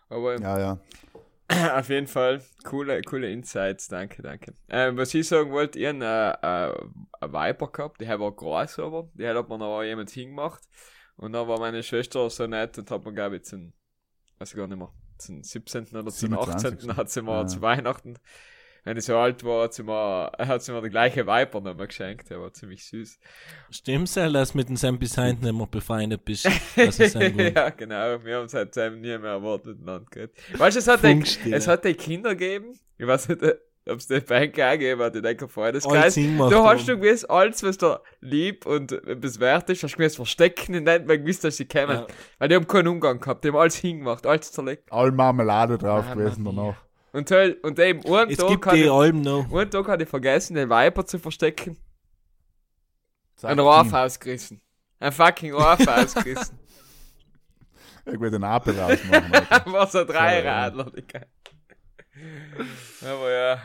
Aber 0.09 0.41
ja, 0.41 0.59
ja. 0.59 0.79
auf 1.75 1.89
jeden 1.89 2.07
Fall, 2.07 2.43
coole, 2.65 3.01
coole 3.03 3.31
Insights, 3.31 3.89
danke, 3.89 4.23
danke. 4.23 4.55
Ähm, 4.69 4.97
was 4.97 5.15
ich 5.15 5.29
sagen 5.29 5.53
wollte, 5.53 5.79
ich 5.79 5.87
habe 5.87 5.99
äh, 6.05 6.71
äh, 6.71 6.89
eine 7.21 7.33
Viper 7.33 7.69
gehabt, 7.69 8.01
die 8.01 8.09
war 8.09 8.33
groß 8.33 8.81
aber, 8.81 9.09
die 9.15 9.27
hat 9.27 9.49
mir 9.49 9.59
noch 9.59 9.83
jemand 9.83 10.11
hingemacht. 10.11 10.63
Und 11.17 11.33
dann 11.33 11.49
war 11.49 11.59
meine 11.59 11.83
Schwester 11.83 12.29
so 12.29 12.47
nett 12.47 12.77
und 12.79 12.91
hat 12.91 13.05
mir, 13.05 13.13
glaube 13.13 13.37
ich, 13.37 13.45
zum, 13.45 13.73
weiß 14.39 14.51
ich 14.51 14.57
gar 14.57 14.67
nicht 14.67 14.79
mehr, 14.79 14.93
zum 15.19 15.43
17. 15.43 15.87
oder 15.97 16.11
zum 16.11 16.31
27.. 16.31 16.91
18. 16.91 16.97
hat 16.97 17.11
sie 17.11 17.23
mir 17.23 17.41
Ja. 17.41 17.47
zu 17.47 17.63
Weihnachten, 17.63 18.19
wenn 18.87 18.97
ich 18.97 19.05
so 19.05 19.17
alt 19.17 19.43
war, 19.43 19.65
hat 19.65 19.75
sie 19.75 19.83
mir, 19.83 20.31
hat 20.39 20.63
sie 20.63 20.71
mir 20.71 20.81
die 20.81 20.91
gleiche 20.91 21.27
Viper 21.27 21.61
nochmal 21.61 21.89
geschenkt, 21.89 22.31
der 22.31 22.41
war 22.41 22.53
ziemlich 22.53 22.87
süß. 22.87 23.19
Stimmt's 23.71 24.15
ja, 24.15 24.31
dass 24.31 24.53
du 24.53 24.59
mit 24.59 24.69
dem 24.69 24.77
Sam 24.77 24.97
bis 24.97 25.19
heute 25.19 25.45
nicht 25.45 25.53
mehr 25.53 25.67
befreundet 25.67 26.25
bist? 26.25 26.49
Das 26.77 27.01
ist 27.01 27.17
ein 27.17 27.37
Grund. 27.37 27.57
ja, 27.57 27.71
genau. 27.71 28.25
Wir 28.25 28.37
haben 28.37 28.49
seitdem 28.49 29.01
nie 29.01 29.19
mehr 29.19 29.35
ein 29.35 29.43
Wort 29.43 29.67
miteinander 29.67 30.07
geredet. 30.09 30.37
Weißt 30.57 30.77
du, 30.77 30.79
es 30.79 30.87
hat, 30.87 31.03
die, 31.03 31.09
Funkstille. 31.09 31.57
es 31.57 31.67
hat 31.67 31.85
die 31.85 31.95
Kinder 31.95 32.37
gegeben. 32.37 32.79
Ich 32.97 33.07
weiß 33.09 33.29
nicht, 33.31 33.43
ob 33.43 33.99
es 33.99 34.07
die 34.07 34.21
Bank 34.21 34.57
auch 34.61 34.71
gegeben 34.71 35.03
hat. 35.03 35.17
Ich 35.17 35.23
denke, 35.23 35.49
vorher 35.49 35.73
das 35.73 35.85
Alles 35.85 36.01
Kreis. 36.01 36.15
hingemacht 36.15 36.53
Du 36.53 36.63
hast 36.63 36.89
du 36.89 36.97
gewusst, 36.97 37.29
alles, 37.29 37.65
was 37.65 37.79
da 37.79 38.01
lieb 38.21 38.67
und 38.67 38.93
etwas 38.93 39.41
wert 39.41 39.69
ist, 39.69 39.83
hast 39.83 39.95
du 39.95 39.99
gewusst, 39.99 40.15
verstecken 40.15 40.77
und 40.77 40.85
nicht 40.85 41.07
mehr 41.07 41.19
gewusst, 41.19 41.43
dass 41.43 41.57
sie 41.57 41.67
kommen. 41.67 41.91
Ja. 41.91 42.07
Weil 42.39 42.49
die 42.51 42.55
haben 42.55 42.69
keinen 42.69 42.87
Umgang 42.87 43.19
gehabt. 43.19 43.43
Die 43.43 43.49
haben 43.49 43.57
alles 43.57 43.75
hingemacht, 43.75 44.25
alles 44.27 44.53
zerlegt. 44.53 44.93
All 44.93 45.11
Marmelade 45.11 45.77
drauf 45.77 46.05
Mama 46.05 46.15
gewesen 46.23 46.45
danach. 46.45 46.86
Und, 47.17 47.31
halt- 47.31 47.65
und 47.65 47.79
eben, 47.79 48.05
einen 48.05 48.31
Es 48.31 48.47
gibt 48.47 48.67
hat 48.67 48.75
die 48.75 48.83
ich, 48.83 48.91
Alben 48.91 49.23
noch. 49.23 49.51
einen 49.51 49.71
Tag 49.71 49.89
hatte 49.89 50.03
ich 50.03 50.09
vergessen, 50.09 50.55
den 50.55 50.69
Viper 50.69 51.07
zu 51.07 51.19
verstecken. 51.19 51.79
Sag 53.37 53.53
Ein 53.53 53.59
ihm. 53.59 53.63
Rohr 53.65 53.87
ausgerissen. 53.91 54.61
Ein 55.01 55.13
fucking 55.13 55.55
Rohr 55.55 55.79
ausgerissen. 55.89 56.59
Ich 58.05 58.21
will 58.21 58.31
den 58.31 58.45
Apel 58.45 58.79
rausmachen. 58.79 59.73
War 59.73 59.87
so 59.87 60.05
drei 60.05 60.41
Ja, 60.41 60.45
ja. 60.45 60.63
Radler, 60.65 60.91
Digga. 60.91 61.21
Aber 63.03 63.31
ja. 63.31 63.63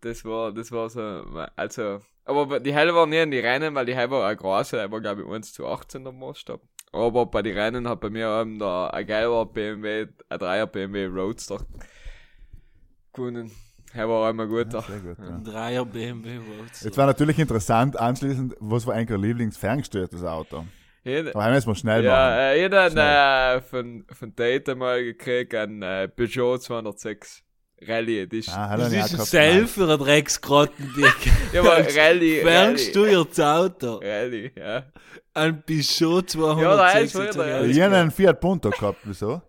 Das 0.00 0.24
war, 0.24 0.52
das 0.52 0.70
war 0.70 0.88
so, 0.90 1.00
also, 1.56 2.02
aber 2.24 2.60
die 2.60 2.72
Helle 2.72 2.94
war 2.94 3.06
nie 3.06 3.18
in 3.18 3.30
die 3.32 3.38
Rennen, 3.40 3.74
weil 3.74 3.86
die 3.86 3.96
Helle 3.96 4.10
war 4.12 4.26
eine 4.28 4.36
große, 4.36 4.80
die 4.86 4.92
war 4.92 5.00
glaube 5.00 5.22
ich 5.22 5.28
1 5.28 5.52
zu 5.54 5.66
18 5.66 6.04
der 6.04 6.12
Maßstab. 6.12 6.60
Aber 6.94 7.26
bei 7.26 7.42
den 7.42 7.56
Rennen 7.58 7.88
hat 7.88 8.00
bei 8.00 8.08
mir 8.10 8.40
eben 8.40 8.58
der, 8.58 8.94
ein 8.94 9.06
gelber 9.06 9.46
BMW, 9.46 10.06
ein 10.28 10.38
3er 10.38 10.66
BMW 10.66 11.06
Roadster 11.06 11.58
gewonnen. 13.12 13.50
Er 13.92 14.08
war 14.08 14.28
einmal 14.28 14.48
guter. 14.48 14.82
Sehr 14.82 14.98
gut, 14.98 15.18
ja. 15.18 15.24
Ein 15.36 15.44
Dreier 15.44 15.84
BMW 15.84 16.36
Roadster. 16.38 16.86
Jetzt 16.86 16.96
war 16.96 17.06
natürlich 17.06 17.38
interessant, 17.38 17.98
anschließend, 17.98 18.54
was 18.58 18.86
war 18.86 18.94
eigentlich 18.94 19.18
ein 19.18 19.22
Lieblingsferngesteuertes 19.22 20.24
Auto? 20.24 20.64
Jeder, 21.04 21.30
Aber 21.30 21.44
haben 21.44 21.50
wir 21.52 21.56
jetzt 21.56 21.66
mal 21.66 21.74
schnell 21.74 21.98
machen. 22.02 22.06
ja, 22.06 22.50
äh, 22.52 22.60
jeder 22.60 22.90
Schnell. 22.90 23.58
äh, 23.58 23.60
von, 23.60 24.04
von 24.10 24.34
Date 24.34 24.74
mal 24.76 25.04
gekriegt, 25.04 25.54
ein 25.54 25.82
äh, 25.82 26.08
Peugeot 26.08 26.58
206 26.58 27.42
Rallye 27.86 28.20
Edition. 28.22 28.54
Ah, 28.56 28.76
Das 28.76 28.90
nicht 28.90 29.04
ist 29.04 29.14
ein. 29.20 29.26
Sell 29.26 29.66
für 29.66 29.92
ein 29.92 29.98
Drecksgrottendick. 29.98 31.14
Ja, 31.52 31.60
aber 31.60 31.76
Rallye, 31.76 31.96
Rallye. 31.98 32.40
Ferngesteuertes 32.42 33.40
Auto. 33.40 34.00
Rallye, 34.02 34.50
ja. 34.56 34.84
Ein 35.34 35.62
Peugeot 35.62 36.22
Ja, 36.60 36.76
da 36.76 36.90
ist 36.90 37.12
206. 37.12 37.34
wieder, 37.34 37.48
ja. 37.48 37.62
Ich 37.64 37.80
habe 37.80 37.96
einen 37.96 38.10
Fiat 38.12 38.40
Punto 38.40 38.70
gehabt, 38.70 38.98
wieso? 39.04 39.42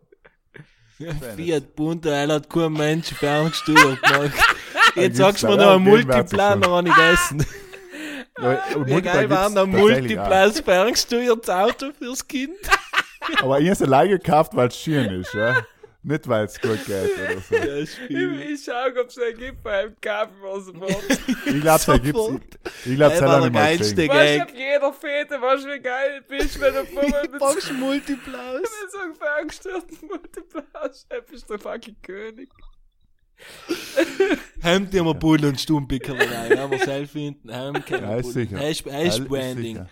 Fiat 1.35 1.75
Punto, 1.75 2.09
er 2.09 2.27
hat 2.27 2.49
kein 2.49 2.73
Mensch 2.73 3.13
ferngesteuert 3.13 4.01
gemacht. 4.01 4.31
Jetzt 4.95 5.17
sagst 5.17 5.43
du 5.43 5.47
mir 5.47 5.57
noch 5.57 5.75
einen 5.75 5.85
gegenwärtig 5.85 6.37
Multiplaner 6.37 6.69
an 6.69 6.85
ich 6.87 6.97
essen. 6.97 7.45
Ja, 8.41 8.99
geil 8.99 9.29
war 9.29 9.55
ein 9.55 9.69
Multiplas 9.69 10.59
ferngesteuertes 10.61 11.49
Auto 11.49 11.91
fürs 11.97 12.27
Kind? 12.27 12.57
Aber 13.41 13.59
ich 13.59 13.65
habe 13.65 13.73
es 13.73 13.81
allein 13.81 14.09
gekauft, 14.09 14.55
weil 14.55 14.67
es 14.69 14.77
schön 14.77 15.05
ist, 15.21 15.33
ja. 15.33 15.65
Nicht, 16.07 16.27
weil 16.27 16.45
es 16.45 16.61
gut 16.61 16.85
geht 16.85 17.17
oder 17.17 17.41
so. 17.41 17.55
Ja, 17.55 17.75
Ich, 17.77 17.99
ich 18.09 18.63
schau, 18.63 19.01
ob 19.01 19.07
es 19.09 19.17
einen 19.17 19.37
gibt 19.37 19.63
beim 19.63 19.95
Kaffee 19.99 20.33
was 20.41 20.65
sofort. 20.65 21.03
Ich 21.47 21.61
glaube, 21.61 21.99
gibt's. 21.99 22.19
Sofort. 22.19 22.41
Ich, 22.63 22.91
ich 22.91 22.95
glaube, 22.95 23.15
es 23.15 23.21
hat 23.21 23.29
der 23.31 23.39
nicht 23.39 23.53
mal 23.53 23.63
weißt 23.63 23.97
du, 23.97 24.03
auf 24.43 24.53
jeder 24.53 24.93
Fete, 24.93 25.41
weißt 25.41 25.65
du, 25.65 25.69
wie 25.73 25.79
geil 25.79 26.21
du 26.21 26.37
bist, 26.37 26.61
wenn 26.61 26.73
du 26.75 26.85
vorher 26.85 27.21
mit, 27.23 27.31
Brauchst 27.39 27.73
Multiplas? 27.73 28.61
mit 28.61 28.91
so 28.91 28.99
einem 28.99 29.15
ferngestörten 29.15 29.97
Multiplus 30.07 31.07
bist 31.31 31.49
du 31.49 31.53
der 31.57 31.59
fucking 31.59 31.95
König. 32.03 32.49
Hemd 34.61 34.93
dir 34.93 35.03
mal 35.03 35.15
Bull 35.15 35.43
und 35.43 35.59
Stummpickel 35.59 36.15
rein. 36.15 36.59
Haben 36.59 36.71
wir 36.71 36.79
selber 36.79 37.11
hinten. 37.19 37.49
Hemd 37.49 37.89
Ja, 37.89 38.17
ist 38.17 38.31
sicher. 38.33 38.57
Hash 38.59 38.81
Ja, 38.85 38.99
ist 38.99 39.27
Branding. 39.27 39.75
sicher. 39.75 39.89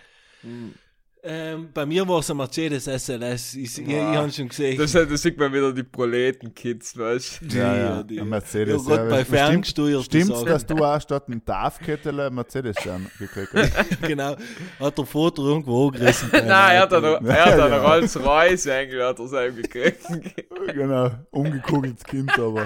Ähm, 1.25 1.69
bei 1.73 1.85
mir 1.85 2.05
war 2.05 2.19
es 2.19 2.29
ein 2.29 2.35
Mercedes 2.35 2.83
SLS. 2.83 3.53
Ich, 3.55 3.79
ich, 3.79 3.87
ich 3.87 3.95
habe 3.97 4.29
schon 4.29 4.49
gesehen. 4.49 4.77
Das, 4.77 4.91
da 4.91 5.05
sieht 5.15 5.37
man 5.37 5.53
wieder 5.53 5.71
die 5.71 5.83
Proleten-Kids, 5.83 6.97
weißt 6.97 7.41
du? 7.41 7.45
Die, 7.45 7.57
Ja, 7.57 7.75
ja, 7.77 8.03
die. 8.03 8.19
ein 8.19 8.27
Mercedes. 8.27 8.85
Ja, 8.85 8.97
Gott, 8.97 9.09
bei 9.09 9.23
Stimmt- 9.23 9.37
ferngesteuerten 9.39 10.03
Stimmt's, 10.03 10.27
Sachen. 10.27 10.45
dass 10.47 10.65
du 10.65 10.75
auch 10.83 10.99
statt 10.99 11.23
einem 11.27 11.41
DAF-Kettel 11.45 12.19
einen 12.19 12.35
Mercedes-Stern 12.35 13.09
gekriegt 13.17 13.53
hast? 13.53 14.01
genau. 14.01 14.35
Hat 14.81 14.97
der 14.97 15.05
Foto 15.05 15.47
irgendwo 15.47 15.87
angerissen. 15.87 16.29
Nein, 16.33 16.45
er 16.75 16.81
hat 16.81 16.93
einen, 16.93 17.25
Ja, 17.25 17.33
er 17.33 17.45
hat 17.45 17.53
einen 17.59 17.71
genau. 17.71 17.87
Rolls-Royce 17.87 18.67
eigentlich, 18.67 19.01
hat 19.01 19.19
er 19.19 19.27
selber 19.29 19.61
gekriegt. 19.61 20.01
genau, 20.73 21.09
umgekugeltes 21.31 22.03
Kind, 22.03 22.37
aber 22.37 22.65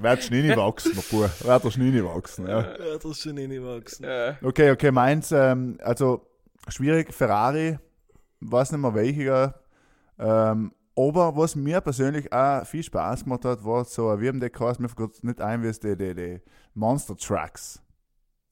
wird 0.00 0.24
schon 0.24 0.40
nicht 0.42 0.56
wachsen, 0.56 0.90
mein 0.96 1.04
Bub. 1.20 1.30
Wird 1.46 1.64
er 1.64 1.70
schon 1.70 1.88
nicht 1.90 2.04
wachsen, 2.04 2.48
ja. 2.48 2.60
Ja, 2.62 2.74
das 2.94 3.04
ist 3.04 3.22
schon 3.22 3.36
hingewachsen. 3.36 4.06
ja. 4.06 4.36
Okay, 4.42 4.72
okay, 4.72 4.90
meins, 4.90 5.30
ähm, 5.30 5.78
also 5.84 6.26
schwierig, 6.68 7.12
Ferrari, 7.12 7.78
weiß 8.40 8.72
nicht 8.72 8.80
mehr 8.80 8.94
welcher, 8.94 9.54
ähm, 10.18 10.72
aber 10.98 11.36
was 11.36 11.54
mir 11.56 11.80
persönlich 11.82 12.32
auch 12.32 12.64
viel 12.66 12.82
Spaß 12.82 13.24
gemacht 13.24 13.44
hat, 13.44 13.64
war 13.64 13.84
so, 13.84 14.18
wir 14.20 14.28
haben 14.30 14.40
die 14.40 14.50
geheißen, 14.50 14.82
mir 14.82 14.88
fällt 14.88 15.22
nicht 15.24 15.40
ein, 15.40 15.62
wie 15.62 15.66
es 15.68 15.78
die, 15.80 15.96
die, 15.96 16.14
die 16.14 16.40
Monster 16.74 17.16
Trucks. 17.16 17.82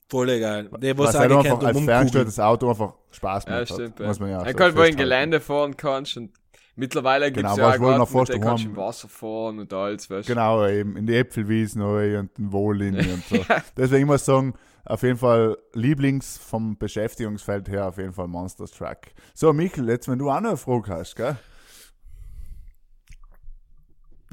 Voll 0.08 0.26
geil. 0.38 0.70
Der, 0.78 0.96
Was 0.98 1.14
was 1.14 1.18
halt 1.18 1.32
auch 1.32 1.38
einfach 1.38 1.62
als 1.62 1.78
umkugeln. 1.78 1.84
ferngesteueltes 1.84 2.38
Auto 2.38 2.68
einfach 2.70 2.94
Spaß 3.10 3.46
Ja, 3.46 3.64
gemacht 3.64 3.68
stimmt. 3.68 4.00
hat. 4.00 4.06
Muss 4.06 4.20
man 4.20 4.30
ja 4.30 4.42
er 4.42 4.52
so 4.52 4.58
kann, 4.58 4.76
wo 4.76 4.82
in 4.82 4.96
festhalten. 4.96 4.96
Gelände 4.96 5.40
fahren 5.40 5.76
kannst 5.76 6.16
und 6.16 6.32
Mittlerweile 6.76 7.30
gibt 7.30 7.48
es 7.48 7.54
Genau, 7.54 7.56
ja 7.56 7.68
was 7.68 7.78
auch 7.78 7.80
Garten, 7.80 8.24
dem 8.32 8.40
kannst 8.40 8.64
im 8.64 8.76
Wasser 8.76 9.08
fahren 9.08 9.60
und 9.60 9.72
alles, 9.72 10.10
weißt 10.10 10.28
du. 10.28 10.34
Genau, 10.34 10.66
eben 10.66 10.96
in 10.96 11.06
die 11.06 11.14
Äpfelwiesen 11.16 11.82
und 11.82 12.36
den 12.36 12.52
Wohlin 12.52 12.96
und 12.96 13.24
so. 13.26 13.44
Deswegen 13.76 14.06
muss 14.06 14.22
ich 14.22 14.24
sagen, 14.26 14.54
auf 14.85 15.03
jeden 15.03 15.18
Fall 15.18 15.57
Lieblings 15.72 16.39
vom 16.39 16.76
Beschäftigungsfeld 16.76 17.68
her 17.68 17.89
auf 17.89 17.99
jeden 17.99 18.12
Fall 18.12 18.28
Monsters 18.28 18.70
Truck. 18.70 18.99
So, 19.35 19.53
Michael, 19.53 19.89
jetzt 19.89 20.09
wenn 20.09 20.18
du 20.18 20.30
auch 20.30 20.41
noch 20.41 20.51
eine 20.51 20.57
Frage 20.57 20.93
hast, 20.93 21.16
gell? 21.16 21.37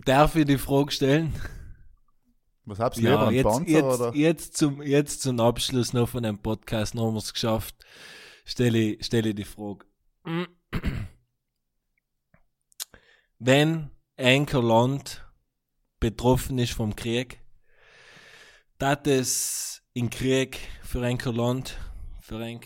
Darf 0.06 0.36
ich 0.36 0.46
die 0.46 0.58
Frage 0.58 0.92
stellen? 0.92 1.34
Was 2.66 2.80
habt 2.80 2.98
ihr 2.98 3.10
Ja, 3.10 3.30
lieber, 3.30 3.32
jetzt, 3.32 3.44
Panzer 3.44 3.70
jetzt, 3.72 3.84
oder? 3.84 4.16
jetzt, 4.16 4.58
zum, 4.58 4.82
jetzt 4.82 5.22
zum 5.22 5.40
Abschluss 5.40 5.94
noch 5.94 6.10
von 6.10 6.24
dem 6.24 6.38
Podcast, 6.38 6.96
noch 6.96 7.08
haben 7.08 7.14
wir 7.14 7.20
es 7.20 7.34
geschafft, 7.34 7.76
stelle 8.46 8.78
ich, 8.78 9.06
stelle 9.06 9.30
ich 9.30 9.36
die 9.36 9.44
Frage. 9.44 9.86
Wenn 13.40 13.92
ein 14.18 14.46
Land 14.46 15.26
betroffen 16.00 16.60
ist 16.60 16.74
vom 16.74 16.96
Krieg, 16.96 17.40
dat 18.78 19.08
es 19.08 19.81
in 19.94 20.10
Krieg 20.10 20.60
für 20.84 21.02
ein 21.04 21.18
Land, 21.18 21.78
für 22.22 22.38
ein 22.38 22.60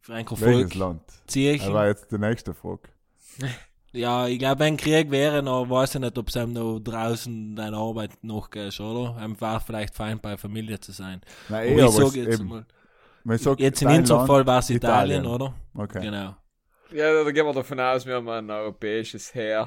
für 0.00 0.14
ein 0.14 0.26
Volk 0.26 0.40
Welches 0.40 0.74
Land? 0.74 1.02
ziehen? 1.26 1.58
Das 1.58 1.72
war 1.72 1.88
jetzt 1.88 2.12
die 2.12 2.18
nächste 2.18 2.54
Frage. 2.54 2.88
Ja, 3.92 4.26
ich 4.26 4.38
glaube, 4.38 4.62
ein 4.64 4.76
Krieg 4.76 5.10
wäre 5.10 5.42
noch, 5.42 5.70
weiß 5.70 5.94
ich 5.94 6.00
nicht, 6.02 6.18
ob 6.18 6.28
es 6.28 6.36
einem 6.36 6.52
noch 6.52 6.80
draußen 6.80 7.56
deine 7.56 7.78
Arbeit 7.78 8.10
noch 8.22 8.50
geht, 8.50 8.78
oder? 8.78 9.16
Einfach 9.16 9.64
vielleicht 9.64 9.94
fein 9.94 10.20
bei 10.20 10.36
Familie 10.36 10.78
zu 10.78 10.92
sein. 10.92 11.22
Nein, 11.48 11.72
Aber 11.72 11.80
eh, 11.82 11.86
ich 11.86 11.94
aber 11.94 12.10
sage 12.10 12.20
jetzt 12.20 12.40
eben, 12.40 12.48
mal, 12.48 12.66
wenn 13.24 13.36
ich 13.36 13.42
sag, 13.42 13.58
jetzt 13.58 13.80
in 13.80 13.88
unserem 13.88 14.26
Fall 14.26 14.46
war 14.46 14.58
es 14.58 14.68
Italien, 14.68 15.22
Italien. 15.22 15.26
oder? 15.26 15.54
Okay. 15.72 16.02
Genau. 16.02 16.36
Ja, 16.92 17.24
da 17.24 17.30
gehen 17.30 17.46
wir 17.46 17.54
davon 17.54 17.80
aus, 17.80 18.04
wir 18.04 18.16
haben 18.16 18.28
ein 18.28 18.50
europäisches 18.50 19.34
Heer. 19.34 19.66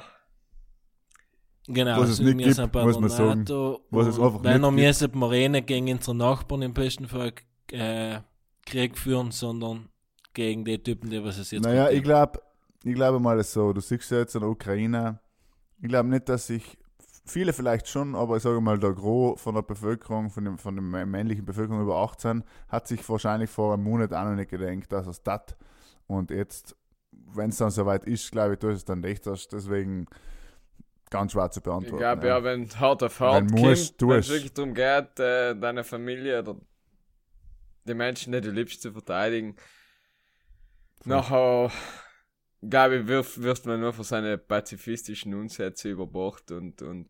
Genau, 1.71 2.01
Was 2.01 2.09
es 2.09 2.19
also 2.19 2.33
nicht 2.33 2.57
gibt, 2.57 2.73
muss 2.73 2.99
man 2.99 3.09
sagen. 3.09 3.45
Was 3.91 4.07
es 4.07 4.19
einfach 4.19 4.43
Wenn 4.43 4.61
nicht 4.73 5.01
wir 5.01 5.13
wir 5.13 5.29
rennen 5.29 5.65
gegen 5.65 5.91
unsere 5.91 6.15
Nachbarn 6.15 6.63
im 6.63 6.73
besten 6.73 7.07
Fall 7.07 7.31
äh, 7.71 8.19
Krieg 8.65 8.97
führen, 8.97 9.29
sondern 9.29 9.89
gegen 10.33 10.65
die 10.65 10.81
Typen, 10.81 11.11
die 11.11 11.23
was 11.23 11.37
es 11.37 11.51
jetzt 11.51 11.63
Naja, 11.63 11.85
gibt. 11.85 11.97
ich 11.97 12.03
glaube, 12.03 12.41
ich 12.83 12.95
glaube 12.95 13.19
mal 13.19 13.37
es 13.39 13.53
so, 13.53 13.71
du 13.71 13.81
siehst 13.81 14.09
ja 14.09 14.17
jetzt 14.17 14.33
in 14.33 14.41
der 14.41 14.49
Ukraine, 14.49 15.19
ich 15.79 15.87
glaube 15.87 16.09
nicht, 16.09 16.27
dass 16.27 16.47
sich, 16.47 16.75
viele 17.25 17.53
vielleicht 17.53 17.87
schon, 17.87 18.15
aber 18.15 18.37
ich 18.37 18.43
sage 18.43 18.59
mal, 18.61 18.79
der 18.79 18.93
Gros 18.93 19.39
von 19.39 19.53
der 19.53 19.61
Bevölkerung, 19.61 20.31
von, 20.31 20.45
dem, 20.45 20.57
von 20.57 20.75
der 20.75 21.05
männlichen 21.05 21.45
Bevölkerung 21.45 21.83
über 21.83 21.97
18, 21.97 22.43
hat 22.67 22.87
sich 22.87 23.07
wahrscheinlich 23.07 23.49
vor 23.51 23.73
einem 23.73 23.83
Monat 23.83 24.11
auch 24.11 24.25
noch 24.25 24.35
nicht 24.35 24.49
gedacht, 24.49 24.91
dass 24.91 25.05
es 25.05 25.21
tat. 25.21 25.55
Und 26.07 26.31
jetzt, 26.31 26.75
wenn 27.11 27.51
es 27.51 27.57
dann 27.57 27.69
soweit 27.69 28.05
ist, 28.05 28.31
glaube 28.31 28.53
ich, 28.53 28.59
du 28.59 28.69
es 28.69 28.85
dann 28.85 29.03
echt 29.03 29.27
hast. 29.27 29.49
Deswegen 29.49 30.07
ganz 31.09 31.31
schwer 31.31 31.49
zu 31.51 31.59
Ich 31.59 31.63
beantworten. 31.63 31.97
glaube 31.97 32.27
ja, 32.27 32.43
wenn 32.43 32.63
es 32.63 32.79
hart 32.79 33.03
auf 33.03 33.19
hart 33.19 33.41
Wenn 33.41 33.49
kommt, 33.49 34.01
wenn 34.01 34.19
es 34.19 34.29
wirklich 34.29 34.53
darum 34.53 34.73
geht, 34.73 35.19
äh, 35.19 35.55
deine 35.55 35.83
Familie 35.83 36.39
oder 36.39 36.55
die 37.85 37.93
Menschen, 37.93 38.33
die 38.33 38.41
du 38.41 38.51
liebst, 38.51 38.81
zu 38.81 38.91
verteidigen, 38.91 39.55
nachher, 41.05 41.71
glaube 42.61 42.97
ich, 42.97 43.07
wirft, 43.07 43.41
wirft 43.41 43.65
man 43.65 43.79
nur 43.79 43.93
für 43.93 44.03
seine 44.03 44.37
pazifistischen 44.37 45.33
Unsätze 45.33 45.89
über 45.89 46.05
Bord 46.05 46.51
und, 46.51 46.81
und, 46.81 47.07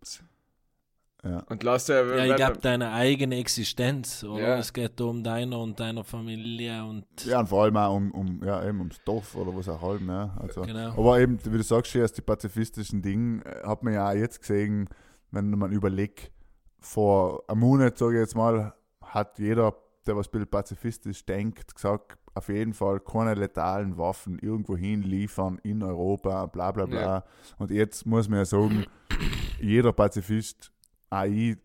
Ja. 1.23 1.43
und 1.49 1.63
lasst 1.63 1.89
ja, 1.89 2.01
ja, 2.01 2.25
ich 2.25 2.35
glaube, 2.37 2.59
deine 2.59 2.91
eigene 2.93 3.37
Existenz, 3.39 4.23
oder? 4.23 4.41
Ja. 4.41 4.57
Es 4.57 4.71
geht 4.71 4.97
da 4.99 5.03
um 5.03 5.21
deiner 5.21 5.59
und 5.59 5.77
deiner 5.77 6.05
Familie 6.05 6.83
und 6.85 7.05
Ja, 7.25 7.41
und 7.41 7.49
vor 7.49 7.63
allem 7.63 7.75
auch 7.75 7.93
um, 7.93 8.11
um, 8.11 8.41
ja, 8.45 8.65
eben 8.65 8.79
ums 8.79 9.03
Dorf 9.03 9.35
oder 9.35 9.53
was 9.53 9.67
auch 9.67 9.81
halt, 9.81 10.01
ja. 10.01 10.37
Also, 10.39 10.61
Genau. 10.61 10.91
Aber 10.91 11.19
eben, 11.19 11.37
wie 11.43 11.57
du 11.57 11.63
sagst, 11.63 11.93
erst 11.93 12.17
die 12.17 12.21
pazifistischen 12.21 13.01
Dinge, 13.01 13.43
äh, 13.45 13.67
hat 13.67 13.83
man 13.83 13.93
ja 13.93 14.09
auch 14.09 14.13
jetzt 14.13 14.39
gesehen, 14.39 14.87
wenn 15.31 15.49
man 15.49 15.71
überlegt, 15.71 16.31
vor 16.79 17.43
einem 17.49 17.59
Monat, 17.59 17.97
sage 17.97 18.13
ich 18.13 18.21
jetzt 18.21 18.35
mal, 18.35 18.73
hat 19.01 19.39
jeder, 19.39 19.75
der 20.07 20.15
was 20.15 20.27
ein 20.27 20.31
bisschen 20.31 20.47
pazifistisch 20.47 21.25
denkt, 21.25 21.75
gesagt, 21.75 22.17
auf 22.33 22.47
jeden 22.47 22.73
Fall 22.73 23.01
keine 23.01 23.33
letalen 23.33 23.97
Waffen 23.97 24.39
irgendwo 24.39 24.77
hin 24.77 25.01
liefern 25.01 25.59
in 25.63 25.83
Europa, 25.83 26.45
bla 26.45 26.71
bla 26.71 26.85
bla. 26.85 27.01
Ja. 27.01 27.23
Und 27.57 27.71
jetzt 27.71 28.05
muss 28.05 28.29
man 28.29 28.39
ja 28.39 28.45
sagen, 28.45 28.85
jeder 29.61 29.91
Pazifist, 29.91 30.71
ich, 31.27 31.57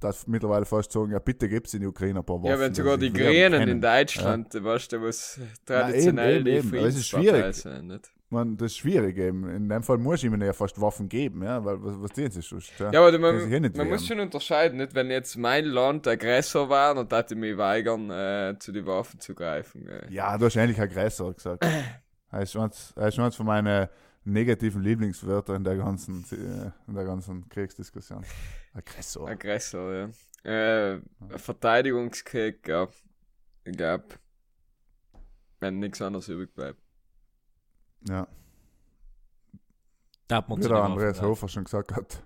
darf 0.00 0.26
mittlerweile 0.26 0.64
fast 0.64 0.92
sagen, 0.92 1.12
ja 1.12 1.18
bitte 1.18 1.48
gibt 1.48 1.66
es 1.66 1.74
in 1.74 1.80
die 1.80 1.86
Ukraine 1.86 2.20
ein 2.20 2.24
paar 2.24 2.36
Waffen. 2.36 2.50
ja, 2.50 2.60
wenn 2.60 2.74
sogar 2.74 2.96
dass 2.96 3.06
die 3.06 3.12
Grünen 3.12 3.68
in 3.68 3.80
Deutschland, 3.80 4.54
weißt 4.54 4.92
du, 4.92 5.02
was 5.02 5.40
traditionell 5.64 6.36
eben, 6.36 6.44
die 6.44 6.50
eben, 6.50 6.78
aber 6.78 6.88
es 6.88 6.96
ist 6.96 7.08
schwierig. 7.08 7.56
sind? 7.56 8.10
Man, 8.30 8.58
das 8.58 8.72
ist 8.72 8.78
schwierig 8.78 9.16
eben. 9.16 9.48
In 9.48 9.70
dem 9.70 9.82
Fall 9.82 9.96
muss 9.96 10.22
ich 10.22 10.30
ihnen 10.30 10.42
ja 10.42 10.52
fast 10.52 10.78
Waffen 10.78 11.08
geben, 11.08 11.42
ja, 11.42 11.64
weil 11.64 11.82
was, 11.82 12.02
was 12.02 12.10
tun 12.10 12.30
sie 12.30 12.42
sonst? 12.42 12.78
Ja, 12.78 12.92
Ja, 12.92 13.00
aber 13.00 13.12
du, 13.12 13.18
man, 13.18 13.72
man 13.74 13.88
muss 13.88 14.06
schon 14.06 14.20
unterscheiden, 14.20 14.76
nicht? 14.76 14.94
Wenn 14.94 15.10
jetzt 15.10 15.36
mein 15.38 15.64
Land 15.64 16.06
Aggressor 16.06 16.68
war, 16.68 16.94
dann 16.94 17.08
hätte 17.08 17.34
ich 17.34 17.40
mich 17.40 17.56
weigern, 17.56 18.10
äh, 18.10 18.54
zu 18.58 18.70
den 18.70 18.84
Waffen 18.84 19.18
zu 19.18 19.34
greifen. 19.34 19.88
Äh. 19.88 20.12
ja, 20.12 20.36
du 20.36 20.44
hast 20.44 20.58
eigentlich 20.58 20.80
Aggressor 20.80 21.32
gesagt. 21.32 21.66
Er 22.30 22.42
ist 22.42 22.54
eins, 22.56 22.92
eins 22.94 23.36
von 23.36 23.46
meinen 23.46 23.88
negativen 24.24 24.82
Lieblingswörtern 24.82 25.56
in 25.56 25.64
der 25.64 25.76
ganzen, 25.76 26.24
äh, 26.32 26.70
in 26.86 26.94
der 26.94 27.04
ganzen 27.04 27.48
Kriegsdiskussion. 27.48 28.24
Aggressor. 28.74 29.28
Aggressor, 29.28 29.94
ja. 29.94 30.10
Äh, 30.50 31.00
Verteidigungskrieg, 31.36 32.66
ja. 32.68 32.88
Ich 33.64 33.76
glaube, 33.76 34.06
wenn 35.60 35.78
nichts 35.78 36.00
anderes 36.00 36.28
übrig 36.28 36.54
bleibt. 36.54 36.80
Ja, 38.08 38.28
darf 40.28 40.46
man 40.46 40.62
wie 40.62 40.68
der 40.68 40.84
Andreas. 40.84 41.20
Hofer 41.20 41.48
schon 41.48 41.64
gesagt 41.64 41.92
hat, 41.96 42.22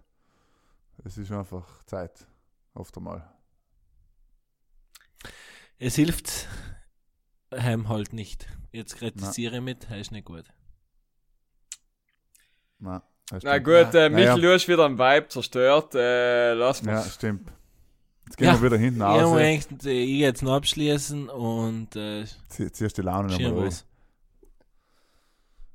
es 1.05 1.17
ist 1.17 1.33
einfach 1.33 1.83
Zeit. 1.85 2.27
Oft 2.75 2.97
einmal. 2.97 3.33
Es 5.79 5.95
hilft 5.95 6.49
heim 7.55 7.89
halt 7.89 8.13
nicht. 8.13 8.49
Jetzt 8.73 8.97
kritisiere 8.97 9.57
ich 9.57 9.63
mit, 9.63 9.91
ist 9.91 10.13
nicht 10.13 10.25
gut. 10.25 10.45
Na 12.83 13.03
stimmt. 13.39 13.65
gut, 13.65 13.73
äh, 13.95 14.09
Naja. 14.09 14.09
Michael, 14.11 14.41
du 14.41 14.53
hast 14.53 14.69
wieder 14.69 14.85
einen 14.87 14.99
Vibe 14.99 15.29
zerstört. 15.29 15.95
Äh, 15.95 16.53
lass 16.55 16.81
Ja, 16.83 16.93
mal. 16.93 17.05
stimmt. 17.05 17.51
Jetzt 18.27 18.37
gehen 18.37 18.47
Ja. 18.49 18.55
wir 18.61 18.63
wieder 18.71 18.77
hinten 18.79 19.01
Ich 19.01 19.07
habe 19.07 19.23
raus. 19.23 19.35
mir 19.35 19.59
gedacht, 19.59 19.87
äh, 19.87 20.03
ich 20.03 20.19
jetzt 20.21 20.43
noch 20.43 20.55
abschließen 20.57 21.29
und 21.29 21.97
äh, 21.97 22.25
Zieh- 22.49 22.71
Ziehst 22.73 22.97
die 22.99 23.03
Laune 23.03 23.29
nochmal 23.29 23.67
was. 23.67 23.87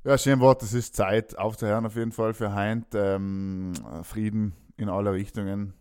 Ja, 0.04 0.18
schön 0.18 0.40
Wort, 0.40 0.64
es 0.64 0.74
ist 0.74 0.96
Zeit 0.96 1.38
aufzuhören 1.38 1.86
auf 1.86 1.96
jeden 1.96 2.12
Fall 2.14 2.34
für 2.34 2.54
Heint. 2.54 2.88
Ähm, 2.94 3.74
Frieden 4.04 4.54
in 4.78 4.88
alle 4.90 5.12
Richtungen. 5.14 5.74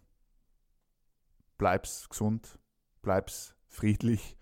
Bleib's 1.59 2.09
gesund, 2.09 2.59
bleib's 3.03 3.55
friedlich 3.69 4.37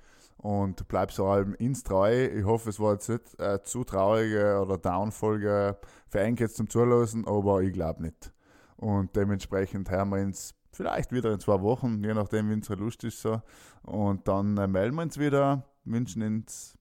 und 0.44 0.86
bleib's 0.88 1.14
vor 1.16 1.32
allem 1.32 1.54
ins 1.54 1.84
Treu. 1.84 2.26
Ich 2.26 2.44
hoffe, 2.44 2.68
es 2.68 2.78
war 2.78 2.92
jetzt 2.92 3.08
nicht 3.08 3.40
äh, 3.40 3.62
zu 3.62 3.82
traurige 3.82 4.60
oder 4.60 4.76
Downfolge 4.76 5.78
für 6.10 6.20
einen 6.20 6.36
jetzt 6.36 6.56
zum 6.56 6.68
Zuhören, 6.68 7.26
aber 7.26 7.62
ich 7.62 7.72
glaube 7.72 8.02
nicht. 8.02 8.30
Und 8.76 9.16
dementsprechend 9.16 9.90
hören 9.90 10.10
wir 10.10 10.22
uns 10.22 10.54
vielleicht 10.70 11.12
wieder 11.12 11.32
in 11.32 11.40
zwei 11.40 11.62
Wochen, 11.62 12.04
je 12.04 12.12
nachdem, 12.12 12.50
wie 12.50 12.54
unsere 12.54 12.78
Lust 12.78 13.04
ist. 13.04 13.22
So. 13.22 13.40
Und 13.84 14.28
dann 14.28 14.58
äh, 14.58 14.66
melden 14.66 14.96
wir 14.96 15.02
uns 15.02 15.18
wieder, 15.18 15.64
wünschen 15.84 16.22
uns 16.22 16.76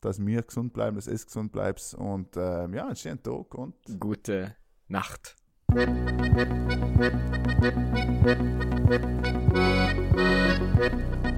dass 0.00 0.24
wir 0.24 0.42
gesund 0.42 0.72
bleiben, 0.72 0.94
dass 0.94 1.08
es 1.08 1.26
gesund 1.26 1.50
bleibt 1.50 1.96
und 1.98 2.36
ähm, 2.36 2.72
ja, 2.74 2.86
einen 2.86 2.94
schönen 2.94 3.20
Tag 3.20 3.52
und 3.56 3.74
Gute 3.98 4.54
Nacht. 4.86 5.34